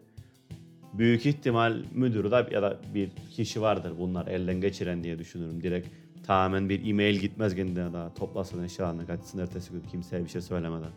Büyük 0.92 1.26
ihtimal 1.26 1.76
müdürü 1.94 2.30
de 2.30 2.48
ya 2.50 2.62
da 2.62 2.76
bir 2.94 3.10
kişi 3.36 3.62
vardır 3.62 3.92
bunlar 3.98 4.26
elden 4.26 4.60
geçiren 4.60 5.04
diye 5.04 5.18
düşünürüm. 5.18 5.62
Direkt 5.62 5.88
tamamen 6.26 6.68
bir 6.68 6.90
e-mail 6.90 7.16
gitmez 7.16 7.54
kendine 7.54 7.92
daha 7.92 8.14
toplasın 8.14 8.62
eşyalarını 8.62 9.06
kaçsın 9.06 9.38
ertesi 9.38 9.72
gün 9.72 9.82
kimseye 9.90 10.24
bir 10.24 10.28
şey 10.28 10.40
söylemeden. 10.40 10.90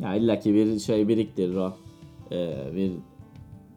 Ya 0.00 0.14
illaki 0.14 0.54
bir 0.54 0.78
şey 0.78 1.08
biriktirir 1.08 1.56
o. 1.56 1.76
Ee, 2.32 2.70
bir 2.76 2.92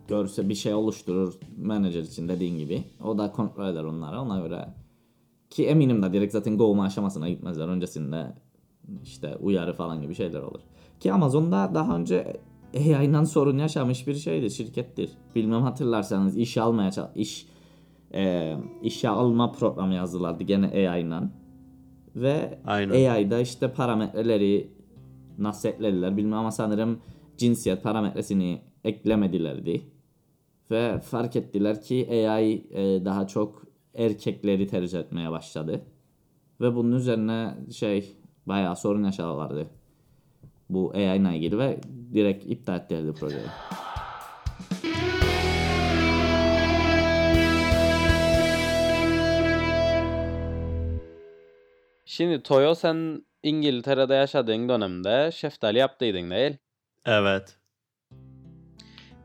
görse 0.07 0.49
bir 0.49 0.55
şey 0.55 0.73
oluşturur 0.73 1.33
menajer 1.57 2.01
için 2.01 2.27
dediğin 2.27 2.57
gibi. 2.57 2.83
O 3.03 3.17
da 3.17 3.31
kontrol 3.31 3.67
eder 3.67 3.83
onları 3.83 4.21
ona 4.21 4.39
göre. 4.39 4.73
Ki 5.49 5.67
eminim 5.67 6.03
de 6.03 6.13
direkt 6.13 6.33
zaten 6.33 6.57
Go 6.57 6.81
aşamasına 6.81 7.29
gitmezler. 7.29 7.67
Öncesinde 7.67 8.33
işte 9.03 9.35
uyarı 9.35 9.73
falan 9.73 10.01
gibi 10.01 10.15
şeyler 10.15 10.41
olur. 10.41 10.59
Ki 10.99 11.13
Amazon'da 11.13 11.71
daha 11.73 11.97
önce 11.97 12.37
AI'dan 12.75 13.23
sorun 13.23 13.57
yaşamış 13.57 14.07
bir 14.07 14.15
şeydir, 14.15 14.49
şirkettir. 14.49 15.09
Bilmem 15.35 15.61
hatırlarsanız 15.61 16.37
iş 16.37 16.57
almaya 16.57 17.11
iş 17.15 17.47
e, 18.15 18.55
işe 18.81 19.09
alma 19.09 19.51
programı 19.51 19.93
yazdılardı 19.93 20.43
gene 20.43 20.89
AI'la. 20.89 21.29
Ve 22.15 22.59
Aynen. 22.65 23.11
AI'da 23.11 23.39
işte 23.39 23.71
parametreleri 23.71 24.71
nasıl 25.37 25.69
eklediler 25.69 26.17
bilmem 26.17 26.39
ama 26.39 26.51
sanırım 26.51 26.99
cinsiyet 27.37 27.83
parametresini 27.83 28.61
eklemedilerdi. 28.83 29.81
Ve 30.71 30.99
fark 30.99 31.35
ettiler 31.35 31.81
ki 31.81 32.07
AI 32.09 32.67
e, 32.71 33.05
daha 33.05 33.27
çok 33.27 33.65
erkekleri 33.93 34.67
tercih 34.67 34.99
etmeye 34.99 35.31
başladı. 35.31 35.81
Ve 36.61 36.75
bunun 36.75 36.91
üzerine 36.91 37.53
şey 37.71 38.15
bayağı 38.45 38.75
sorun 38.75 39.03
yaşadılardı. 39.03 39.67
Bu 40.69 40.91
AI 40.95 41.17
ile 41.17 41.35
ilgili 41.35 41.57
ve 41.57 41.79
direkt 42.13 42.45
iptal 42.45 42.77
ettilerdi 42.77 43.13
projeyi. 43.13 43.45
Şimdi 52.15 52.43
Toyo 52.43 52.75
sen 52.75 53.25
İngiltere'de 53.43 54.13
yaşadığın 54.13 54.69
dönemde 54.69 55.31
şeftali 55.33 55.77
yaptıydın 55.77 56.31
değil? 56.31 56.57
Evet. 57.05 57.57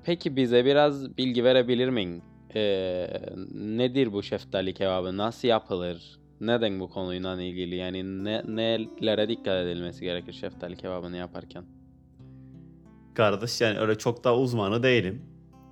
Peki 0.05 0.37
bize 0.37 0.64
biraz 0.64 1.16
bilgi 1.16 1.44
verebilir 1.44 1.88
misin? 1.88 2.22
Ee, 2.55 3.07
nedir 3.55 4.12
bu 4.12 4.22
şeftali 4.22 4.74
kebabı? 4.74 5.16
Nasıl 5.16 5.48
yapılır? 5.48 6.20
Neden 6.40 6.81
bu 6.81 6.90
konuyla 6.90 7.42
ilgili? 7.42 7.76
Yani 7.76 8.24
ne, 8.24 8.42
nelere 8.46 9.29
dikkat 9.29 9.64
edilmesi 9.64 10.05
gerekir 10.05 10.33
şeftali 10.33 10.76
kebabını 10.76 11.16
yaparken? 11.16 11.64
Kardeş 13.14 13.61
yani 13.61 13.79
öyle 13.79 13.98
çok 13.98 14.24
da 14.24 14.37
uzmanı 14.37 14.83
değilim. 14.83 15.22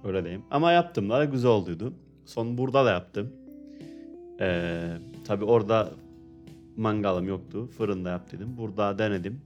Öyle 0.05 0.23
diyeyim. 0.23 0.45
Ama 0.51 0.73
yaptım 0.73 1.11
da 1.11 1.25
güzel 1.25 1.51
olduydu. 1.51 1.95
Son 2.27 2.59
burada 2.59 2.85
da 2.85 2.91
yaptım. 2.91 3.33
Ee, 4.41 4.89
tabii 5.27 5.45
orada 5.45 5.91
mangalım 6.79 7.29
yoktu. 7.29 7.67
Fırında 7.67 8.11
yaptıydım. 8.11 8.57
Burada 8.57 8.99
denedim. 8.99 9.41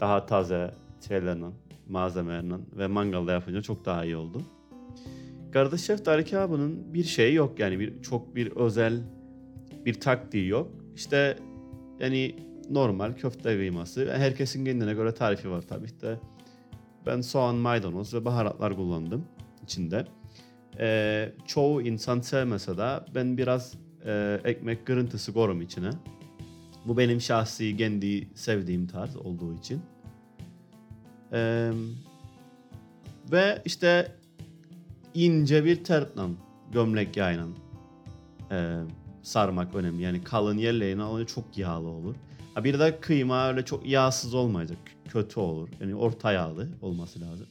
Daha 0.00 0.26
taze 0.26 0.74
şeylerle, 1.08 1.46
malzemelerle 1.88 2.54
ve 2.76 2.86
mangalda 2.86 3.32
yapınca 3.32 3.62
çok 3.62 3.84
daha 3.84 4.04
iyi 4.04 4.16
oldu. 4.16 4.42
Kardeş 5.52 5.80
şeftali 5.80 6.24
kebabının 6.24 6.94
bir 6.94 7.04
şeyi 7.04 7.34
yok 7.34 7.58
yani 7.58 7.80
bir 7.80 8.02
çok 8.02 8.36
bir 8.36 8.50
özel 8.50 9.00
bir 9.86 10.00
taktiği 10.00 10.48
yok. 10.48 10.70
İşte 10.96 11.38
yani 12.00 12.36
normal 12.70 13.12
köfte 13.12 13.56
kıyması. 13.56 14.12
Herkesin 14.12 14.64
kendine 14.64 14.94
göre 14.94 15.14
tarifi 15.14 15.50
var 15.50 15.62
tabii 15.62 16.00
de. 16.00 16.20
Ben 17.06 17.20
soğan, 17.20 17.54
maydanoz 17.54 18.14
ve 18.14 18.24
baharatlar 18.24 18.76
kullandım 18.76 19.24
içinde. 19.62 20.04
Ee, 20.78 21.32
çoğu 21.46 21.82
insan 21.82 22.20
sevmese 22.20 22.78
de 22.78 23.00
ben 23.14 23.38
biraz 23.38 23.74
e, 24.06 24.40
ekmek 24.44 24.86
kırıntısı 24.86 25.32
korum 25.32 25.62
içine. 25.62 25.90
Bu 26.86 26.98
benim 26.98 27.20
şahsi 27.20 27.76
kendi 27.76 28.28
sevdiğim 28.34 28.86
tarz 28.86 29.16
olduğu 29.16 29.54
için. 29.54 29.82
Ee, 31.32 31.70
ve 33.32 33.62
işte 33.64 34.12
ince 35.14 35.64
bir 35.64 35.84
tertle 35.84 36.22
gömlek 36.72 37.16
yayla 37.16 37.46
e, 38.50 38.76
sarmak 39.22 39.74
önemli. 39.74 40.02
Yani 40.02 40.24
kalın 40.24 40.58
yerleğine 40.58 41.02
alınca 41.02 41.26
çok 41.26 41.58
yağlı 41.58 41.88
olur. 41.88 42.14
Ha 42.54 42.64
bir 42.64 42.78
de 42.78 43.00
kıyma 43.00 43.48
öyle 43.48 43.64
çok 43.64 43.86
yağsız 43.86 44.34
olmayacak. 44.34 44.78
Kötü 45.08 45.40
olur. 45.40 45.68
Yani 45.80 45.94
orta 45.94 46.32
yağlı 46.32 46.68
olması 46.82 47.20
lazım. 47.20 47.46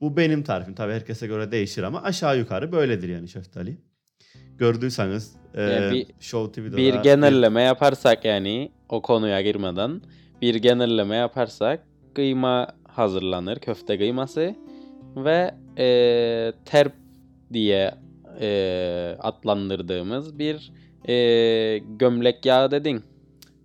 Bu 0.00 0.16
benim 0.16 0.42
tarifim. 0.42 0.74
Tabii 0.74 0.92
herkese 0.92 1.26
göre 1.26 1.52
değişir 1.52 1.82
ama 1.82 2.02
aşağı 2.02 2.38
yukarı 2.38 2.72
böyledir 2.72 3.08
yani 3.08 3.28
şeftali. 3.28 3.78
Gördüyseniz 4.58 5.36
e, 5.54 5.62
Ya 5.62 5.90
bir- 5.92 6.06
Show 6.20 6.52
TV'de 6.62 6.76
Bir 6.76 6.94
genelleme 6.94 7.62
yaparsak 7.62 8.24
yani 8.24 8.70
o 8.88 9.02
konuya 9.02 9.40
girmeden 9.42 10.00
bir 10.42 10.54
genelleme 10.54 11.16
yaparsak 11.16 11.80
kıyma 12.14 12.68
hazırlanır, 12.88 13.58
köfte 13.58 13.98
kıyması 13.98 14.54
ve 15.16 15.54
e, 15.78 16.52
terp 16.64 16.92
diye 17.52 17.94
e, 18.40 19.16
adlandırdığımız 19.20 20.38
bir 20.38 20.72
e, 21.08 21.78
gömlek 21.78 22.46
yağı 22.46 22.70
dedin. 22.70 23.02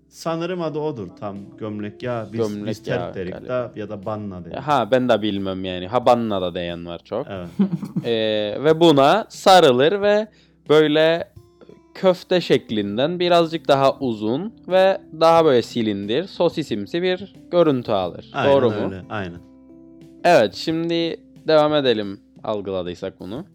Sanırım 0.10 0.62
adı 0.62 0.80
odur 0.80 1.08
tam 1.20 1.38
gömlek 1.58 2.04
ya 2.04 2.28
biz, 2.34 2.40
Gömlek 2.40 2.68
biz 2.68 2.84
terp 2.84 3.16
derik 3.16 3.48
da 3.48 3.72
ya 3.76 3.90
da 3.90 4.06
banna 4.06 4.46
derik. 4.46 4.58
Ha 4.58 4.92
ben 4.92 5.10
de 5.10 5.22
bilmem 5.22 5.66
yani. 5.66 5.88
Habanna 5.88 6.42
da 6.42 6.56
diyen 6.56 6.86
var 6.86 7.02
çok. 7.04 7.28
Evet. 7.30 7.48
E, 8.06 8.64
ve 8.64 8.80
buna 8.80 9.26
sarılır 9.30 10.02
ve 10.02 10.28
böyle 10.70 11.32
köfte 11.94 12.42
şeklinden 12.42 13.20
birazcık 13.20 13.68
daha 13.68 13.98
uzun 14.00 14.54
ve 14.68 15.02
daha 15.20 15.46
böyle 15.46 15.62
silindir, 15.62 16.28
sosisimsi 16.28 17.02
bir 17.02 17.34
görüntü 17.52 17.92
alır. 17.92 18.30
Aynen 18.34 18.54
Doğru 18.54 18.70
mu? 18.70 18.76
öyle. 18.76 19.02
Aynen. 19.10 19.40
Evet, 20.24 20.54
şimdi 20.56 21.20
devam 21.48 21.74
edelim 21.76 22.20
algıladıysak 22.44 23.20
bunu. 23.20 23.46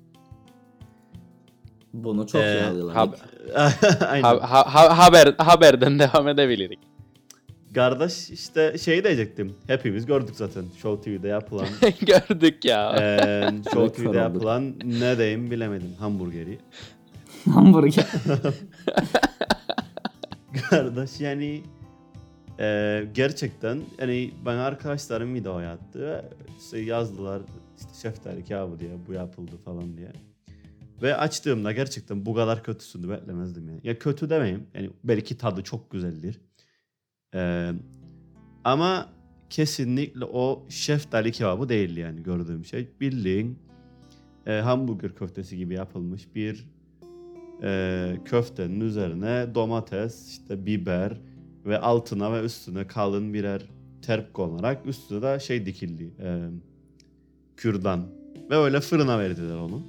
Bunu 1.92 2.26
çok 2.26 2.42
Ee, 2.42 2.52
iyi 2.52 2.62
algıladık. 2.62 2.96
hab- 2.96 4.04
Aynen. 4.06 4.22
Ha- 4.22 4.50
ha- 4.50 4.74
ha- 4.74 4.98
haber 4.98 5.34
haberden 5.38 5.98
devam 5.98 6.28
edebiliriz. 6.28 6.78
Kardeş 7.74 8.30
işte 8.30 8.78
şey 8.78 9.04
diyecektim. 9.04 9.54
Hepimiz 9.66 10.06
gördük 10.06 10.34
zaten 10.36 10.64
Show 10.82 11.02
TV'de 11.18 11.28
yapılan 11.28 11.66
Gördük 12.00 12.64
ya. 12.64 12.92
eee 12.96 13.50
Show 13.72 14.02
TV'de 14.04 14.18
yapılan 14.18 14.74
ne 14.84 15.18
diyeyim 15.18 15.50
bilemedim 15.50 15.94
hamburgeri. 15.98 16.58
Hamburger. 17.52 18.06
Kardeş 20.70 21.20
yani 21.20 21.62
eee, 22.58 23.10
gerçekten 23.14 23.80
yani 23.98 24.30
bana 24.44 24.64
arkadaşlarım 24.64 25.34
video 25.34 25.56
attı 25.58 26.24
işte 26.60 26.78
yazdılar 26.78 27.42
işte 27.78 27.90
şeftali 28.02 28.44
kebabı 28.44 28.80
diye 28.80 28.90
bu 29.08 29.12
yapıldı 29.12 29.52
falan 29.64 29.96
diye. 29.96 30.12
Ve 31.02 31.16
açtığımda 31.16 31.72
gerçekten 31.72 32.26
bu 32.26 32.34
kadar 32.34 32.62
kötüsünü 32.62 33.08
beklemezdim 33.08 33.68
yani. 33.68 33.80
Ya 33.84 33.98
kötü 33.98 34.30
demeyeyim. 34.30 34.66
Yani 34.74 34.90
belki 35.04 35.38
tadı 35.38 35.62
çok 35.62 35.90
güzeldir. 35.90 36.40
Eee, 37.34 37.72
ama 38.64 39.08
kesinlikle 39.50 40.24
o 40.24 40.66
şeftali 40.68 41.32
kebabı 41.32 41.68
değil 41.68 41.96
yani 41.96 42.22
gördüğüm 42.22 42.64
şey. 42.64 42.88
Bildiğin 43.00 43.58
eee, 44.46 44.60
hamburger 44.60 45.14
köftesi 45.14 45.56
gibi 45.56 45.74
yapılmış 45.74 46.34
bir 46.34 46.64
eee, 47.62 48.20
köftenin 48.24 48.80
üzerine 48.80 49.46
domates, 49.54 50.28
işte 50.30 50.66
biber 50.66 51.12
ve 51.66 51.78
altına 51.78 52.32
ve 52.32 52.42
üstüne 52.44 52.86
kalın 52.86 53.34
birer 53.34 53.62
terp 54.02 54.34
konarak 54.34 54.86
üstüne 54.86 55.22
de 55.22 55.40
şey 55.40 55.66
dikildi. 55.66 56.10
eee, 56.22 56.38
kürdan. 57.56 58.00
Ve 58.50 58.56
öyle 58.56 58.80
fırına 58.80 59.18
verdiler 59.18 59.56
onu. 59.56 59.82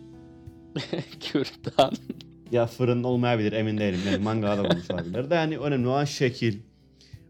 Kürdan. 1.19 1.91
Ya 2.51 2.65
fırın 2.67 3.04
olmayabilir 3.04 3.51
emin 3.51 3.78
değilim. 3.78 3.99
Yani 4.12 4.23
mangala 4.23 4.58
da 4.58 4.67
olmuş 4.67 4.91
olabilir. 4.91 5.30
De 5.30 5.36
yani 5.36 5.58
önemli 5.58 5.88
olan 5.88 6.06
şekil. 6.06 6.58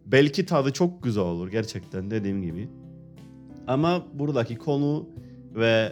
Belki 0.06 0.46
tadı 0.46 0.74
çok 0.74 1.04
güzel 1.04 1.24
olur 1.24 1.48
gerçekten 1.48 2.12
dediğim 2.12 2.42
gibi. 2.44 2.70
Ama 3.68 4.06
buradaki 4.14 4.56
konu 4.56 5.10
ve 5.56 5.92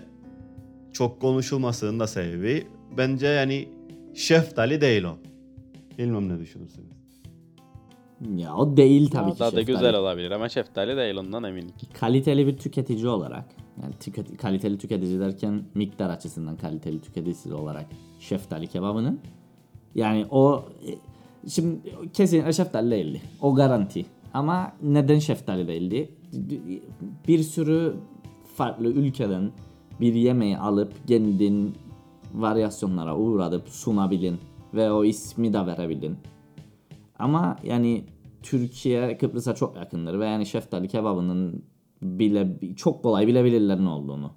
çok 0.94 1.22
konuşulmasının 1.22 2.00
da 2.00 2.08
sebebi 2.08 2.68
bence 2.98 3.28
yani 3.28 3.68
şeftali 4.14 4.82
değil 4.82 5.04
o. 5.04 5.18
Bilmem 5.98 6.30
ne 6.30 6.40
düşünürsünüz. 6.40 6.88
ya 8.36 8.56
o 8.56 8.78
değil 8.78 9.10
tabii 9.10 9.32
ki 9.32 9.38
Tadı 9.38 9.50
şeftali. 9.50 9.66
güzel 9.66 9.96
olabilir 9.96 10.32
ama 10.32 10.50
şeftali 10.50 10.98
değil 10.98 11.16
ondan 11.16 11.44
eminim. 11.44 11.72
Kaliteli 11.94 12.48
bir 12.48 12.58
tüketici 12.58 13.08
olarak 13.08 13.46
yani 13.82 13.94
tüket- 13.94 14.38
kaliteli 14.38 14.78
tüketici 14.78 15.20
derken 15.20 15.64
miktar 15.76 16.10
açısından 16.10 16.58
kaliteli 16.58 17.02
tüketici 17.02 17.54
olarak 17.54 17.86
şeftali 18.20 18.68
kebabının 18.68 19.20
yani 19.96 20.26
o 20.32 20.66
e, 20.88 20.92
şimdi 21.50 21.80
kesinlikle 22.14 22.54
şeftali 22.54 22.92
değildi. 22.92 23.22
O 23.42 23.56
garanti. 23.56 24.06
Ama 24.34 24.74
neden 24.84 25.20
şeftali 25.20 25.68
değildi? 25.68 26.10
Bir 27.28 27.40
sürü 27.40 27.96
farklı 28.56 28.88
ülkeden 28.88 29.52
bir 30.02 30.14
yemeği 30.14 30.58
alıp 30.58 31.08
kendin 31.08 31.76
varyasyonlara 32.34 33.18
uğradıp 33.18 33.70
sunabilin 33.70 34.38
ve 34.74 34.92
o 34.92 35.04
ismi 35.04 35.54
de 35.54 35.66
verebilin. 35.66 36.18
Ama 37.20 37.58
yani 37.64 38.06
Türkiye 38.44 39.18
Kıbrıs'a 39.18 39.56
çok 39.56 39.76
yakındır 39.76 40.20
ve 40.20 40.26
yani 40.26 40.46
şeftali 40.46 40.88
kebabının 40.88 41.64
bile 42.02 42.60
çok 42.76 43.04
kolay 43.04 43.28
bilebilirler 43.28 43.80
ne 43.80 43.90
olduğunu. 43.90 44.32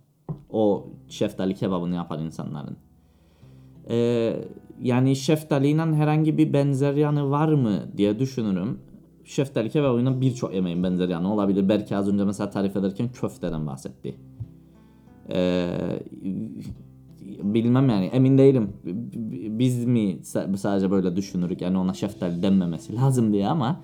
O 0.51 0.89
şeftali 1.09 1.55
kebabını 1.55 1.95
yapan 1.95 2.23
insanların. 2.23 2.77
Ee, 3.91 4.37
yani 4.83 5.17
şeftaliyle 5.17 5.83
herhangi 5.83 6.39
bir 6.39 6.53
benzer 6.53 6.95
yanı 6.95 7.31
var 7.31 7.49
mı 7.53 7.83
diye 7.97 8.19
düşünürüm. 8.19 8.79
Şeftali 9.25 9.71
kebabıyla 9.71 10.21
birçok 10.21 10.55
yemeğin 10.55 10.83
benzer 10.83 11.09
yanı 11.09 11.33
olabilir. 11.33 11.69
Belki 11.69 11.97
az 11.97 12.09
önce 12.09 12.25
mesela 12.25 12.51
tarif 12.51 12.77
ederken 12.77 13.09
köfteden 13.13 13.67
bahsetti. 13.67 14.17
Ee, 15.31 15.69
bilmem 17.43 17.89
yani 17.89 18.07
emin 18.07 18.39
değilim. 18.39 18.73
Biz 19.59 19.85
mi 19.85 20.01
sa- 20.23 20.57
sadece 20.57 20.91
böyle 20.91 21.17
düşünürük 21.17 21.61
yani 21.61 21.79
ona 21.79 21.95
şeftali 21.95 22.43
denmemesi 22.43 22.97
lazım 22.97 23.33
diye 23.33 23.49
ama 23.49 23.81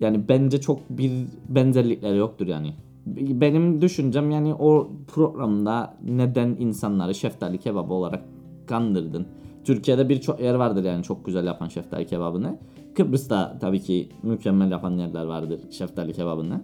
yani 0.00 0.28
bence 0.28 0.60
çok 0.60 0.90
bir 0.90 1.12
benzerlikleri 1.48 2.16
yoktur 2.18 2.46
yani. 2.46 2.74
Benim 3.06 3.80
düşüncem 3.82 4.30
yani 4.30 4.54
o 4.54 4.90
programda 5.06 5.96
neden 6.04 6.48
insanları 6.58 7.14
şeftali 7.14 7.58
kebabı 7.58 7.92
olarak 7.92 8.24
kandırdın? 8.66 9.26
Türkiye'de 9.64 10.08
birçok 10.08 10.40
yer 10.40 10.54
vardır 10.54 10.84
yani 10.84 11.02
çok 11.02 11.26
güzel 11.26 11.46
yapan 11.46 11.68
şeftali 11.68 12.06
kebabını. 12.06 12.58
Kıbrıs'ta 12.94 13.58
tabii 13.60 13.80
ki 13.80 14.08
mükemmel 14.22 14.70
yapan 14.70 14.98
yerler 14.98 15.24
vardır 15.24 15.60
şeftali 15.70 16.12
kebabını. 16.12 16.62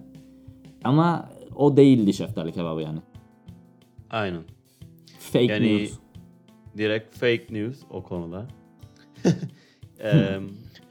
Ama 0.83 1.29
o 1.55 1.77
değildi 1.77 2.13
şeftali 2.13 2.51
kebabı 2.51 2.81
yani. 2.81 2.99
Aynen. 4.09 4.41
Fake 5.31 5.45
Yani- 5.53 5.77
news. 5.77 5.93
Direkt 6.77 7.15
fake 7.17 7.45
news 7.49 7.77
o 7.89 8.03
konuda. 8.03 8.47
Eee, 10.03 10.39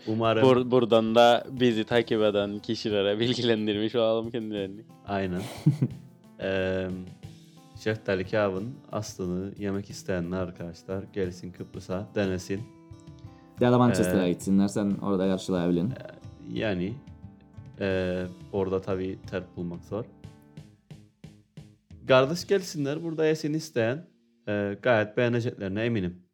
Umarım 0.06 0.42
Bur- 0.48 0.70
buradan 0.70 1.14
da 1.14 1.46
bizi 1.50 1.84
takip 1.84 2.22
eden 2.22 2.58
kişilere 2.58 3.18
bilgilendirmiş 3.20 3.94
olalım 3.94 4.30
kendilerini. 4.30 4.80
aynen. 5.06 5.42
Eee 6.40 6.88
şeftali 7.80 8.24
kebabın 8.24 8.74
aslını 8.92 9.52
yemek 9.58 9.90
isteyenler 9.90 10.38
arkadaşlar 10.38 11.04
gelsin 11.12 11.52
Kıbrıs'a 11.52 12.08
denesin. 12.14 12.60
Ya 13.60 13.72
da 13.72 13.78
Manchester'a 13.78 14.26
Ee, 14.26 14.32
gitsinler 14.32 14.68
sen 14.68 14.90
orada 15.02 15.28
karşılayabilin. 15.28 15.92
Yani 16.52 16.94
eee, 17.80 18.26
orada 18.52 18.80
tabii 18.80 19.18
terk 19.30 19.56
bulmak 19.56 19.84
zor. 19.84 20.04
Kardeş 22.08 22.46
gelsinler 22.46 23.02
burada 23.04 23.26
yesin 23.26 23.54
isteyen 23.54 24.04
eee, 24.48 24.78
gayet 24.82 25.16
beğeneceklerine 25.16 25.84
eminim. 25.84 26.28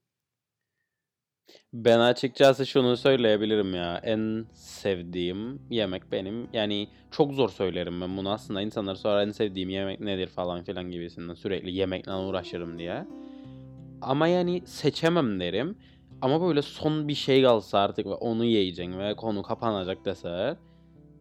Ben 1.72 1.98
açıkçası 2.00 2.66
şunu 2.66 2.96
söyleyebilirim 2.96 3.74
ya. 3.74 4.00
En 4.05 4.44
sevdiğim 4.55 5.62
yemek 5.70 6.12
benim. 6.12 6.48
Yani 6.53 6.88
çok 7.11 7.33
zor 7.33 7.48
söylerim 7.48 8.00
ben 8.00 8.16
bunu 8.16 8.31
aslında. 8.31 8.61
insanlar 8.62 8.94
sorar 8.94 9.27
en 9.27 9.31
sevdiğim 9.31 9.68
yemek 9.68 10.00
nedir 10.00 10.27
falan 10.27 10.64
filan 10.64 10.90
gibisinden. 10.90 11.35
Sürekli 11.35 11.72
yemekle 11.72 12.12
uğraşırım 12.12 12.79
diye. 12.79 13.05
Ama 14.03 14.29
yani 14.29 14.62
seçemem 14.66 15.40
derim. 15.40 15.77
Ama 16.22 16.40
böyle 16.48 16.62
son 16.62 17.09
bir 17.09 17.14
şey 17.14 17.42
kalsa 17.42 17.79
artık 17.79 18.07
ve 18.07 18.14
onu 18.14 18.44
yiyeceksin 18.44 18.98
ve 18.98 19.14
konu 19.14 19.42
kapanacak 19.42 20.05
deseler 20.05 20.57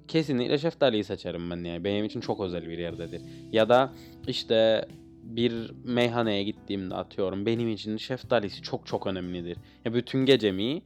kesinlikle 0.08 0.58
şeftaliyi 0.58 1.04
seçerim 1.04 1.52
ben 1.52 1.64
yani. 1.64 1.84
Benim 1.84 2.06
için 2.06 2.20
çok 2.20 2.42
özel 2.42 2.70
bir 2.70 2.78
yerdedir. 2.78 3.22
Ya 3.52 3.70
da 3.70 3.94
işte 4.28 4.86
bir 5.24 5.72
meyhaneye 5.84 6.44
gittiğimde 6.44 6.96
atıyorum 6.96 7.46
benim 7.46 7.70
için 7.70 7.98
şeftalisi 7.98 8.62
çok 8.62 8.88
çok 8.88 9.08
önemlidir. 9.08 9.58
Ya 9.86 9.94
bütün 9.94 10.26
gecemi 10.26 10.82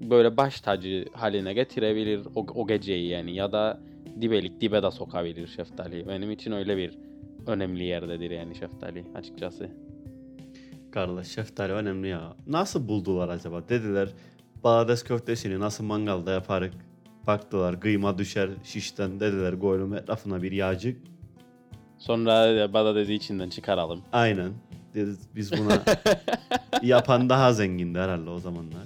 böyle 0.00 0.36
baş 0.36 0.60
tacı 0.60 1.04
haline 1.12 1.52
getirebilir 1.52 2.26
o, 2.34 2.46
o 2.54 2.66
geceyi 2.66 3.08
yani 3.08 3.34
ya 3.34 3.52
da 3.52 3.80
dibelik 4.20 4.60
dibe 4.60 4.82
de 4.82 4.90
sokabilir 4.90 5.46
şeftali. 5.46 6.08
Benim 6.08 6.30
için 6.30 6.52
öyle 6.52 6.76
bir 6.76 6.98
önemli 7.46 7.84
yerdedir 7.84 8.30
yani 8.30 8.54
şeftali 8.54 9.04
açıkçası. 9.14 9.70
Kardeş 10.90 11.26
şeftali 11.26 11.72
önemli 11.72 12.08
ya. 12.08 12.36
Nasıl 12.46 12.88
buldular 12.88 13.28
acaba? 13.28 13.68
Dediler 13.68 14.08
balades 14.64 15.02
köftesini 15.02 15.60
nasıl 15.60 15.84
mangalda 15.84 16.32
yaparık? 16.32 16.74
Baktılar 17.26 17.80
kıyma 17.80 18.18
düşer 18.18 18.50
şişten 18.64 19.20
dediler 19.20 19.58
koyalım 19.60 19.94
etrafına 19.94 20.42
bir 20.42 20.52
yağcık. 20.52 21.11
Sonra 22.02 22.72
bana 22.72 22.94
dedi 22.94 23.12
içinden 23.12 23.48
çıkaralım. 23.50 24.00
Aynen. 24.12 24.52
Dedi, 24.94 25.10
biz 25.36 25.52
buna 25.52 25.82
yapan 26.82 27.28
daha 27.28 27.52
zengindi 27.52 27.98
herhalde 27.98 28.30
o 28.30 28.38
zamanlar. 28.38 28.82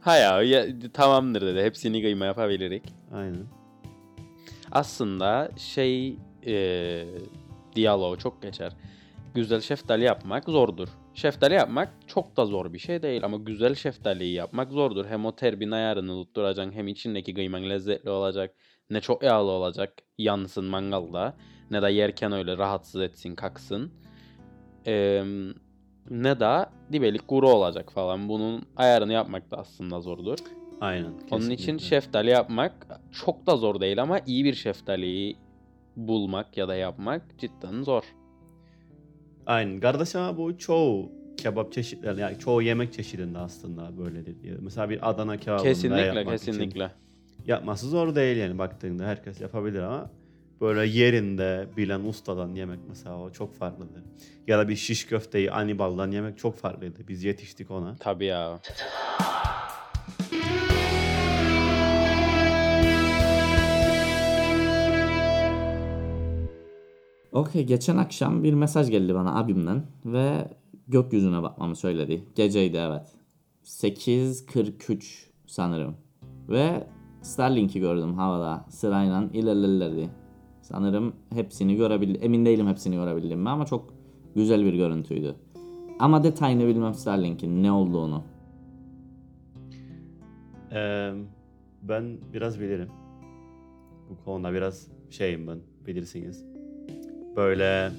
Ha 0.00 0.16
ya, 0.16 0.42
ya 0.42 0.66
tamamdır 0.92 1.42
dedi. 1.42 1.62
Hepsini 1.62 2.02
kıyma 2.02 2.24
yapabilirik. 2.24 2.82
Aynen. 3.14 3.46
Aslında 4.72 5.50
şey 5.56 6.16
e, 6.46 7.04
diyaloğu 7.76 8.18
çok 8.18 8.42
geçer. 8.42 8.72
Güzel 9.34 9.60
şeftali 9.60 10.04
yapmak 10.04 10.44
zordur. 10.44 10.88
Şeftali 11.14 11.54
yapmak 11.54 11.88
çok 12.06 12.36
da 12.36 12.46
zor 12.46 12.72
bir 12.72 12.78
şey 12.78 13.02
değil 13.02 13.24
ama 13.24 13.36
güzel 13.36 13.74
şeftaliyi 13.74 14.34
yapmak 14.34 14.72
zordur. 14.72 15.06
Hem 15.06 15.24
o 15.26 15.36
terbin 15.36 15.70
ayarını 15.70 16.24
tutturacaksın 16.24 16.72
hem 16.72 16.88
içindeki 16.88 17.34
kıyman 17.34 17.70
lezzetli 17.70 18.10
olacak. 18.10 18.54
Ne 18.90 19.00
çok 19.00 19.22
yağlı 19.22 19.50
olacak 19.50 19.92
yansın 20.18 20.64
mangalda 20.64 21.34
ne 21.70 21.82
de 21.82 21.90
yerken 21.90 22.32
öyle 22.32 22.56
rahatsız 22.56 23.00
etsin 23.00 23.34
kaksın. 23.34 23.92
Ee, 24.86 25.24
ne 26.10 26.40
de 26.40 26.66
dibelik 26.92 27.28
kuru 27.28 27.48
olacak 27.48 27.92
falan. 27.92 28.28
Bunun 28.28 28.62
ayarını 28.76 29.12
yapmak 29.12 29.50
da 29.50 29.56
aslında 29.56 30.00
zordur. 30.00 30.38
Aynen. 30.80 31.12
Onun 31.30 31.40
için 31.50 31.56
kesinlikle. 31.56 31.84
şeftali 31.86 32.30
yapmak 32.30 32.86
çok 33.12 33.46
da 33.46 33.56
zor 33.56 33.80
değil 33.80 34.02
ama 34.02 34.18
iyi 34.26 34.44
bir 34.44 34.54
şeftaliyi 34.54 35.36
bulmak 35.96 36.56
ya 36.56 36.68
da 36.68 36.74
yapmak 36.74 37.22
cidden 37.38 37.82
zor. 37.82 38.02
Aynen. 39.46 39.80
Kardeş 39.80 40.16
ama 40.16 40.38
bu 40.38 40.58
çoğu 40.58 41.12
kebap 41.36 41.72
çeşitleri 41.72 42.20
yani 42.20 42.38
çoğu 42.38 42.62
yemek 42.62 42.92
çeşidinde 42.92 43.38
aslında 43.38 43.98
böyledir. 43.98 44.42
diye. 44.42 44.54
Mesela 44.60 44.90
bir 44.90 45.10
Adana 45.10 45.36
kebabında 45.36 45.62
Kesinlikle 45.62 46.00
yapmak 46.18 46.40
için 46.40 46.52
kesinlikle. 46.52 46.90
yapması 47.46 47.88
zor 47.88 48.14
değil 48.14 48.36
yani 48.36 48.58
baktığında 48.58 49.04
herkes 49.04 49.40
yapabilir 49.40 49.82
ama 49.82 50.10
böyle 50.60 50.98
yerinde 50.98 51.68
bilen 51.76 52.04
ustadan 52.04 52.54
yemek 52.54 52.80
mesela 52.88 53.18
o 53.18 53.30
çok 53.30 53.54
farklıdır. 53.54 54.02
Ya 54.46 54.58
da 54.58 54.68
bir 54.68 54.76
şiş 54.76 55.06
köfteyi 55.06 55.50
Anibal'dan 55.50 56.10
yemek 56.10 56.38
çok 56.38 56.56
farklıydı. 56.56 57.08
Biz 57.08 57.24
yetiştik 57.24 57.70
ona. 57.70 57.96
Tabii 57.96 58.24
ya. 58.24 58.60
Okey 67.32 67.66
geçen 67.66 67.96
akşam 67.96 68.44
bir 68.44 68.54
mesaj 68.54 68.90
geldi 68.90 69.14
bana 69.14 69.38
abimden 69.38 69.82
ve 70.04 70.48
gökyüzüne 70.88 71.42
bakmamı 71.42 71.76
söyledi. 71.76 72.24
Geceydi 72.34 72.76
evet. 72.76 73.06
8.43 73.64 75.26
sanırım. 75.46 75.96
Ve 76.48 76.86
Starlink'i 77.22 77.80
gördüm 77.80 78.14
havada 78.14 78.66
sırayla 78.70 79.24
ilerlerlerdi. 79.32 80.23
Sanırım 80.74 81.12
hepsini 81.30 81.76
görebildim. 81.76 82.20
Emin 82.22 82.46
değilim 82.46 82.68
hepsini 82.68 82.94
görebildim 82.94 83.40
mi 83.40 83.48
ama 83.48 83.66
çok 83.66 83.94
güzel 84.34 84.64
bir 84.64 84.74
görüntüydü. 84.74 85.34
Ama 85.98 86.24
detayını 86.24 86.66
bilmem 86.66 86.94
Starlink'in 86.94 87.62
ne 87.62 87.72
olduğunu. 87.72 88.22
Ee, 90.72 91.12
ben 91.82 92.18
biraz 92.32 92.60
bilirim. 92.60 92.88
Bu 94.10 94.24
konuda 94.24 94.52
biraz 94.52 94.88
şeyim 95.10 95.46
ben 95.46 95.58
bilirsiniz. 95.86 96.44
Böyle 97.36 97.92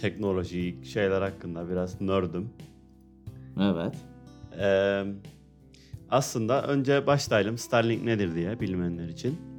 teknolojik 0.00 0.84
şeyler 0.84 1.22
hakkında 1.22 1.70
biraz 1.70 2.00
nerd'üm. 2.00 2.48
Evet. 3.60 3.94
Ee, 4.58 5.04
aslında 6.10 6.66
önce 6.66 7.06
başlayalım 7.06 7.58
Starlink 7.58 8.04
nedir 8.04 8.34
diye 8.34 8.60
bilmeyenler 8.60 9.08
için. 9.08 9.51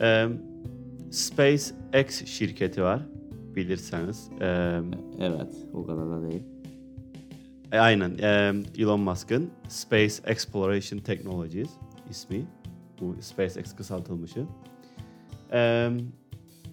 Ee, 0.00 0.28
SpaceX 1.10 2.24
şirketi 2.26 2.82
var 2.82 3.00
bilirseniz. 3.56 4.28
Ee, 4.40 4.80
Evet 5.20 5.54
o 5.74 5.86
kadar 5.86 6.10
da 6.10 6.30
değil. 6.30 6.42
e, 7.72 7.78
aynen 7.78 8.18
ee, 8.18 8.52
Elon 8.78 9.00
Musk'ın 9.00 9.50
Space 9.68 10.14
Exploration 10.26 10.98
Technologies 11.00 11.68
ismi. 12.10 12.46
Bu 13.00 13.14
SpaceX 13.20 13.76
kısaltılmışı. 13.76 14.44
Ee, 15.52 15.90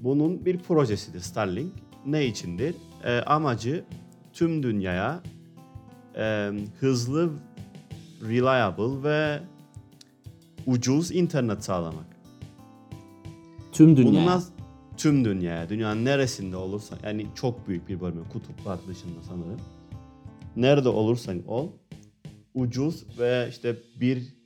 bunun 0.01 0.45
bir 0.45 0.57
projesidir 0.57 1.19
Starlink. 1.19 1.73
Ne 2.05 2.25
içindir? 2.25 2.75
Ee, 3.03 3.19
amacı 3.19 3.83
tüm 4.33 4.63
dünyaya 4.63 5.21
e, 6.17 6.51
hızlı, 6.79 7.29
reliable 8.21 9.03
ve 9.09 9.39
ucuz 10.65 11.11
internet 11.11 11.63
sağlamak. 11.63 12.16
Tüm 13.77 13.97
dünya. 13.97 14.11
Bunu 14.11 14.25
nas- 14.25 14.49
tüm 14.97 15.25
dünyaya, 15.25 15.69
dünyanın 15.69 16.05
neresinde 16.05 16.57
olursa 16.57 16.97
yani 17.03 17.27
çok 17.35 17.67
büyük 17.67 17.89
bir 17.89 18.01
bölümü 18.01 18.29
kutuplar 18.29 18.79
dışında 18.87 19.21
sanırım. 19.21 19.61
Nerede 20.55 20.89
olursan 20.89 21.47
ol 21.47 21.71
ucuz 22.53 23.19
ve 23.19 23.47
işte 23.49 23.75
1 23.99 24.37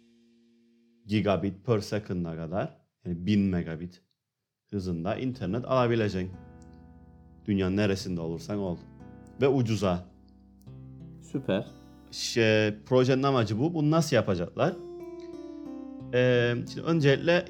gigabit 1.06 1.66
per 1.66 1.80
second'a 1.80 2.36
kadar 2.36 2.78
yani 3.06 3.26
1000 3.26 3.40
megabit 3.40 4.02
hızında 4.72 5.16
internet 5.16 5.66
alabileceksin. 5.66 6.32
Dünyanın 7.46 7.78
neresinde 7.78 8.22
olursan 8.22 8.60
ol. 8.60 8.78
Ve 9.42 9.48
ucuza. 9.48 10.06
Süper. 11.22 11.68
Şey, 12.12 12.76
projenin 12.86 13.24
amacı 13.24 13.60
bu. 13.60 13.74
Bunu 13.74 13.92
nasıl 13.92 14.16
yapacaklar? 14.16 14.74
Ee, 16.14 16.56
şimdi 16.74 16.88
öncelikle 16.88 17.46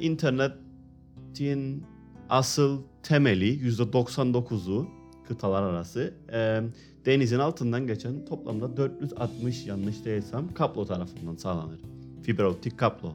internetin 1.32 1.84
asıl 2.30 2.82
temeli 3.04 3.60
%99'u 3.60 4.88
kıtalar 5.28 5.64
arası 5.64 6.14
e, 6.34 6.62
denizin 7.06 7.40
altından 7.40 7.88
geçen 7.88 8.26
toplamda 8.26 8.78
460 8.78 9.66
yanlış 9.66 10.06
değilsem 10.06 10.54
kablo 10.54 10.86
tarafından 10.86 11.36
sağlanır. 11.36 11.80
Fiber 12.24 12.44
optik 12.44 12.78
kablo. 12.78 13.14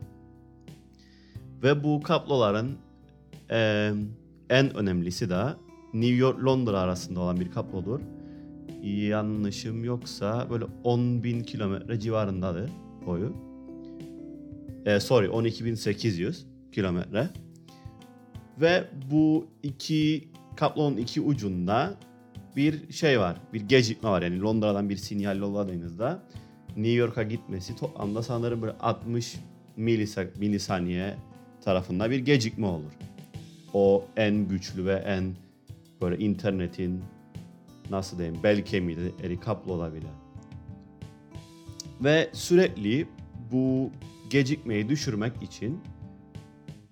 Ve 1.63 1.85
bu 1.85 2.03
kabloların 2.03 2.77
e, 3.51 3.93
en 4.51 4.77
önemlisi 4.77 5.31
de 5.31 5.45
New 5.95 6.17
York 6.17 6.45
Londra 6.45 6.81
arasında 6.81 7.21
olan 7.21 7.41
bir 7.41 7.51
kablodur 7.51 8.01
yanlışım 8.83 9.85
yoksa 9.85 10.47
böyle 10.51 10.65
10.000 10.85 11.45
kilometre 11.45 12.01
civarındadır 12.01 12.71
boyu. 13.07 13.33
E, 14.87 15.01
sorry 15.01 15.27
12.800 15.27 16.37
kilometre. 16.73 17.31
Ve 18.61 18.85
bu 19.11 19.47
iki 19.63 20.29
kablonun 20.57 20.97
iki 20.97 21.21
ucunda 21.21 21.95
bir 22.57 22.93
şey 22.93 23.21
var. 23.21 23.37
Bir 23.53 23.61
gecikme 23.61 24.11
var. 24.11 24.23
Yani 24.23 24.41
Londra'dan 24.41 24.89
bir 24.89 24.97
sinyal 24.97 25.39
yolladığınızda 25.39 26.23
New 26.69 26.93
York'a 26.93 27.23
gitmesi 27.23 27.77
toplamda 27.77 28.23
sanırım 28.23 28.63
böyle 28.63 28.73
60 28.81 29.37
milisa- 29.79 30.39
milisaniye 30.39 31.15
tarafında 31.65 32.11
bir 32.11 32.19
gecikme 32.19 32.67
olur. 32.67 32.93
O 33.75 34.05
en 34.17 34.49
güçlü 34.49 34.87
ve 34.87 34.95
en 34.95 35.37
böyle 36.03 36.25
internetin 36.25 37.01
nasıl 37.91 38.19
diyeyim 38.19 38.43
bel 38.43 38.65
kemiği 38.65 38.99
kaplı 39.45 39.73
olabilen. 39.73 40.15
Ve 42.01 42.31
sürekli 42.33 43.09
bu 43.53 43.91
gecikmeyi 44.31 44.89
düşürmek 44.89 45.43
için 45.43 45.81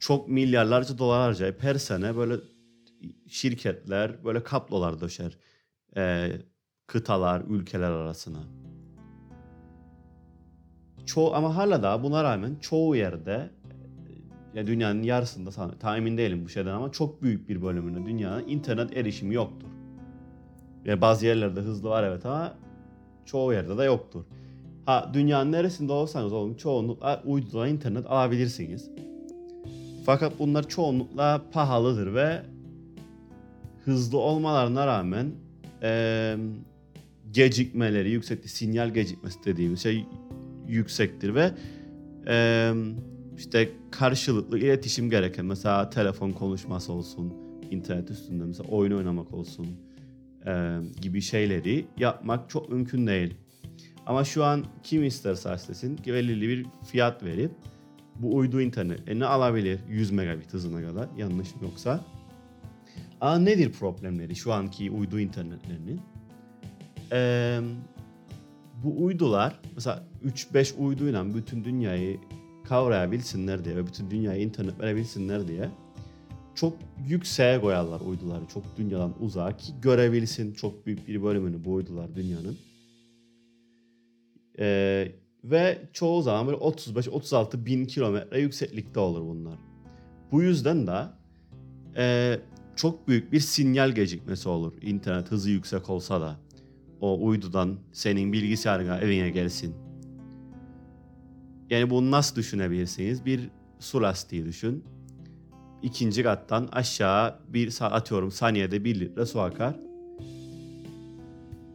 çok 0.05 0.29
milyarlarca 0.29 0.99
dolar 0.99 1.21
harcayıp 1.21 1.63
her 1.63 1.75
sene 1.75 2.17
böyle 2.17 2.35
şirketler 3.29 4.25
böyle 4.25 4.43
kaplolar 4.43 5.01
döşer. 5.01 5.39
Ee, 5.97 6.33
kıtalar, 6.87 7.43
ülkeler 7.49 7.91
arasına. 7.91 8.39
Çoğu 11.07 11.35
ama 11.35 11.57
hala 11.57 11.83
da 11.83 12.03
buna 12.03 12.25
rağmen 12.25 12.57
çoğu 12.61 12.97
yerde 12.97 13.51
ya 14.55 14.67
dünyanın 14.67 15.03
yarısında 15.03 15.97
emin 15.97 16.19
değilim 16.19 16.45
bu 16.45 16.49
şeyden 16.49 16.73
ama 16.73 16.93
çok 16.93 17.23
büyük 17.23 17.49
bir 17.49 17.63
bölümünde 17.63 18.07
dünyanın 18.07 18.49
internet 18.49 18.97
erişimi 18.97 19.35
yoktur. 19.35 19.69
Yani 20.85 21.01
bazı 21.01 21.27
yerlerde 21.27 21.61
hızlı 21.61 21.89
var 21.89 22.05
evet 22.05 22.27
ama 22.27 22.55
çoğu 23.25 23.53
yerde 23.53 23.79
de 23.79 23.85
yoktur. 23.85 24.25
Ha 24.87 25.11
dünyanın 25.15 25.53
neresinde 25.53 25.93
olsanız 25.93 26.33
olun 26.33 26.55
çoğunlukla 26.55 27.23
uydudan 27.25 27.69
internet 27.69 28.07
alabilirsiniz. 28.07 28.91
Fakat 30.05 30.39
bunlar 30.39 30.69
çoğunlukla 30.69 31.43
pahalıdır 31.53 32.15
ve 32.15 32.43
hızlı 33.85 34.19
olmalarına 34.19 34.87
rağmen 34.87 35.33
eee, 35.83 36.37
gecikmeleri 37.31 38.11
yüksektir. 38.11 38.49
Sinyal 38.49 38.95
gecikmesi 38.95 39.39
dediğimiz 39.45 39.83
şey 39.83 40.07
yüksektir 40.69 41.35
ve 41.35 41.51
eee, 42.27 42.73
işte 43.39 43.69
karşılıklı 43.91 44.59
iletişim 44.59 45.11
gereken 45.11 45.45
mesela 45.47 45.91
telefon 45.91 46.31
konuşması 46.33 46.93
olsun, 46.93 47.33
internet 47.71 48.11
üstünde 48.11 48.45
mesela 48.45 48.69
oyun 48.69 48.93
oynamak 48.93 49.35
olsun 49.35 49.67
eee, 50.47 50.81
gibi 51.01 51.21
şeyleri 51.21 51.87
yapmak 51.99 52.51
çok 52.51 52.69
mümkün 52.69 53.07
değil. 53.07 53.35
Ama 54.07 54.25
şu 54.25 54.45
an 54.45 54.65
kim 54.83 55.05
isterse 55.05 55.55
istesin 55.55 55.99
belirli 56.07 56.49
bir 56.49 56.67
fiyat 56.87 57.23
verip 57.23 57.51
bu 58.19 58.37
uydu 58.37 58.61
internetlerini 58.61 59.25
alabilir 59.25 59.81
100 59.89 60.11
megabit 60.11 60.53
hızına 60.53 60.89
kadar 60.89 61.09
yanlışım 61.17 61.63
yoksa. 61.63 62.05
Aa, 63.21 63.39
nedir 63.39 63.73
problemleri 63.73 64.37
şu 64.37 64.53
anki 64.53 64.91
uydu 64.91 65.21
internetlerinin? 65.21 66.01
Ee, 67.13 67.61
bu 68.85 69.05
uydular 69.05 69.61
mesela 69.75 70.05
3-5 70.25 70.77
uyduyla 70.77 71.35
bütün 71.35 71.65
dünyayı 71.65 72.19
kavrayabilsinler 72.65 73.65
diye 73.65 73.77
ve 73.77 73.87
bütün 73.87 74.11
dünyaya 74.11 74.43
internet 74.43 74.81
verebilsinler 74.81 75.49
diye 75.49 75.71
çok 76.55 76.77
yükseğe 77.09 77.61
koyarlar 77.61 78.01
uyduları. 78.01 78.47
Çok 78.55 78.77
dünyadan 78.77 79.15
uzağa 79.21 79.57
ki 79.57 79.73
görebilsin 79.83 80.53
çok 80.55 80.87
büyük 80.87 81.09
bir 81.09 81.23
bölümünü 81.23 81.65
bu 81.65 81.73
uydular 81.73 82.17
dünyanın. 82.17 82.59
Ee, 84.59 85.13
ve 85.45 85.79
çoğu 85.93 86.23
zaman 86.23 86.47
böyle 86.47 86.59
35-36 86.59 87.67
bin 87.67 87.85
kilometre 87.85 88.41
yükseklikte 88.41 89.01
olur 89.01 89.21
bunlar. 89.21 89.59
Bu 90.33 90.43
yüzden 90.43 90.87
de 90.87 91.03
e, 91.97 92.39
çok 92.77 93.09
büyük 93.09 93.33
bir 93.33 93.41
sinyal 93.41 93.91
gecikmesi 93.91 94.49
olur. 94.49 94.73
İnternet 94.83 95.31
hızı 95.31 95.51
yüksek 95.51 95.91
olsa 95.91 96.21
da 96.21 96.37
o 97.01 97.27
uydudan 97.27 97.79
senin 97.93 98.33
bilgisayarına 98.33 98.99
evine 98.99 99.31
gelsin. 99.31 99.75
Yani 101.71 101.91
bunu 101.91 102.11
nasıl 102.11 102.37
düşünebilirsiniz? 102.37 103.27
Bir 103.27 103.51
su 103.79 104.03
lastiği 104.03 104.45
düşün. 104.45 104.85
İkinci 105.83 106.23
kattan 106.23 106.69
aşağı 106.73 107.39
bir 107.49 107.79
atıyorum 107.81 108.31
saniyede 108.31 108.85
bir 108.85 109.01
litre 109.01 109.27
su 109.27 109.41
akar. 109.41 109.77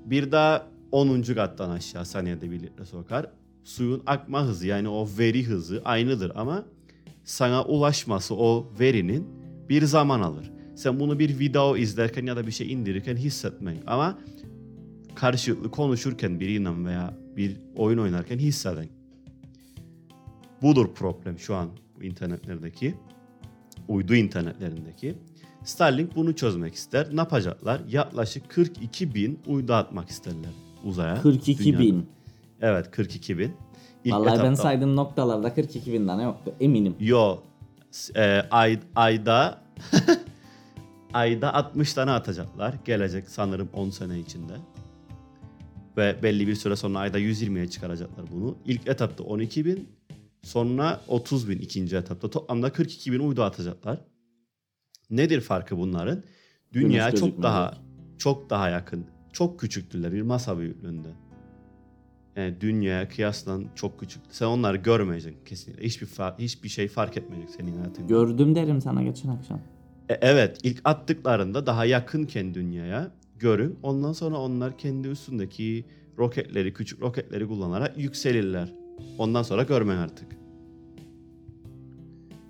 Bir 0.05 0.32
daha 0.32 0.67
10. 0.91 1.21
kattan 1.21 1.69
aşağı 1.69 2.05
saniyede 2.05 2.51
bir 2.51 2.60
litre 2.60 2.86
su 2.86 2.97
akar. 2.97 3.38
Suyun 3.69 4.03
akma 4.05 4.43
hızı 4.43 4.67
yani 4.67 4.89
o 4.89 5.10
veri 5.19 5.43
hızı 5.43 5.82
aynıdır 5.86 6.32
ama 6.36 6.65
sana 7.23 7.63
ulaşması 7.63 8.36
o 8.36 8.71
verinin 8.79 9.27
bir 9.69 9.86
zaman 9.86 10.21
alır. 10.21 10.51
Sen 10.75 10.99
bunu 10.99 11.19
bir 11.19 11.39
video 11.39 11.77
izlerken 11.77 12.25
ya 12.25 12.36
da 12.36 12.47
bir 12.47 12.51
şey 12.51 12.73
indirirken 12.73 13.15
hissetmeyin 13.15 13.82
ama 13.88 14.19
karşılıklı 15.15 15.71
konuşurken 15.71 16.39
biriyle 16.39 16.86
veya 16.86 17.13
bir 17.38 17.58
oyun 17.75 17.97
oynarken 17.97 18.38
hisseden. 18.38 18.88
Budur 20.62 20.93
problem 20.95 21.39
şu 21.39 21.55
an 21.55 21.69
internetlerdeki, 22.01 22.95
uydu 23.88 24.15
internetlerindeki. 24.15 25.15
Starlink 25.63 26.15
bunu 26.15 26.36
çözmek 26.36 26.75
ister. 26.75 27.08
Ne 27.15 27.19
yapacaklar? 27.19 27.82
Yaklaşık 27.88 28.49
42 28.49 29.15
bin 29.15 29.39
uydu 29.47 29.73
atmak 29.73 30.10
isterler 30.10 30.51
uzaya. 30.84 31.21
42 31.21 31.65
dünyada. 31.65 31.79
bin. 31.79 32.18
Evet 32.62 32.91
42 32.91 33.38
bin. 33.38 33.54
İlk 34.04 34.13
Vallahi 34.13 34.39
ben 34.39 34.45
etapta- 34.45 34.56
saydığım 34.56 34.95
noktalarda 34.95 35.54
42 35.54 35.93
bin 35.93 36.08
tane 36.08 36.24
yoktu 36.24 36.54
eminim. 36.60 36.95
Yo. 37.00 37.38
E, 38.15 38.41
ay, 38.52 38.80
ayda 38.95 39.62
ayda 41.13 41.54
60 41.54 41.93
tane 41.93 42.12
atacaklar. 42.12 42.76
Gelecek 42.86 43.30
sanırım 43.30 43.69
10 43.74 43.89
sene 43.89 44.19
içinde. 44.19 44.54
Ve 45.98 46.15
belli 46.24 46.48
bir 46.48 46.56
süre 46.56 46.76
sonra 46.76 47.00
ayda 47.00 47.19
120'ye 47.19 47.69
çıkaracaklar 47.69 48.26
bunu. 48.32 48.58
İlk 48.65 48.88
etapta 48.88 49.24
12 49.24 49.65
bin. 49.65 49.89
Sonra 50.43 51.02
30 51.08 51.50
bin 51.50 51.60
ikinci 51.60 51.95
etapta. 51.95 52.30
Toplamda 52.30 52.72
42 52.72 53.12
bin 53.12 53.19
uydu 53.19 53.43
atacaklar. 53.43 53.98
Nedir 55.10 55.41
farkı 55.41 55.78
bunların? 55.78 56.24
Dünya 56.74 57.10
Güneş 57.10 57.19
çok 57.19 57.43
daha 57.43 57.78
çok 58.17 58.50
daha 58.50 58.69
yakın. 58.69 59.06
Çok 59.34 59.60
küçüktüler 59.60 60.13
bir 60.13 60.22
masa 60.22 60.58
büyüklüğünde. 60.58 61.08
Yani 62.39 62.62
dünyaya 62.62 63.10
kıyasla 63.10 63.58
çok 63.75 63.99
küçük. 63.99 64.21
Sen 64.30 64.45
onları 64.45 64.78
görmeyeceksin 64.78 65.39
kesinlikle. 65.45 65.86
Hiçbir 65.86 66.08
fa- 66.08 66.39
hiçbir 66.39 66.69
şey 66.69 66.88
fark 66.88 67.17
etmeyecek 67.17 67.49
senin 67.49 67.78
hayatında. 67.78 68.08
Gördüm 68.08 68.56
derim 68.56 68.82
sana 68.82 69.04
geçen 69.04 69.30
akşam. 69.30 69.60
E, 70.10 70.13
evet, 70.21 70.58
ilk 70.63 70.82
attıklarında 70.84 71.65
daha 71.65 71.86
yakınken 71.86 72.54
dünyaya 72.54 73.12
görün. 73.39 73.80
Ondan 73.84 74.13
sonra 74.13 74.38
onlar 74.38 74.78
kendi 74.78 75.08
üstündeki 75.08 75.86
roketleri, 76.17 76.73
küçük 76.73 77.02
roketleri 77.02 77.47
kullanarak 77.47 77.97
yükselirler. 77.97 78.73
Ondan 79.17 79.43
sonra 79.43 79.63
görmen 79.63 79.97
artık. 79.97 80.28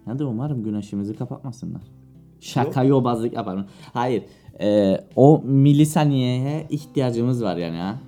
Hadi 0.06 0.24
umarım 0.24 0.64
güneşimizi 0.64 1.16
kapatmasınlar. 1.16 1.82
Şaka 2.40 2.84
yobazlık 2.84 3.34
yaparım. 3.34 3.66
Hayır. 3.94 4.24
e, 4.62 4.98
o 5.16 5.42
milisaniyeye 5.46 6.68
ihtiyacımız 6.70 7.44
var 7.44 7.58
yani 7.58 7.78
ha. 7.78 8.00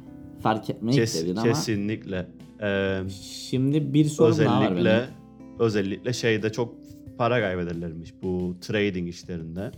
Fark 0.41 0.69
etmeyi 0.69 0.95
Kes, 0.95 1.25
ama 1.29 1.43
kesinlikle. 1.43 2.27
Ee, 2.61 3.01
şimdi 3.21 3.93
bir 3.93 4.05
sorum 4.05 4.37
daha 4.37 4.61
var 4.61 4.75
benim. 4.75 5.01
özellikle 5.59 6.13
şeyde 6.13 6.51
çok 6.51 6.75
para 7.17 7.41
kaybederlermiş 7.41 8.13
bu 8.23 8.55
trading 8.61 9.09
işlerinde. 9.09 9.71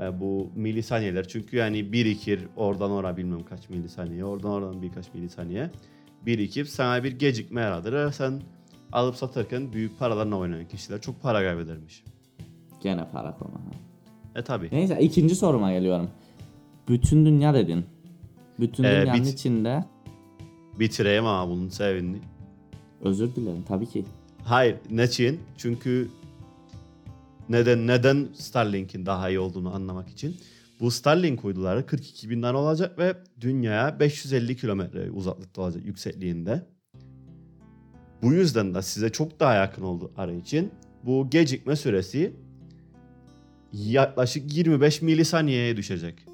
Ee, 0.00 0.20
bu 0.20 0.50
milisaniyeler 0.54 1.28
çünkü 1.28 1.56
yani 1.56 1.92
birikir 1.92 2.40
oradan 2.56 2.90
oraya 2.90 3.16
bilmem 3.16 3.44
kaç 3.44 3.70
milisaniye 3.70 4.24
oradan 4.24 4.50
oradan 4.50 4.82
birkaç 4.82 5.14
milisaniye 5.14 5.70
birikip 6.26 6.68
sana 6.68 7.04
bir 7.04 7.12
gecikme 7.12 7.60
yaradır 7.60 8.12
sen 8.12 8.42
alıp 8.92 9.16
satarken 9.16 9.72
büyük 9.72 9.98
paralarla 9.98 10.36
oynayan 10.36 10.68
kişiler 10.68 11.00
çok 11.00 11.22
para 11.22 11.42
kaybedermiş. 11.42 12.04
Gene 12.82 13.04
para 13.12 13.36
konu. 13.38 13.52
ha. 13.52 13.70
E 14.34 14.42
tabi. 14.42 14.68
Neyse 14.72 14.98
ikinci 15.00 15.34
soruma 15.34 15.72
geliyorum. 15.72 16.10
Bütün 16.88 17.26
dünya 17.26 17.54
dedin. 17.54 17.84
Bütün 18.58 18.84
Ee, 18.84 19.00
dünyanın 19.02 19.20
bit- 19.24 19.32
içinde 19.34 19.84
Bitireyim 20.78 21.26
ama 21.26 21.50
bunun 21.50 21.68
sevinli. 21.68 22.18
özür 23.00 23.34
dilerim 23.34 23.62
tabii 23.68 23.86
ki. 23.86 24.04
Hayır, 24.44 24.76
niçin? 24.90 25.40
Çünkü 25.56 26.08
neden 27.48 27.86
neden 27.86 28.28
Starlink'in 28.34 29.06
daha 29.06 29.28
iyi 29.28 29.38
olduğunu 29.38 29.74
anlamak 29.74 30.08
için. 30.08 30.36
Bu 30.80 30.90
Starlink 30.90 31.44
uyduları 31.44 31.86
42 31.86 32.30
binden 32.30 32.54
olacak 32.54 32.98
ve 32.98 33.14
dünyaya 33.40 34.00
550 34.00 34.56
kilometre 34.56 35.10
uzaklıkta 35.10 35.62
olacak 35.62 35.84
yüksekliğinde. 35.86 36.66
Bu 38.22 38.32
yüzden 38.32 38.74
de 38.74 38.82
size 38.82 39.12
çok 39.12 39.40
daha 39.40 39.54
yakın 39.54 39.82
oldukları 39.82 40.34
için 40.36 40.70
bu 41.04 41.30
gecikme 41.30 41.76
süresi 41.76 42.32
yaklaşık 43.72 44.56
25 44.56 45.02
milisaniyeye 45.02 45.76
düşecek. 45.76 46.26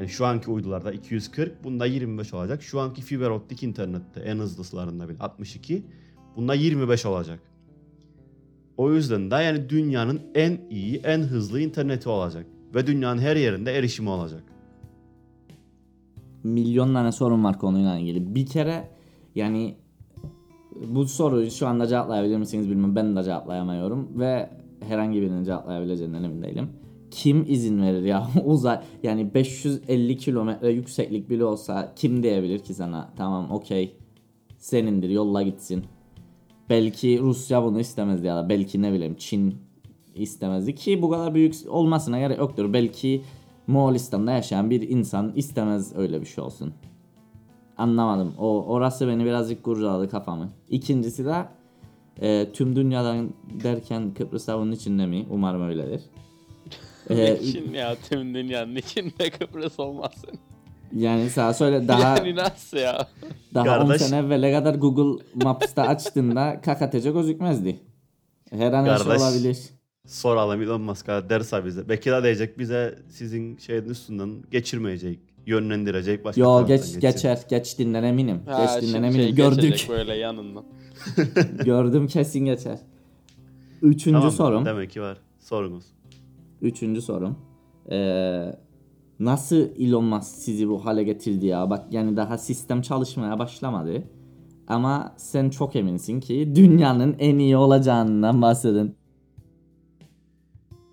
Yani 0.00 0.08
şu 0.08 0.26
anki 0.26 0.50
uydularda 0.50 0.92
240, 0.92 1.64
bunda 1.64 1.86
25 1.86 2.34
olacak. 2.34 2.62
Şu 2.62 2.80
anki 2.80 3.02
fiber 3.02 3.30
optik 3.30 3.62
internette 3.62 4.20
en 4.20 4.36
hızlısılarında 4.36 5.08
bile 5.08 5.18
62, 5.18 5.82
bunda 6.36 6.54
25 6.54 7.06
olacak. 7.06 7.40
O 8.76 8.92
yüzden 8.92 9.30
de 9.30 9.34
yani 9.34 9.68
dünyanın 9.68 10.20
en 10.34 10.60
iyi, 10.70 10.96
en 10.96 11.18
hızlı 11.18 11.60
interneti 11.60 12.08
olacak. 12.08 12.46
Ve 12.74 12.86
dünyanın 12.86 13.20
her 13.20 13.36
yerinde 13.36 13.72
erişimi 13.72 14.10
olacak. 14.10 14.42
Milyon 16.44 16.94
tane 16.94 17.12
sorun 17.12 17.44
var 17.44 17.58
konuyla 17.58 17.98
ilgili. 17.98 18.34
Bir 18.34 18.46
kere 18.46 18.88
Yani 19.34 19.76
bu 20.86 21.06
soruyu 21.06 21.50
şu 21.50 21.66
anda 21.66 21.86
cevaplayabilir 21.86 22.36
misiniz 22.36 22.70
bilmem. 22.70 22.96
Ben 22.96 23.16
de 23.16 23.22
cevaplayamıyorum 23.22 24.08
ve 24.18 24.50
herhangi 24.80 25.22
birinin 25.22 25.44
cevaplayabileceğinden 25.44 26.22
emin 26.22 26.42
değilim. 26.42 26.79
Kim 27.10 27.44
izin 27.48 27.82
verir 27.82 28.02
ya 28.02 28.28
uzay 28.44 28.80
yani 29.02 29.34
550 29.34 30.16
kilometre 30.16 30.72
yükseklik 30.72 31.30
bile 31.30 31.44
olsa 31.44 31.92
kim 31.96 32.22
diyebilir 32.22 32.58
ki 32.58 32.74
sana 32.74 33.10
tamam 33.16 33.50
okey 33.50 33.96
senindir 34.58 35.08
yolla 35.08 35.42
gitsin. 35.42 35.84
Belki 36.70 37.18
Rusya 37.18 37.64
bunu 37.64 37.80
istemezdi 37.80 38.26
ya 38.26 38.36
da 38.36 38.48
belki 38.48 38.82
ne 38.82 38.92
bileyim 38.92 39.14
Çin 39.18 39.56
istemezdi 40.14 40.74
ki 40.74 41.02
bu 41.02 41.10
kadar 41.10 41.34
büyük 41.34 41.54
olmasına 41.68 42.18
gerek 42.18 42.38
yoktur. 42.38 42.72
Belki 42.72 43.22
Moğolistan'da 43.66 44.32
yaşayan 44.32 44.70
bir 44.70 44.88
insan 44.88 45.32
istemez 45.36 45.96
öyle 45.96 46.20
bir 46.20 46.26
şey 46.26 46.44
olsun. 46.44 46.72
Anlamadım. 47.78 48.34
O 48.38 48.64
orası 48.64 49.08
beni 49.08 49.24
birazcık 49.24 49.62
kurcaladı 49.62 50.08
kafamı. 50.08 50.48
İkincisi 50.68 51.24
de 51.24 51.46
e, 52.22 52.52
tüm 52.52 52.76
dünyadan 52.76 53.30
derken 53.62 54.14
Kıbrıs'a 54.14 54.58
onun 54.58 54.72
içinde 54.72 55.06
mi? 55.06 55.26
Umarım 55.30 55.62
öyledir. 55.62 56.02
E, 57.10 57.34
Niçin 57.34 57.72
ya 57.74 57.96
tüm 58.10 58.34
dünyanın 58.34 58.76
içinde 58.76 59.30
Kıbrıs 59.30 59.80
olmasın? 59.80 60.30
yani 60.96 61.30
sana 61.30 61.54
söyle 61.54 61.88
daha 61.88 62.16
yani 62.16 62.36
nasıl 62.36 62.76
ya? 62.76 63.08
daha 63.54 63.64
10 63.64 63.88
Kardeş- 63.88 63.98
sene 64.02 64.18
evvele 64.18 64.52
kadar 64.52 64.74
Google 64.74 65.24
Maps'ta 65.34 65.82
açtığında 65.82 66.60
KKTC 66.60 67.10
gözükmezdi. 67.10 67.80
Her 68.50 68.72
an 68.72 68.84
her 68.84 68.96
şey 68.96 69.06
Kardeş, 69.06 69.22
olabilir. 69.22 69.58
Soralım 70.06 70.62
Elon 70.62 70.80
Musk'a 70.80 71.30
derse 71.30 71.64
bize. 71.66 71.88
Belki 71.88 72.10
de 72.10 72.22
diyecek 72.22 72.58
bize 72.58 72.98
sizin 73.08 73.56
şeyin 73.56 73.84
üstünden 73.84 74.42
geçirmeyecek. 74.50 75.18
Yönlendirecek 75.46 76.24
başka 76.24 76.40
Yo 76.40 76.46
taraftan 76.46 76.68
geç 76.76 76.80
geçecek. 76.86 77.02
geçer. 77.02 77.38
Geçtiğinden 77.48 78.02
eminim. 78.02 78.42
Ha, 78.46 78.60
Geçtiğinden 78.64 78.86
şimdi 79.02 79.06
eminim. 79.06 79.22
şey 79.26 79.34
Gördük. 79.34 79.62
geçecek 79.62 79.90
böyle 79.90 80.14
yanından. 80.14 80.64
Gördüm 81.64 82.06
kesin 82.06 82.40
geçer. 82.44 82.78
Üçüncü 83.82 84.12
Tamam, 84.18 84.30
sorum. 84.30 84.64
Demek 84.66 84.90
ki 84.90 85.00
var. 85.02 85.16
Sorunuz. 85.40 85.84
Üçüncü 86.62 87.02
sorum. 87.02 87.38
Ee, 87.90 88.54
nasıl 89.20 89.56
Elon 89.78 90.04
Musk 90.04 90.36
sizi 90.36 90.68
bu 90.68 90.84
hale 90.84 91.02
getirdi 91.02 91.46
ya? 91.46 91.70
Bak 91.70 91.86
yani 91.90 92.16
daha 92.16 92.38
sistem 92.38 92.82
çalışmaya 92.82 93.38
başlamadı. 93.38 94.02
Ama 94.68 95.14
sen 95.16 95.50
çok 95.50 95.76
eminsin 95.76 96.20
ki 96.20 96.52
dünyanın 96.54 97.16
en 97.18 97.38
iyi 97.38 97.56
olacağından 97.56 98.42
bahsedin. 98.42 98.96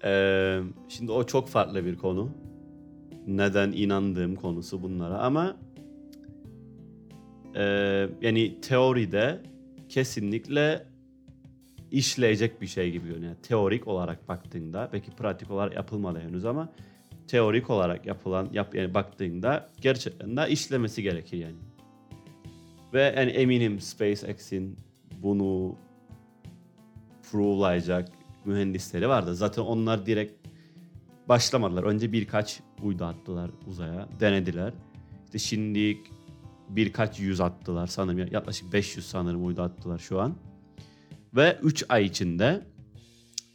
Ee, 0.06 0.60
şimdi 0.88 1.12
o 1.12 1.24
çok 1.24 1.48
farklı 1.48 1.86
bir 1.86 1.96
konu. 1.96 2.30
Neden 3.28 3.72
inandığım 3.72 4.36
konusu 4.36 4.84
bunlara 4.84 5.18
ama 5.20 5.58
e, 7.56 7.64
yani 8.22 8.62
teoride 8.62 9.44
kesinlikle 9.90 10.86
işleyecek 11.92 12.62
bir 12.62 12.68
şey 12.68 12.92
gibi 12.92 13.08
görünüyor. 13.08 13.36
Teorik 13.44 13.88
olarak 13.88 14.28
baktığında 14.28 14.90
belki 14.94 15.12
pratik 15.12 15.52
olarak 15.52 15.76
yapılmadı 15.76 16.20
henüz 16.20 16.46
ama 16.46 16.70
teorik 17.28 17.70
olarak 17.70 18.06
yapılan 18.06 18.50
yap 18.54 18.76
yani 18.76 18.94
baktığında 18.94 19.70
gerçekten 19.82 20.38
de 20.38 20.50
işlemesi 20.50 21.04
gerekir 21.04 21.38
yani. 21.38 21.56
Ve 22.94 23.14
yani 23.18 23.32
eminim 23.32 23.80
SpaceX'in 23.80 24.78
bunu 25.22 25.76
prove'layacak 27.32 28.10
mühendisleri 28.46 29.10
vardı. 29.10 29.36
Zaten 29.36 29.62
onlar 29.62 30.06
direkt 30.06 30.48
başlamadılar. 31.30 31.84
Önce 31.84 32.12
birkaç 32.12 32.60
uydu 32.84 33.06
attılar 33.06 33.52
uzaya. 33.68 34.08
Denediler. 34.20 34.74
İşte 35.26 35.40
şimdi 35.40 35.98
birkaç 36.70 37.20
yüz 37.20 37.42
attılar 37.42 37.88
sanırım. 37.88 38.28
Yaklaşık 38.32 38.74
500 38.74 39.08
sanırım 39.08 39.46
uydu 39.46 39.62
attılar 39.62 39.98
şu 39.98 40.22
an. 40.22 40.36
Ve 41.38 41.60
3 41.64 41.86
ay 41.90 42.06
içinde 42.06 42.62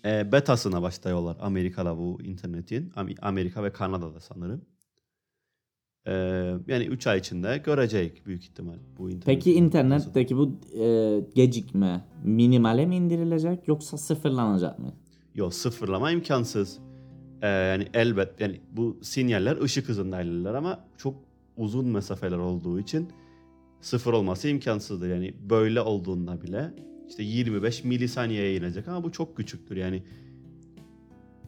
e, 0.05 0.33
betasına 0.33 0.83
başlıyorlar 0.83 1.37
Amerika'da 1.41 1.99
bu 1.99 2.23
internetin. 2.23 2.91
Am- 2.91 3.21
Amerika 3.23 3.65
ve 3.65 3.73
Kanada'da 3.73 4.21
sanırım. 4.21 4.65
E, 6.07 6.13
yani 6.67 6.85
3 6.85 7.07
ay 7.07 7.19
içinde 7.19 7.63
görecek 7.65 8.27
büyük 8.27 8.43
ihtimal 8.45 8.77
bu 8.99 9.11
internet. 9.11 9.27
Peki 9.27 9.53
internetteki 9.55 10.37
bu 10.37 10.61
e, 10.79 11.21
gecikme 11.35 12.05
minimale 12.25 12.87
mi 12.87 12.97
indirilecek 12.97 13.69
yoksa 13.69 13.99
sıfırlanacak 13.99 14.79
mı? 14.79 14.95
Yok 15.35 15.55
sıfırlama 15.55 16.11
imkansız. 16.11 16.79
Ee, 17.43 17.49
yani 17.49 17.87
elbet 17.95 18.41
yani 18.41 18.61
bu 18.73 18.99
sinyaller 19.03 19.63
ışık 19.63 19.89
hızında 19.89 20.23
ilerler 20.23 20.55
ama 20.55 20.85
çok 20.97 21.15
uzun 21.57 21.87
mesafeler 21.87 22.37
olduğu 22.39 22.81
için 22.81 23.09
sıfır 23.81 24.13
olması 24.13 24.49
imkansızdır. 24.49 25.09
Yani 25.09 25.35
böyle 25.51 25.81
olduğunda 25.81 26.43
bile 26.43 26.75
işte 27.09 27.23
25 27.23 27.85
milisaniyeye 27.85 28.57
inecek 28.57 28.89
ama 28.89 29.05
bu 29.05 29.13
çok 29.13 29.37
küçüktür. 29.37 29.77
Yani 29.77 30.03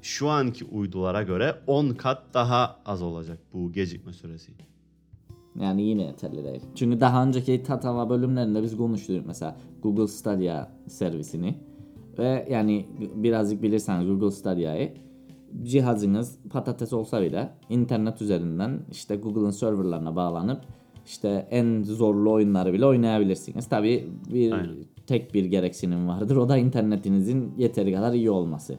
şu 0.02 0.28
anki 0.28 0.64
uydulara 0.64 1.22
göre 1.22 1.54
10 1.66 1.90
kat 1.90 2.22
daha 2.34 2.80
az 2.86 3.02
olacak 3.02 3.38
bu 3.52 3.72
gecikme 3.72 4.12
süresi. 4.12 4.52
Yani 5.60 5.82
yine 5.82 6.02
yeterli 6.02 6.44
değil. 6.44 6.62
Çünkü 6.74 7.00
daha 7.00 7.26
önceki 7.26 7.62
Tatava 7.62 8.10
bölümlerinde 8.10 8.62
biz 8.62 8.76
konuştuk 8.76 9.26
mesela 9.26 9.56
Google 9.82 10.08
Stadia 10.08 10.68
servisini. 10.88 11.54
Ve 12.18 12.48
yani 12.50 12.86
birazcık 13.14 13.62
bilirseniz 13.62 14.06
Google 14.06 14.30
Stadia'yı 14.30 14.92
cihazınız 15.62 16.38
patates 16.50 16.92
olsa 16.92 17.22
bile 17.22 17.50
internet 17.68 18.22
üzerinden 18.22 18.80
işte 18.90 19.16
Google'ın 19.16 19.50
serverlarına 19.50 20.16
bağlanıp 20.16 20.60
işte 21.06 21.48
en 21.50 21.82
zorlu 21.82 22.32
oyunları 22.32 22.72
bile 22.72 22.86
oynayabilirsiniz. 22.86 23.68
Tabii 23.68 24.08
bir 24.32 24.52
Aynen. 24.52 24.76
Tek 25.06 25.34
bir 25.34 25.44
gereksinim 25.44 26.08
vardır. 26.08 26.36
O 26.36 26.48
da 26.48 26.56
internetinizin 26.56 27.54
yeteri 27.58 27.94
kadar 27.94 28.12
iyi 28.12 28.30
olması. 28.30 28.78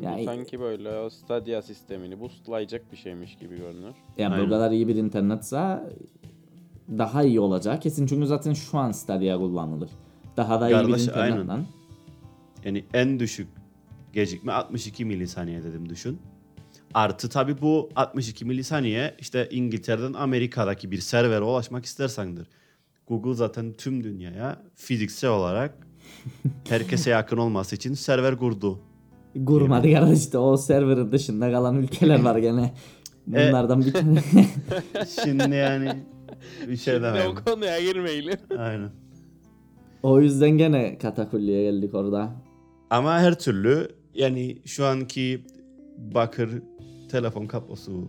Yani- 0.00 0.20
Bu 0.20 0.24
sanki 0.24 0.60
böyle 0.60 0.90
o 0.98 1.10
Stadia 1.10 1.62
sistemini 1.62 2.20
boostlayacak 2.20 2.92
bir 2.92 2.96
şeymiş 2.96 3.36
gibi 3.38 3.56
görünür. 3.56 3.94
Yani 4.18 4.34
Aynen. 4.34 4.46
bu 4.46 4.50
kadar 4.50 4.70
iyi 4.70 4.88
bir 4.88 4.96
internetse 4.96 5.80
daha 6.98 7.22
iyi 7.22 7.40
olacak 7.40 7.82
kesin 7.82 8.06
çünkü 8.06 8.26
zaten 8.26 8.52
şu 8.52 8.78
an 8.78 8.92
Stadia 8.92 9.38
kullanılır. 9.38 9.90
Daha 10.36 10.60
da 10.60 10.68
iyi 10.68 10.70
bir 10.70 10.74
Kardeş, 10.74 11.02
internetten. 11.02 11.48
aynen. 11.48 11.64
Yani 12.64 12.84
en 12.94 13.20
düşük 13.20 13.48
gecikme 14.12 14.52
62 14.52 15.04
milisaniye 15.04 15.62
dedim 15.64 15.88
düşün. 15.88 16.18
Artı 16.94 17.28
tabi 17.28 17.60
bu 17.60 17.88
62 17.96 18.44
milisaniye 18.44 19.14
işte 19.18 19.48
İngiltere'den 19.50 20.12
Amerika'daki 20.12 20.90
bir 20.90 20.98
servere 20.98 21.40
ulaşmak 21.44 21.84
istersendir. 21.84 22.46
Google 23.12 23.34
zaten 23.34 23.72
tüm 23.72 24.04
dünyaya 24.04 24.62
fiziksel 24.74 25.30
olarak 25.30 25.74
herkese 26.68 27.10
yakın 27.10 27.36
olması 27.36 27.76
için 27.76 27.94
server 27.94 28.36
kurdu. 28.38 28.78
Kurmadı 29.46 29.92
kardeş 29.92 30.18
işte 30.18 30.38
o 30.38 30.56
serverın 30.56 31.12
dışında 31.12 31.52
kalan 31.52 31.76
ülkeler 31.76 32.22
var 32.22 32.36
gene. 32.38 32.74
E- 33.32 33.48
Bunlardan 33.48 33.80
bir 33.80 33.92
tane. 33.92 34.20
Şimdi 35.24 35.56
yani 35.56 35.88
bir 36.68 36.76
şey 36.76 36.94
Şimdi 36.94 37.06
demem. 37.06 37.30
o 37.30 37.34
konuya 37.44 37.80
girmeyelim. 37.80 38.38
Aynen. 38.58 38.90
o 40.02 40.20
yüzden 40.20 40.50
gene 40.50 40.98
katakulliye 40.98 41.62
geldik 41.62 41.94
orada. 41.94 42.32
Ama 42.90 43.18
her 43.20 43.38
türlü 43.38 43.88
yani 44.14 44.58
şu 44.64 44.86
anki 44.86 45.44
bakır 46.14 46.50
telefon 47.10 47.46
kablosu 47.46 48.08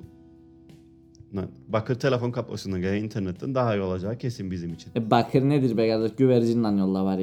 bakır 1.68 1.96
telefon 1.96 2.32
kablosuna 2.32 2.80
göre 2.80 3.00
internetten 3.00 3.56
daha 3.56 3.76
iyi 3.76 3.82
olacağı 3.82 4.18
kesin 4.18 4.52
bizim 4.52 4.74
için. 4.74 4.92
E, 4.96 5.12
bakır 5.12 5.42
nedir 5.42 5.78
be 5.78 5.90
kardeş 5.90 6.12
güvercinden 6.18 6.78
yolla 6.78 7.06
var. 7.06 7.20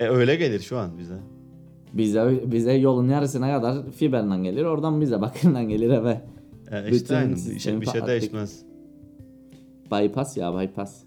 E 0.00 0.08
öyle 0.08 0.36
gelir 0.36 0.60
şu 0.60 0.78
an 0.78 0.98
bize. 0.98 1.18
Bize, 1.92 2.40
bize 2.46 2.72
yolun 2.72 3.08
yarısına 3.08 3.56
kadar 3.56 3.90
fiberden 3.90 4.42
gelir 4.42 4.64
oradan 4.64 5.00
bize 5.00 5.20
bakırdan 5.20 5.68
gelir 5.68 5.90
eve. 5.90 6.20
E 6.72 6.86
Bütün 6.86 6.96
işte 6.96 7.16
aynen 7.16 7.34
bir 7.34 7.58
şey, 7.58 7.80
bir 7.80 7.86
şey 7.86 8.06
değişmez. 8.06 8.62
Bypass 9.92 10.36
ya 10.36 10.60
bypass. 10.60 11.02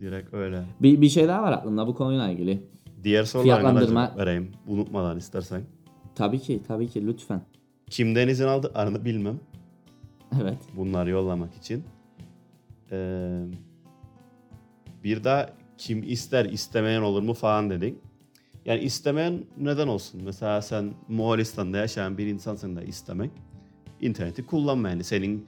Direkt 0.00 0.34
öyle. 0.34 0.62
Bir, 0.82 1.00
bir 1.00 1.08
şey 1.08 1.28
daha 1.28 1.42
var 1.42 1.52
aklımda 1.52 1.86
bu 1.86 1.94
konuyla 1.94 2.30
ilgili. 2.30 2.62
Diğer 3.04 3.24
sorularına 3.24 4.16
vereyim. 4.18 4.50
Unutmadan 4.66 5.18
istersen. 5.18 5.62
Tabii 6.14 6.38
ki 6.38 6.60
tabii 6.68 6.88
ki 6.88 7.06
lütfen. 7.06 7.42
Kimden 7.90 8.28
izin 8.28 8.46
aldıklarını 8.46 9.04
bilmem. 9.04 9.40
Evet. 10.42 10.58
Bunları 10.76 11.10
yollamak 11.10 11.54
için. 11.54 11.84
Ee, 12.92 13.44
bir 15.04 15.24
de 15.24 15.50
kim 15.78 16.02
ister 16.02 16.44
istemeyen 16.44 17.02
olur 17.02 17.22
mu 17.22 17.34
falan 17.34 17.70
dedik. 17.70 17.96
Yani 18.64 18.80
istemeyen 18.80 19.44
neden 19.58 19.88
olsun? 19.88 20.20
Mesela 20.24 20.62
sen 20.62 20.94
Moğolistan'da 21.08 21.76
yaşayan 21.78 22.18
bir 22.18 22.26
insansın 22.26 22.76
da 22.76 22.82
istemek. 22.82 23.30
interneti 24.00 24.46
kullanma 24.46 24.88
yani. 24.88 25.04
Senin 25.04 25.46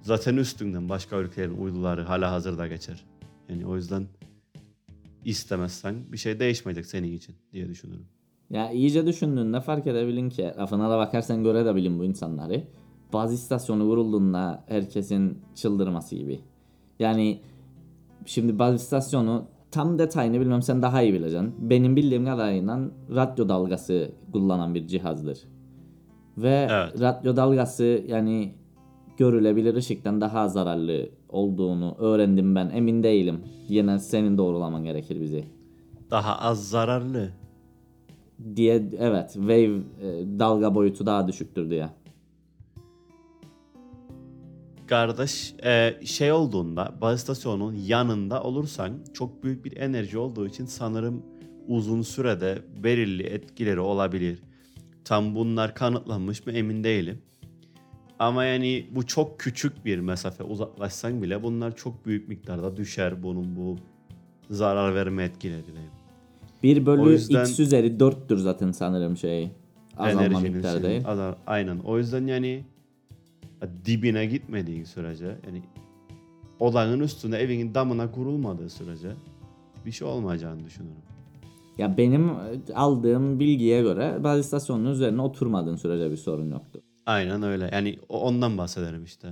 zaten 0.00 0.36
üstünden 0.36 0.88
başka 0.88 1.16
ülkelerin 1.18 1.56
uyduları 1.56 2.02
hala 2.02 2.32
hazırda 2.32 2.66
geçer. 2.66 3.04
Yani 3.48 3.66
o 3.66 3.76
yüzden 3.76 4.06
istemezsen 5.24 5.94
bir 6.12 6.18
şey 6.18 6.40
değişmeyecek 6.40 6.86
senin 6.86 7.12
için 7.12 7.34
diye 7.52 7.68
düşünüyorum. 7.68 8.06
Ya 8.50 8.70
iyice 8.70 9.06
düşündüğünde 9.06 9.60
fark 9.60 9.86
edebilin 9.86 10.30
ki 10.30 10.52
lafına 10.58 10.90
da 10.90 10.98
bakarsan 10.98 11.44
göre 11.44 11.64
de 11.64 11.74
bilin 11.74 11.98
bu 11.98 12.04
insanları. 12.04 12.62
Bazı 13.12 13.34
istasyonu 13.34 13.84
vurulduğunda 13.84 14.64
herkesin 14.66 15.38
çıldırması 15.54 16.16
gibi. 16.16 16.40
Yani 16.98 17.40
şimdi 18.26 18.58
baz 18.58 18.74
istasyonu 18.74 19.44
tam 19.70 19.98
detayını 19.98 20.40
bilmem 20.40 20.62
sen 20.62 20.82
daha 20.82 21.02
iyi 21.02 21.12
bileceksin. 21.12 21.54
Benim 21.58 21.96
bildiğim 21.96 22.24
kadarıyla 22.24 22.80
radyo 23.14 23.48
dalgası 23.48 24.12
kullanan 24.32 24.74
bir 24.74 24.86
cihazdır. 24.86 25.38
Ve 26.38 26.68
Evet. 26.70 27.00
radyo 27.00 27.36
dalgası 27.36 28.04
yani 28.08 28.54
görülebilir 29.16 29.74
ışıktan 29.74 30.20
daha 30.20 30.48
zararlı 30.48 31.08
olduğunu 31.28 31.94
öğrendim 31.98 32.54
ben. 32.54 32.70
Emin 32.70 33.02
değilim. 33.02 33.40
Yine 33.68 33.98
senin 33.98 34.38
doğrulaman 34.38 34.84
gerekir 34.84 35.20
bizi. 35.20 35.44
Daha 36.10 36.38
az 36.38 36.68
zararlı. 36.68 37.30
Diye 38.56 38.82
evet 38.98 39.32
wave 39.32 39.64
e, 39.64 39.80
dalga 40.38 40.74
boyutu 40.74 41.06
daha 41.06 41.28
düşüktür 41.28 41.70
diye. 41.70 41.88
Kardeş 44.92 45.54
e, 45.64 45.94
şey 46.04 46.32
olduğunda 46.32 46.94
baz 47.00 47.18
istasyonunun 47.18 47.74
yanında 47.74 48.42
olursan 48.42 48.92
çok 49.14 49.44
büyük 49.44 49.64
bir 49.64 49.76
enerji 49.76 50.18
olduğu 50.18 50.46
için 50.46 50.66
sanırım 50.66 51.22
uzun 51.68 52.02
sürede 52.02 52.58
belirli 52.82 53.22
etkileri 53.22 53.80
olabilir. 53.80 54.38
Tam 55.04 55.34
bunlar 55.34 55.74
kanıtlanmış 55.74 56.46
mı 56.46 56.52
emin 56.52 56.84
değilim. 56.84 57.22
Ama 58.18 58.44
yani 58.44 58.86
bu 58.90 59.06
çok 59.06 59.40
küçük 59.40 59.84
bir 59.84 59.98
mesafe 59.98 60.44
uzaklaşsan 60.44 61.22
bile 61.22 61.42
bunlar 61.42 61.76
çok 61.76 62.06
büyük 62.06 62.28
miktarda 62.28 62.76
düşer 62.76 63.22
bunun 63.22 63.56
bu 63.56 63.76
zarar 64.50 64.94
verme 64.94 65.24
etkileri. 65.24 65.62
1 66.62 66.86
bölü 66.86 67.00
O 67.00 67.10
yüzden- 67.10 67.44
x 67.44 67.60
üzeri 67.60 68.00
4'tür 68.00 68.36
zaten 68.36 68.72
sanırım 68.72 69.16
şey. 69.16 69.50
Azalma 69.96 70.40
miktarı 70.40 70.82
değil. 70.82 71.02
azal- 71.06 71.34
aynen. 71.46 71.78
O 71.78 71.98
yüzden 71.98 72.26
yani 72.26 72.64
dibine 73.84 74.26
gitmediğin 74.26 74.84
sürece 74.84 75.38
yani 75.46 75.62
odanın 76.60 77.00
üstüne 77.00 77.36
evinin 77.36 77.74
damına 77.74 78.10
kurulmadığı 78.10 78.70
sürece 78.70 79.08
bir 79.86 79.92
şey 79.92 80.08
olmayacağını 80.08 80.64
düşünüyorum. 80.64 81.02
Ya 81.78 81.96
benim 81.96 82.30
aldığım 82.74 83.40
bilgiye 83.40 83.82
göre 83.82 84.24
baz 84.24 84.40
istasyonunun 84.40 84.90
üzerine 84.90 85.22
oturmadığın 85.22 85.76
sürece 85.76 86.10
bir 86.10 86.16
sorun 86.16 86.50
yoktu. 86.50 86.80
Aynen 87.06 87.42
öyle. 87.42 87.70
Yani 87.72 87.98
o- 88.08 88.20
ondan 88.20 88.58
bahsederim 88.58 89.04
işte. 89.04 89.28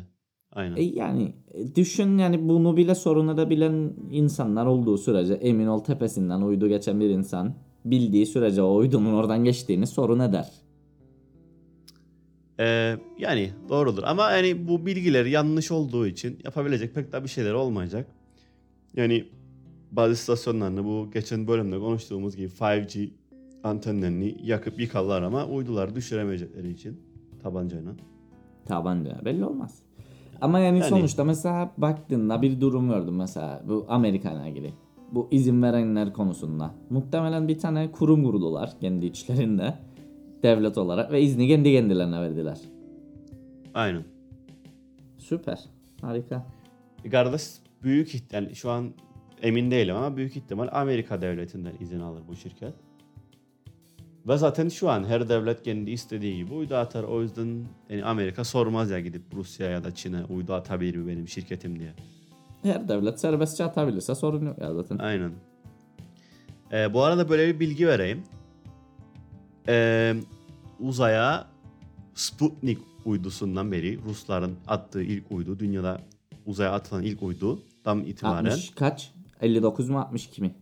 Aynen. 0.52 0.76
E 0.76 0.82
yani 0.82 1.32
e, 1.54 1.74
düşün 1.74 2.18
yani 2.18 2.48
bunu 2.48 2.76
bile 2.76 2.94
sorun 2.94 3.28
edebilen 3.28 3.92
insanlar 4.10 4.66
olduğu 4.66 4.98
sürece 4.98 5.34
emin 5.34 5.66
ol 5.66 5.78
tepesinden 5.84 6.40
uydu 6.40 6.68
geçen 6.68 7.00
bir 7.00 7.10
insan 7.10 7.54
bildiği 7.84 8.26
sürece 8.26 8.62
o 8.62 8.74
uydunun 8.76 9.14
oradan 9.14 9.44
geçtiğini 9.44 9.86
sorun 9.86 10.18
eder. 10.18 10.50
Ee, 12.60 12.96
yani 13.18 13.50
doğrudur 13.68 14.02
ama 14.02 14.30
yani 14.30 14.68
bu 14.68 14.86
bilgiler 14.86 15.26
yanlış 15.26 15.70
olduğu 15.70 16.06
için 16.06 16.38
yapabilecek 16.44 16.94
pek 16.94 17.12
de 17.12 17.24
bir 17.24 17.28
şeyler 17.28 17.52
olmayacak. 17.52 18.06
Yani 18.96 19.24
bazı 19.92 20.12
istasyonlarını 20.12 20.84
bu 20.84 21.10
geçen 21.12 21.46
bölümde 21.46 21.78
konuştuğumuz 21.78 22.36
gibi 22.36 22.48
5G 22.48 23.10
antenlerini 23.64 24.36
yakıp 24.42 24.80
yıkarlar 24.80 25.22
ama 25.22 25.46
uyduları 25.46 25.94
düşüremeyecekleri 25.94 26.70
için 26.70 27.00
tabancayla. 27.42 27.92
Tabanca 28.64 29.20
belli 29.24 29.44
olmaz. 29.44 29.78
Ama 30.40 30.58
yani, 30.58 30.78
Yani- 30.78 30.88
sonuçta 30.88 31.24
mesela 31.24 31.72
baktığında 31.78 32.42
bir 32.42 32.60
durum 32.60 32.88
gördüm 32.88 33.16
mesela 33.16 33.62
bu 33.68 33.86
Amerika'yla 33.88 34.46
ilgili. 34.46 34.74
Bu 35.12 35.28
izin 35.30 35.62
verenler 35.62 36.12
konusunda. 36.12 36.74
Muhtemelen 36.90 37.48
bir 37.48 37.58
tane 37.58 37.92
kurum 37.92 38.24
kurdular 38.24 38.80
kendi 38.80 39.06
içlerinde 39.06 39.74
devlet 40.42 40.78
olarak 40.78 41.12
ve 41.12 41.22
izni 41.22 41.48
kendi 41.48 41.72
kendilerine 41.72 42.20
verdiler. 42.20 42.58
Aynen. 43.74 44.04
Süper. 45.18 45.58
Harika. 46.00 46.46
Kardeş 47.10 47.42
büyük 47.82 48.14
ihtimal 48.14 48.54
şu 48.54 48.70
an 48.70 48.90
emin 49.42 49.70
değilim 49.70 49.96
ama 49.96 50.16
büyük 50.16 50.36
ihtimal 50.36 50.68
Amerika 50.72 51.22
devletinden 51.22 51.72
izin 51.80 52.00
alır 52.00 52.22
bu 52.28 52.36
şirket. 52.36 52.74
Ve 54.28 54.36
zaten 54.36 54.68
şu 54.68 54.90
an 54.90 55.04
her 55.04 55.28
devlet 55.28 55.62
kendi 55.62 55.90
istediği 55.90 56.36
gibi 56.36 56.54
uydu 56.54 56.74
atar. 56.74 57.04
O 57.04 57.22
yüzden 57.22 57.64
yani 57.90 58.04
Amerika 58.04 58.44
sormaz 58.44 58.90
ya 58.90 59.00
gidip 59.00 59.22
Rusya 59.34 59.70
ya 59.70 59.84
da 59.84 59.94
Çin'e 59.94 60.24
uydu 60.24 60.54
atabilir 60.54 60.96
mi 60.96 61.08
benim 61.08 61.28
şirketim 61.28 61.78
diye. 61.78 61.92
Her 62.62 62.88
devlet 62.88 63.20
serbestçe 63.20 63.64
atabilirse 63.64 64.14
sorun 64.14 64.46
yok 64.46 64.58
ya 64.58 64.74
zaten. 64.74 64.98
Aynen. 64.98 65.32
Ee, 66.72 66.94
bu 66.94 67.02
arada 67.02 67.28
böyle 67.28 67.54
bir 67.54 67.60
bilgi 67.60 67.88
vereyim. 67.88 68.22
Ee, 69.70 70.14
uzaya 70.80 71.46
Sputnik 72.14 72.78
uydusundan 73.04 73.72
beri 73.72 73.98
Rusların 74.04 74.56
attığı 74.66 75.02
ilk 75.02 75.32
uydu, 75.32 75.58
dünyada 75.58 76.00
uzaya 76.46 76.72
atılan 76.72 77.02
ilk 77.02 77.22
uydu 77.22 77.62
tam 77.84 78.04
itibaren 78.04 78.44
60 78.50 78.70
kaç? 78.70 79.12
59 79.40 79.88
mu 79.88 80.00
62 80.00 80.42
mi? 80.42 80.54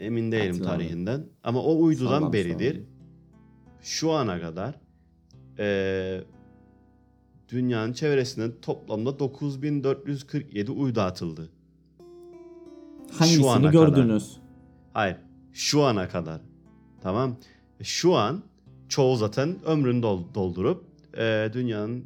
emin 0.00 0.32
değilim 0.32 0.46
Hatırlamadım. 0.46 0.78
tarihinden 0.78 1.26
ama 1.44 1.62
o 1.62 1.82
uydudan 1.82 2.10
Sallamış 2.10 2.32
beridir 2.32 2.54
olabilir. 2.54 2.82
şu 3.82 4.12
ana 4.12 4.40
kadar 4.40 4.74
ee, 5.58 6.20
dünyanın 7.48 7.92
çevresinden 7.92 8.52
toplamda 8.62 9.18
9447 9.18 10.70
uydu 10.70 11.00
atıldı. 11.00 11.50
Hangisini 13.18 13.50
ana 13.50 13.70
gördünüz? 13.70 14.36
Hayır. 14.92 15.16
Şu 15.52 15.82
ana 15.84 16.08
kadar. 16.08 16.40
Tamam. 17.02 17.36
Şu 17.82 18.14
an 18.14 18.42
çoğu 18.88 19.16
zaten 19.16 19.56
ömrünü 19.66 20.02
dol- 20.02 20.34
doldurup 20.34 20.84
e, 21.18 21.50
dünyanın 21.52 22.04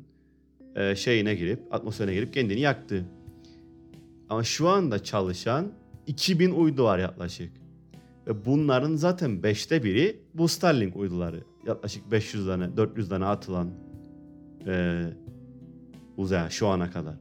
e, 0.76 0.96
şeyine 0.96 1.34
girip 1.34 1.74
atmosferine 1.74 2.14
girip 2.14 2.32
kendini 2.32 2.60
yaktı. 2.60 3.04
Ama 4.28 4.44
şu 4.44 4.68
anda 4.68 5.04
çalışan 5.04 5.72
2000 6.06 6.50
uydu 6.50 6.84
var 6.84 6.98
yaklaşık. 6.98 7.52
Ve 8.26 8.44
bunların 8.44 8.96
zaten 8.96 9.42
beşte 9.42 9.84
biri 9.84 10.20
bu 10.34 10.48
Starlink 10.48 10.96
uyduları. 10.96 11.44
Yaklaşık 11.66 12.10
500 12.10 12.46
tane 12.46 12.76
400 12.76 13.08
tane 13.08 13.24
atılan 13.24 13.70
e, 14.66 15.02
uzaya 16.16 16.50
şu 16.50 16.66
ana 16.68 16.90
kadar. 16.90 17.14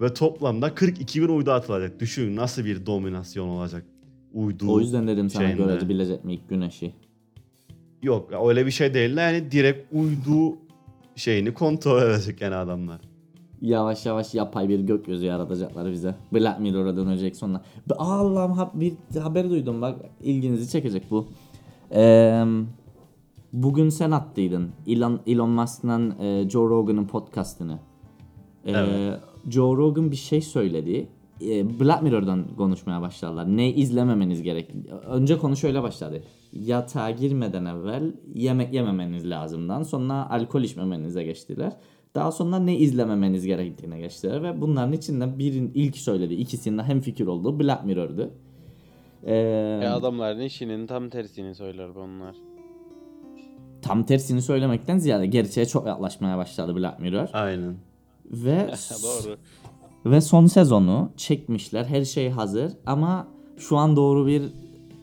Ve 0.00 0.14
toplamda 0.14 0.74
42 0.74 1.22
bin 1.22 1.28
uydu 1.28 1.50
atılacak. 1.50 2.00
Düşün 2.00 2.36
nasıl 2.36 2.64
bir 2.64 2.86
dominasyon 2.86 3.48
olacak 3.48 3.84
uydu. 4.32 4.72
O 4.72 4.80
yüzden 4.80 5.06
dedim 5.08 5.30
sana 5.30 5.42
şeyinde. 5.42 5.62
görebilecek 5.62 6.24
mi 6.24 6.34
ilk 6.34 6.48
güneşi? 6.48 6.94
Yok 8.02 8.28
öyle 8.48 8.66
bir 8.66 8.70
şey 8.70 8.94
değil. 8.94 9.16
Yani 9.16 9.50
direkt 9.50 9.92
uydu 9.92 10.56
şeyini 11.16 11.54
kontrol 11.54 12.02
edecek 12.02 12.40
yani 12.40 12.54
adamlar. 12.54 13.00
Yavaş 13.60 14.06
yavaş 14.06 14.34
yapay 14.34 14.68
bir 14.68 14.80
gökyüzü 14.80 15.26
yaratacaklar 15.26 15.92
bize. 15.92 16.14
Black 16.34 16.60
Mirror'a 16.60 16.96
dönecek 16.96 17.36
sonra. 17.36 17.62
Allah'ım 17.98 18.52
ha- 18.52 18.70
bir 18.74 18.92
haber 19.22 19.50
duydum 19.50 19.82
bak 19.82 19.96
ilginizi 20.22 20.70
çekecek 20.70 21.02
bu. 21.10 21.26
Ee, 21.94 22.44
bugün 23.52 23.88
sen 23.88 24.10
attıydın 24.10 24.70
Elon, 24.86 25.20
Elon 25.26 25.50
Musk'ın 25.50 26.18
e, 26.20 26.50
Joe 26.50 26.68
Rogan'ın 26.68 27.06
podcastını. 27.06 27.78
Ee, 28.66 28.70
Evet. 28.72 29.20
Joe 29.50 29.76
Rogan 29.76 30.10
bir 30.10 30.16
şey 30.16 30.40
söyledi. 30.40 31.08
Ee, 31.42 31.80
Black 31.80 32.02
Mirror'dan 32.02 32.44
konuşmaya 32.56 33.00
başladılar. 33.02 33.56
Ne 33.56 33.68
izlememeniz 33.72 34.42
gerek. 34.42 34.70
Önce 35.06 35.38
konu 35.38 35.56
şöyle 35.56 35.82
başladı. 35.82 36.22
Yatağa 36.52 37.10
girmeden 37.10 37.64
evvel 37.64 38.12
yemek 38.34 38.74
yememeniz 38.74 39.30
lazımdan 39.30 39.82
sonra 39.82 40.30
alkol 40.30 40.62
içmemenize 40.62 41.22
geçtiler. 41.24 41.72
Daha 42.14 42.32
sonra 42.32 42.58
ne 42.58 42.76
izlememeniz 42.76 43.46
gerektiğine 43.46 44.00
geçtiler 44.00 44.42
ve 44.42 44.60
bunların 44.60 44.92
içinden 44.92 45.38
birin 45.38 45.70
ilk 45.74 45.96
söylediği 45.96 46.40
ikisinin 46.40 46.78
hem 46.82 47.00
fikir 47.00 47.26
olduğu 47.26 47.60
Black 47.60 47.84
Mirror'dı. 47.84 48.30
Ee, 49.24 49.34
Ya 49.84 49.94
adamların 49.96 50.40
işinin 50.40 50.86
tam 50.86 51.08
tersini 51.08 51.54
söyler 51.54 51.94
bunlar. 51.94 52.36
tam 53.82 54.04
tersini 54.04 54.42
söylemekten 54.42 54.98
ziyade 54.98 55.26
gerçeğe 55.26 55.66
çok 55.66 55.86
yaklaşmaya 55.86 56.38
başladı 56.38 56.76
Black 56.76 57.00
Mirror. 57.00 57.28
Aynen. 57.32 57.74
Ve 58.30 58.68
Doğru. 59.02 59.36
Ve 60.06 60.20
son 60.20 60.46
sezonu 60.46 61.12
çekmişler. 61.16 61.84
Her 61.84 62.04
şey 62.04 62.30
hazır 62.30 62.72
ama 62.86 63.28
şu 63.58 63.76
an 63.76 63.96
doğru 63.96 64.26
bir 64.26 64.42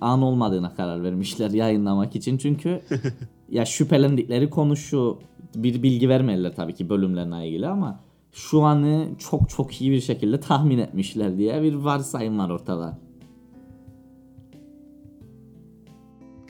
an 0.01 0.21
olmadığına 0.21 0.75
karar 0.75 1.03
vermişler 1.03 1.49
yayınlamak 1.51 2.15
için. 2.15 2.37
Çünkü 2.37 2.81
ya 3.49 3.65
şüphelendikleri 3.65 4.49
konu 4.49 4.75
şu 4.75 5.19
bir 5.55 5.83
bilgi 5.83 6.09
vermediler 6.09 6.55
tabii 6.55 6.73
ki 6.73 6.89
bölümlerine 6.89 7.47
ilgili 7.47 7.67
ama 7.67 7.99
şu 8.31 8.61
anı 8.61 9.07
çok 9.19 9.49
çok 9.49 9.81
iyi 9.81 9.91
bir 9.91 10.01
şekilde 10.01 10.39
tahmin 10.39 10.77
etmişler 10.77 11.37
diye 11.37 11.63
bir 11.63 11.73
varsayım 11.73 12.39
var 12.39 12.49
ortada. 12.49 12.99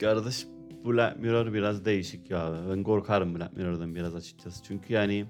Kardeş 0.00 0.46
Black 0.86 1.20
Mirror 1.20 1.52
biraz 1.52 1.84
değişik 1.84 2.30
ya. 2.30 2.54
Ben 2.70 2.82
korkarım 2.82 3.34
Black 3.34 3.56
Mirror'dan 3.56 3.94
biraz 3.94 4.14
açıkçası. 4.14 4.64
Çünkü 4.64 4.92
yani 4.92 5.26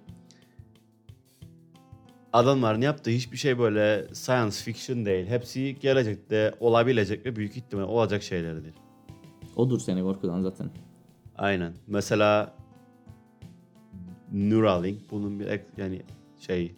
adamların 2.33 2.81
yaptığı 2.81 3.11
hiçbir 3.11 3.37
şey 3.37 3.59
böyle 3.59 4.15
science 4.15 4.57
fiction 4.57 5.05
değil. 5.07 5.27
Hepsi 5.27 5.79
gelecekte 5.81 6.55
olabilecek 6.61 7.27
ve 7.27 7.37
büyük 7.37 7.57
ihtimal 7.57 7.85
olacak 7.85 8.23
şeylerdir. 8.23 8.75
Odur 9.57 9.79
seni 9.81 10.03
korkudan 10.03 10.41
zaten. 10.41 10.71
Aynen. 11.37 11.73
Mesela 11.87 12.55
Neuralink 14.33 15.11
bunun 15.11 15.41
bir 15.41 15.47
ek- 15.47 15.67
yani 15.77 16.03
şey 16.39 16.75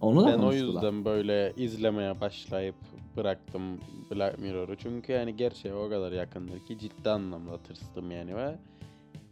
Onu 0.00 0.24
da 0.24 0.32
Ben 0.32 0.38
o 0.38 0.52
yüzden 0.52 1.04
böyle 1.04 1.52
izlemeye 1.56 2.20
başlayıp 2.20 2.74
bıraktım 3.16 3.62
Black 4.10 4.38
Mirror'ı. 4.38 4.76
Çünkü 4.76 5.12
yani 5.12 5.36
gerçeğe 5.36 5.74
o 5.74 5.88
kadar 5.88 6.12
yakındır 6.12 6.58
ki 6.66 6.78
ciddi 6.78 7.10
anlamda 7.10 7.58
tırstım 7.58 8.10
yani 8.10 8.36
ve 8.36 8.54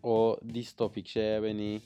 o 0.03 0.39
distopik 0.55 1.09
şeye 1.09 1.43
beni 1.43 1.81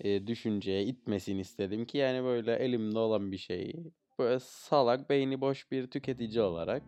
e, 0.00 0.26
düşünceye 0.26 0.84
itmesini 0.84 1.40
istedim 1.40 1.84
ki 1.84 1.98
yani 1.98 2.24
böyle 2.24 2.56
elimde 2.56 2.98
olan 2.98 3.32
bir 3.32 3.38
şeyi 3.38 3.92
böyle 4.18 4.38
salak 4.40 5.10
beyni 5.10 5.40
boş 5.40 5.70
bir 5.70 5.86
tüketici 5.86 6.42
olarak 6.42 6.82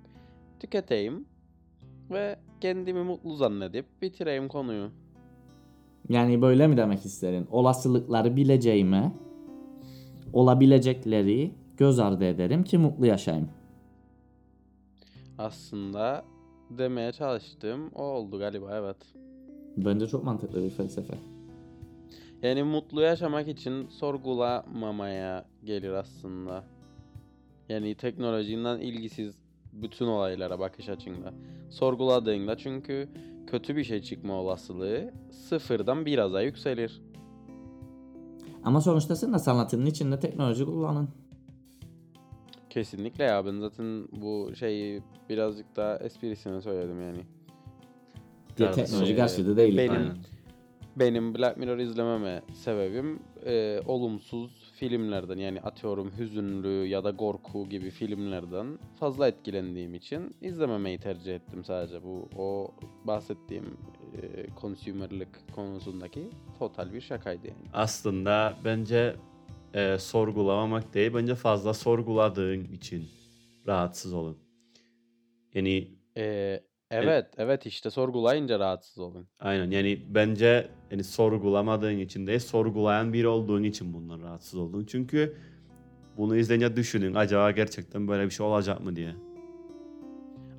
tüketeyim 0.60 1.26
ve 2.10 2.38
kendimi 2.60 3.02
mutlu 3.02 3.36
zannedip 3.36 3.86
bitireyim 4.02 4.48
konuyu. 4.48 4.90
Yani 6.08 6.42
böyle 6.42 6.66
mi 6.66 6.76
demek 6.76 7.04
isterin? 7.04 7.46
Olasılıkları 7.50 8.36
bileceğime 8.36 9.12
olabilecekleri 10.32 11.54
göz 11.76 11.98
ardı 11.98 12.24
ederim 12.24 12.64
ki 12.64 12.78
mutlu 12.78 13.06
yaşayayım. 13.06 13.48
Aslında 15.38 16.24
demeye 16.70 17.12
çalıştığım 17.12 17.88
o 17.94 18.02
oldu 18.02 18.38
galiba 18.38 18.78
evet. 18.78 18.96
Bence 19.76 20.06
çok 20.06 20.24
mantıklı 20.24 20.64
bir 20.64 20.70
felsefe. 20.70 21.14
Yani 22.42 22.62
mutlu 22.62 23.00
yaşamak 23.02 23.48
için 23.48 23.88
sorgulamamaya 23.88 25.44
gelir 25.64 25.90
aslında. 25.90 26.64
Yani 27.68 27.94
teknolojinden 27.94 28.78
ilgisiz 28.80 29.34
bütün 29.72 30.06
olaylara 30.06 30.58
bakış 30.58 30.88
açında. 30.88 31.34
Sorguladığında 31.70 32.56
çünkü 32.56 33.08
kötü 33.46 33.76
bir 33.76 33.84
şey 33.84 34.02
çıkma 34.02 34.34
olasılığı 34.34 35.12
sıfırdan 35.30 36.06
biraza 36.06 36.42
yükselir. 36.42 37.02
Ama 38.64 38.80
sonuçta 38.80 39.16
sen 39.16 39.32
de 39.32 39.38
sanatının 39.38 39.86
içinde 39.86 40.18
teknoloji 40.20 40.64
kullanın. 40.64 41.08
Kesinlikle 42.70 43.24
ya 43.24 43.46
ben 43.46 43.60
zaten 43.60 44.08
bu 44.12 44.50
şeyi 44.58 45.02
birazcık 45.28 45.76
da 45.76 45.98
esprisine 45.98 46.60
söyledim 46.60 47.02
yani. 47.02 47.20
Teknoloji 48.56 49.16
karşıtı 49.16 49.56
değil. 49.56 49.76
benim- 49.76 49.92
Aynen. 49.92 50.16
Benim 51.00 51.34
Black 51.34 51.56
Mirror 51.56 51.78
izlememe 51.78 52.42
sebebim 52.52 53.18
e, 53.46 53.80
olumsuz 53.86 54.72
filmlerden 54.74 55.38
yani 55.38 55.60
atıyorum 55.60 56.12
hüzünlü 56.18 56.86
ya 56.86 57.04
da 57.04 57.16
korku 57.16 57.68
gibi 57.68 57.90
filmlerden 57.90 58.78
fazla 59.00 59.28
etkilendiğim 59.28 59.94
için 59.94 60.36
izlememeyi 60.40 60.98
tercih 60.98 61.34
ettim 61.34 61.64
sadece 61.64 62.02
bu 62.02 62.28
o 62.36 62.74
bahsettiğim 63.04 63.64
e, 64.22 64.46
consumerlık 64.60 65.54
konusundaki 65.54 66.30
total 66.58 66.92
bir 66.92 67.00
şakaydı 67.00 67.46
yani. 67.46 67.68
Aslında 67.72 68.56
bence 68.64 69.16
e, 69.74 69.98
sorgulamamak 69.98 70.94
değil, 70.94 71.14
bence 71.14 71.34
fazla 71.34 71.74
sorguladığın 71.74 72.64
için 72.64 73.08
rahatsız 73.66 74.12
olun. 74.12 74.38
Yani 75.54 76.00
E, 76.16 76.60
evet 76.90 77.26
evet 77.36 77.66
işte 77.66 77.90
sorgulayınca 77.90 78.58
rahatsız 78.58 78.98
olun. 78.98 79.26
aynen 79.40 79.70
yani 79.70 80.02
bence 80.08 80.68
yani 80.90 81.04
sorgulamadığın 81.04 81.98
için 81.98 82.26
değil, 82.26 82.38
sorgulayan 82.38 83.12
biri 83.12 83.28
olduğun 83.28 83.62
için 83.62 83.92
bundan 83.92 84.22
rahatsız 84.22 84.54
oldun. 84.58 84.84
Çünkü 84.84 85.36
bunu 86.16 86.36
izleyince 86.36 86.76
düşünün 86.76 87.14
acaba 87.14 87.50
gerçekten 87.50 88.08
böyle 88.08 88.24
bir 88.24 88.30
şey 88.30 88.46
olacak 88.46 88.80
mı 88.80 88.96
diye. 88.96 89.14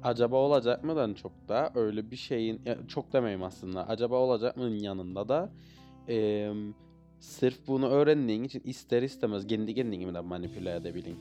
Acaba 0.04 0.36
olacak 0.36 0.84
mıdan 0.84 1.14
çok 1.14 1.32
da 1.50 1.72
öyle 1.76 2.12
bir 2.12 2.16
şeyin 2.16 2.62
çok 2.88 3.14
demeyeyim 3.14 3.44
aslında. 3.44 3.88
Acaba 3.88 4.16
olacak 4.16 4.58
mı'nın 4.58 4.80
yanında 4.80 5.30
da 5.30 5.50
eee, 6.08 6.54
sırf 7.20 7.68
bunu 7.68 7.90
öğrendiğin 7.90 8.44
için 8.44 8.62
ister 8.66 9.02
istemez 9.04 9.48
kendi 9.48 9.76
kendini 9.76 10.14
de 10.14 10.20
manipüle 10.20 10.76
edebilin. 10.76 11.18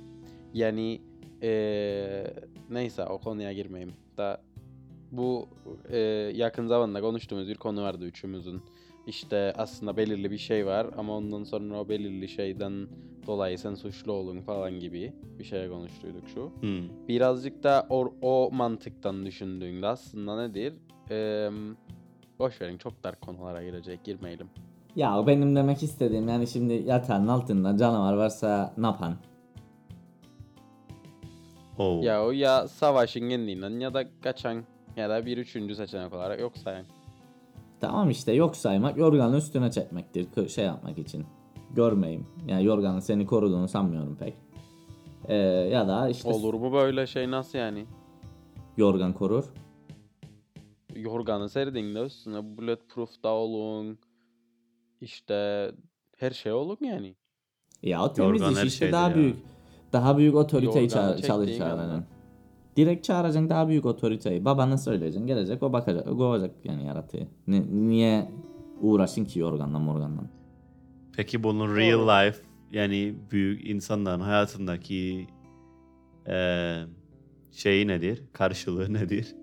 Yani 0.54 1.00
eee, 1.42 2.34
neyse 2.70 3.04
o 3.04 3.18
konuya 3.18 3.52
girmeyeyim. 3.52 3.94
Da 4.16 4.40
bu 5.12 5.48
eee, 5.92 5.98
yakın 6.34 6.66
zamanda 6.66 7.00
konuştuğumuz 7.00 7.48
bir 7.48 7.54
konu 7.56 7.82
vardı 7.82 8.04
üçümüzün. 8.04 8.62
İşte 9.06 9.52
aslında 9.56 9.96
belirli 9.96 10.30
bir 10.30 10.38
şey 10.38 10.66
var 10.66 10.86
ama 10.98 11.16
ondan 11.16 11.44
sonra 11.44 11.80
o 11.80 11.88
belirli 11.88 12.28
şeyden 12.28 12.88
dolayı 13.26 13.58
sen 13.58 13.74
suçlu 13.74 14.12
olun 14.12 14.40
falan 14.40 14.80
gibi 14.80 15.12
bir 15.38 15.44
şeye 15.44 15.68
konuştuyduk 15.68 16.28
şu 16.34 16.50
Hmm. 16.60 17.08
birazcık 17.08 17.62
da 17.62 17.86
o, 17.90 18.12
o 18.22 18.50
mantıktan 18.52 19.26
düşündüğünde 19.26 19.86
aslında 19.86 20.46
nedir? 20.46 20.74
Ee, 21.10 21.50
boş 22.38 22.60
verin 22.60 22.78
çok 22.78 23.04
dar 23.04 23.20
konulara 23.20 23.64
girecek 23.64 24.04
girmeyelim. 24.04 24.50
Ya 24.96 25.24
benim 25.26 25.56
demek 25.56 25.82
istediğim 25.82 26.28
yani 26.28 26.46
şimdi 26.46 26.72
yatağın 26.72 27.28
altında 27.28 27.76
canavar 27.76 28.12
varsa 28.12 28.74
ne 28.76 28.86
yapan? 28.86 29.16
Oh. 31.78 32.02
Ya 32.02 32.24
o 32.26 32.30
ya 32.30 32.68
savaşın 32.68 33.28
kendinden 33.28 33.80
ya 33.80 33.94
da 33.94 34.04
kaçan 34.22 34.64
ya 34.96 35.10
da 35.10 35.26
bir 35.26 35.38
üçüncü 35.38 35.74
seçenek 35.74 36.12
olarak 36.12 36.40
yok 36.40 36.58
sayan. 36.58 36.86
Tamam 37.80 38.10
işte 38.10 38.32
yok 38.32 38.56
saymak 38.56 38.96
yorganı 38.96 39.36
üstüne 39.36 39.70
çekmektir 39.70 40.48
şey 40.48 40.64
yapmak 40.64 40.98
için. 40.98 41.26
Görmeyeyim. 41.70 42.26
Yani 42.46 42.64
yorganın 42.64 43.00
seni 43.00 43.26
koruduğunu 43.26 43.68
sanmıyorum 43.68 44.16
pek. 44.16 44.34
Ee, 45.28 45.34
ya 45.72 45.88
da 45.88 46.08
işte 46.08 46.28
Olur 46.28 46.54
mu 46.54 46.72
böyle 46.72 47.06
şey 47.06 47.30
nasıl 47.30 47.58
yani? 47.58 47.86
yorgan 48.76 49.12
korur. 49.12 49.44
Yorganı 50.94 51.48
serdiğinde 51.48 52.00
üstüne 52.00 52.56
bulletproof 52.56 53.22
da 53.22 53.28
olun. 53.28 53.98
İşte 55.00 55.70
her 56.16 56.30
şey 56.30 56.52
olun 56.52 56.78
yani. 56.80 57.14
Ya 57.82 58.04
o 58.04 58.12
temiz 58.12 58.40
Yorgan 58.40 58.66
iş 58.66 58.72
işte 58.72 58.92
daha 58.92 59.08
ya. 59.08 59.14
büyük. 59.14 59.36
Daha 59.92 60.18
büyük 60.18 60.34
otoriteyi 60.34 60.88
Yorganı 60.88 62.04
Direkt 62.80 63.04
çağıracaksın 63.04 63.50
daha 63.50 63.68
büyük 63.68 63.86
otoriteyi. 63.86 64.44
Babana 64.44 64.78
söyleyeceksin. 64.78 65.26
Gelecek 65.26 65.62
o 65.62 65.72
bakacak. 65.72 66.06
O 66.06 66.16
kovacak 66.16 66.50
yani 66.64 66.86
yaratığı. 66.86 67.28
Ne, 67.46 67.62
niye 67.72 68.30
uğraşın 68.80 69.24
ki 69.24 69.38
yorgandan 69.38 69.82
morgandan? 69.82 70.28
Peki 71.16 71.42
bunun 71.42 71.76
real 71.76 72.26
life 72.26 72.38
yani 72.72 73.14
büyük 73.30 73.66
insanların 73.68 74.20
hayatındaki 74.20 75.26
eee 76.28 76.86
şeyi 77.52 77.88
nedir? 77.88 78.22
Karşılığı 78.32 78.92
nedir? 78.92 79.34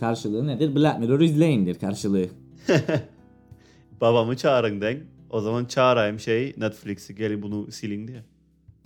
Karşılığı 0.00 0.46
nedir? 0.46 0.74
Black 0.74 1.00
Mirror 1.00 1.20
izleyindir 1.20 1.78
karşılığı. 1.78 2.26
Babamı 4.00 4.36
çağırın 4.36 4.80
den. 4.80 5.00
O 5.30 5.40
zaman 5.40 5.64
çağırayım 5.64 6.20
şey 6.20 6.54
Netflix'i 6.58 7.14
gelin 7.14 7.42
bunu 7.42 7.72
silin 7.72 8.08
diye. 8.08 8.24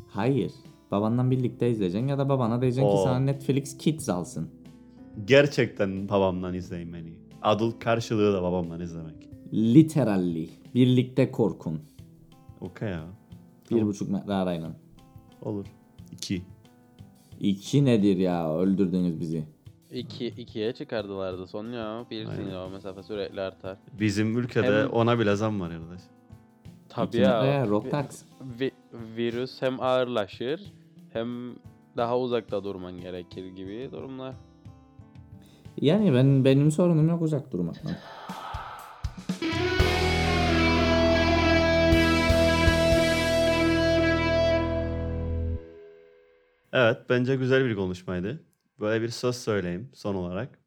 Hayır. 0.09 0.53
Babanla 0.91 1.31
birlikte 1.31 1.71
izleyeceksin 1.71 2.09
ya 2.09 2.19
da 2.19 2.29
babana 2.29 2.61
diyeceksin 2.61 2.91
ki 2.91 2.97
Oo. 2.97 3.05
sana 3.05 3.19
Netflix 3.19 3.79
Kids 3.79 4.09
alsın. 4.09 4.49
Gerçekten 5.25 6.09
babamdan 6.09 6.55
izleyin 6.55 6.93
beni. 6.93 7.13
Adult 7.43 7.79
karşılığı 7.79 8.33
da 8.35 8.43
babamdan 8.43 8.81
izlemek. 8.81 9.29
Literally. 9.55 10.49
Birlikte 10.75 11.31
korkun. 11.31 11.81
Okey 12.61 12.89
ya. 12.89 13.05
Bir 13.65 13.69
Tamam. 13.69 13.87
buçuk 13.89 14.09
metre 14.11 14.33
arayla. 14.33 14.73
Olur. 15.43 15.67
İki. 16.13 16.43
İki 17.41 17.85
nedir 17.85 18.17
ya? 18.17 18.55
Öldürdünüz 18.59 19.21
bizi. 19.21 19.45
İki, 19.93 20.27
ikiye 20.27 20.73
çıkardılardı 20.73 21.47
son 21.47 21.73
ya. 21.73 22.05
Bir 22.11 22.27
Aynen. 22.27 22.37
sinir 22.37 22.55
o 22.57 22.71
mesafe 22.71 23.03
sürekli 23.03 23.41
artar. 23.41 23.77
Bizim 24.01 24.39
ülkede 24.39 24.81
Hem- 24.83 24.91
ona 24.91 25.19
bile 25.19 25.37
zam 25.37 25.61
var 25.61 25.71
arkadaş. 25.71 26.01
Tabii 26.89 27.17
ya. 27.17 27.67
rock 27.69 27.91
tax. 27.91 28.23
vi- 28.61 28.73
virüs 29.17 29.63
hem 29.63 29.81
ağırlaşır 29.81 30.73
hem 31.19 31.57
daha 31.97 32.19
uzakta 32.19 32.65
durman 32.65 33.01
gerekir 33.01 33.47
gibi 33.47 33.89
durumlar. 33.93 34.35
Yani 35.81 36.15
ben 36.15 36.45
benim 36.45 36.71
sorunum 36.71 37.09
yok 37.09 37.23
uzak 37.23 37.53
durmaktan. 37.53 37.93
Evet 46.73 46.99
bence 47.11 47.37
güzel 47.37 47.65
bir 47.65 47.77
konuşmaydı. 47.77 48.45
Böyle 48.81 49.03
bir 49.03 49.09
söz 49.09 49.37
söyleyeyim 49.37 49.91
son 49.95 50.15
olarak. 50.15 50.59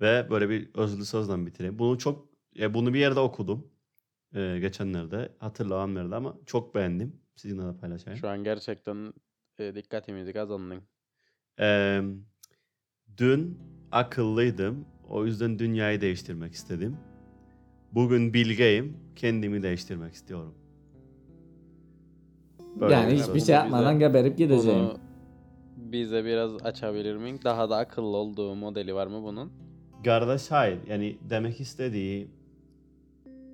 Ve 0.00 0.30
böyle 0.30 0.48
bir 0.48 0.70
özlü 0.74 1.04
sözle 1.04 1.46
bitireyim. 1.46 1.78
Bunu 1.78 1.98
çok 1.98 2.28
ya 2.54 2.74
bunu 2.74 2.94
bir 2.94 2.98
yerde 2.98 3.20
okudum. 3.20 3.70
Ee, 4.34 4.58
geçenlerde 4.60 5.32
hatırlamam 5.38 6.12
ama 6.12 6.36
çok 6.46 6.74
beğendim. 6.74 7.20
Sizinle 7.36 7.74
de 7.74 7.76
paylaşayım. 7.76 8.18
Şu 8.18 8.28
an 8.28 8.44
gerçekten 8.44 9.12
e, 9.60 9.74
dikkatimizi 9.74 10.32
kazandın. 10.32 10.82
Ee, 11.60 12.02
dün 13.16 13.58
akıllıydım. 13.92 14.84
O 15.08 15.26
yüzden 15.26 15.58
dünyayı 15.58 16.00
değiştirmek 16.00 16.52
istedim. 16.52 16.96
Bugün 17.92 18.34
bilgeyim. 18.34 18.96
Kendimi 19.16 19.62
değiştirmek 19.62 20.14
istiyorum. 20.14 20.54
Böyle 22.80 22.94
yani 22.94 23.12
bir 23.12 23.18
hiçbir 23.18 23.40
şey 23.40 23.54
yapmadan 23.54 23.94
bize- 23.94 24.08
geberip 24.08 24.38
gideceğim. 24.38 24.88
Bize 25.76 26.24
biraz 26.24 26.66
açabilir 26.66 27.16
miyim? 27.16 27.38
Daha 27.44 27.70
da 27.70 27.76
akıllı 27.76 28.16
olduğu 28.16 28.54
modeli 28.54 28.94
var 28.94 29.06
mı 29.06 29.22
bunun? 29.22 29.52
Kardeş 30.04 30.50
hayır. 30.50 30.78
Yani 30.88 31.18
demek 31.30 31.60
istediği 31.60 32.28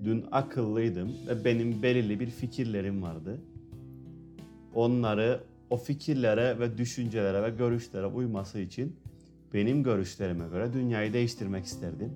dün 0.05 0.25
akıllıydım 0.33 1.09
ve 1.29 1.45
benim 1.45 1.83
belirli 1.83 2.21
bir 2.21 2.27
fikirlerim 2.27 3.03
vardı. 3.03 3.41
onları 4.75 5.41
o 5.71 5.77
fikirlere 5.77 6.59
ve 6.59 6.79
düşüncelere 6.79 7.43
ve 7.43 7.51
görüşlere 7.51 8.07
uyması 8.07 8.59
için 8.61 8.97
benim 9.55 9.83
görüşlerime 9.83 10.49
göre 10.49 10.73
dünyayı 10.73 11.13
değiştirmek 11.13 11.65
isterdim. 11.65 12.13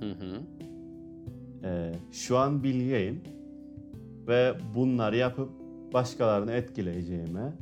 Hı 0.00 0.10
hı. 0.10 0.40
Ee, 1.64 1.92
şu 2.12 2.38
an 2.38 2.62
bilgiyim 2.62 3.20
ve 4.28 4.54
bunları 4.74 5.16
yapıp 5.16 5.50
başkalarını 5.92 6.52
etkileyeceğime 6.52 7.52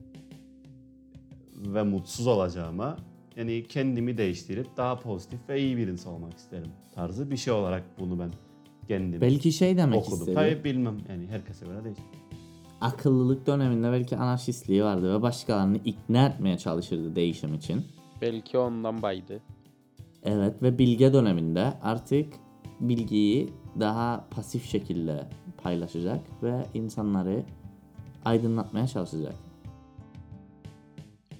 ve 1.56 1.82
mutsuz 1.82 2.26
olacağıma 2.26 2.96
yani 3.36 3.64
kendimi 3.68 4.18
değiştirip 4.18 4.66
daha 4.76 5.00
pozitif 5.00 5.48
ve 5.48 5.60
iyi 5.60 5.76
bir 5.76 5.88
insan 5.88 6.12
olmak 6.12 6.36
isterim 6.38 6.70
tarzı 6.94 7.30
bir 7.30 7.36
şey 7.36 7.52
olarak 7.52 7.82
bunu 7.98 8.18
ben 8.18 8.30
kendim 8.88 9.20
Belki 9.20 9.52
şey 9.52 9.76
demek 9.76 9.98
okudum. 9.98 10.18
istedi. 10.18 10.34
Tabii 10.34 10.64
bilmem 10.64 10.98
yani 11.08 11.26
herkese 11.26 11.66
göre 11.66 11.84
değişir. 11.84 12.04
Akıllılık 12.82 13.46
döneminde 13.46 13.92
belki 13.92 14.16
anarşistliği 14.16 14.84
vardı 14.84 15.14
ve 15.14 15.22
başkalarını 15.22 15.76
ikna 15.76 16.26
etmeye 16.26 16.58
çalışırdı 16.58 17.16
değişim 17.16 17.54
için. 17.54 17.82
Belki 18.20 18.58
ondan 18.58 19.02
baydı. 19.02 19.40
Evet 20.22 20.62
ve 20.62 20.78
bilge 20.78 21.12
döneminde 21.12 21.74
artık 21.82 22.34
bilgiyi 22.80 23.52
daha 23.80 24.24
pasif 24.30 24.64
şekilde 24.64 25.28
paylaşacak 25.62 26.20
ve 26.42 26.66
insanları 26.74 27.44
aydınlatmaya 28.24 28.86
çalışacak. 28.86 29.34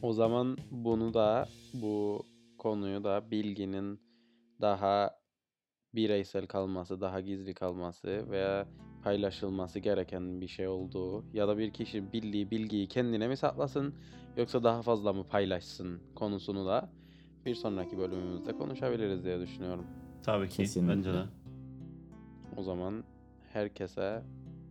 O 0.02 0.12
zaman 0.12 0.56
bunu 0.70 1.14
da 1.14 1.48
bu 1.74 2.26
konuyu 2.58 3.04
da 3.04 3.30
bilginin 3.30 4.00
daha 4.60 5.10
bireysel 5.94 6.46
kalması, 6.46 7.00
daha 7.00 7.20
gizli 7.20 7.54
kalması 7.54 8.30
veya 8.30 8.66
paylaşılması 9.04 9.78
gereken 9.78 10.40
bir 10.40 10.48
şey 10.48 10.68
olduğu 10.68 11.24
ya 11.34 11.48
da 11.48 11.58
bir 11.58 11.70
kişi 11.70 12.12
bildiği 12.12 12.50
bilgiyi 12.50 12.86
kendine 12.86 13.28
mi 13.28 13.36
saklasın 13.36 13.94
yoksa 14.36 14.64
daha 14.64 14.82
fazla 14.82 15.12
mı 15.12 15.24
paylaşsın 15.24 16.00
konusunu 16.14 16.66
da 16.66 16.88
bir 17.46 17.54
sonraki 17.54 17.98
bölümümüzde 17.98 18.52
konuşabiliriz 18.52 19.24
diye 19.24 19.40
düşünüyorum. 19.40 19.84
Tabii 20.22 20.48
ki 20.48 20.56
Kesinlikle. 20.56 20.96
bence 20.96 21.12
de. 21.12 21.22
O 22.56 22.62
zaman 22.62 23.04
herkese 23.52 24.22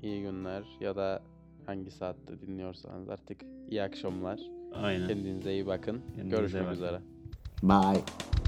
iyi 0.03 0.21
günler 0.21 0.63
ya 0.79 0.95
da 0.95 1.21
hangi 1.65 1.91
saatte 1.91 2.41
dinliyorsanız 2.41 3.09
artık 3.09 3.41
iyi 3.69 3.83
akşamlar. 3.83 4.39
Aynen. 4.73 5.07
Kendinize 5.07 5.53
iyi 5.53 5.67
bakın. 5.67 6.01
Kendinize 6.15 6.37
Görüşmek 6.37 6.63
bakın. 6.63 6.73
üzere. 6.75 7.01
Bye. 7.63 8.40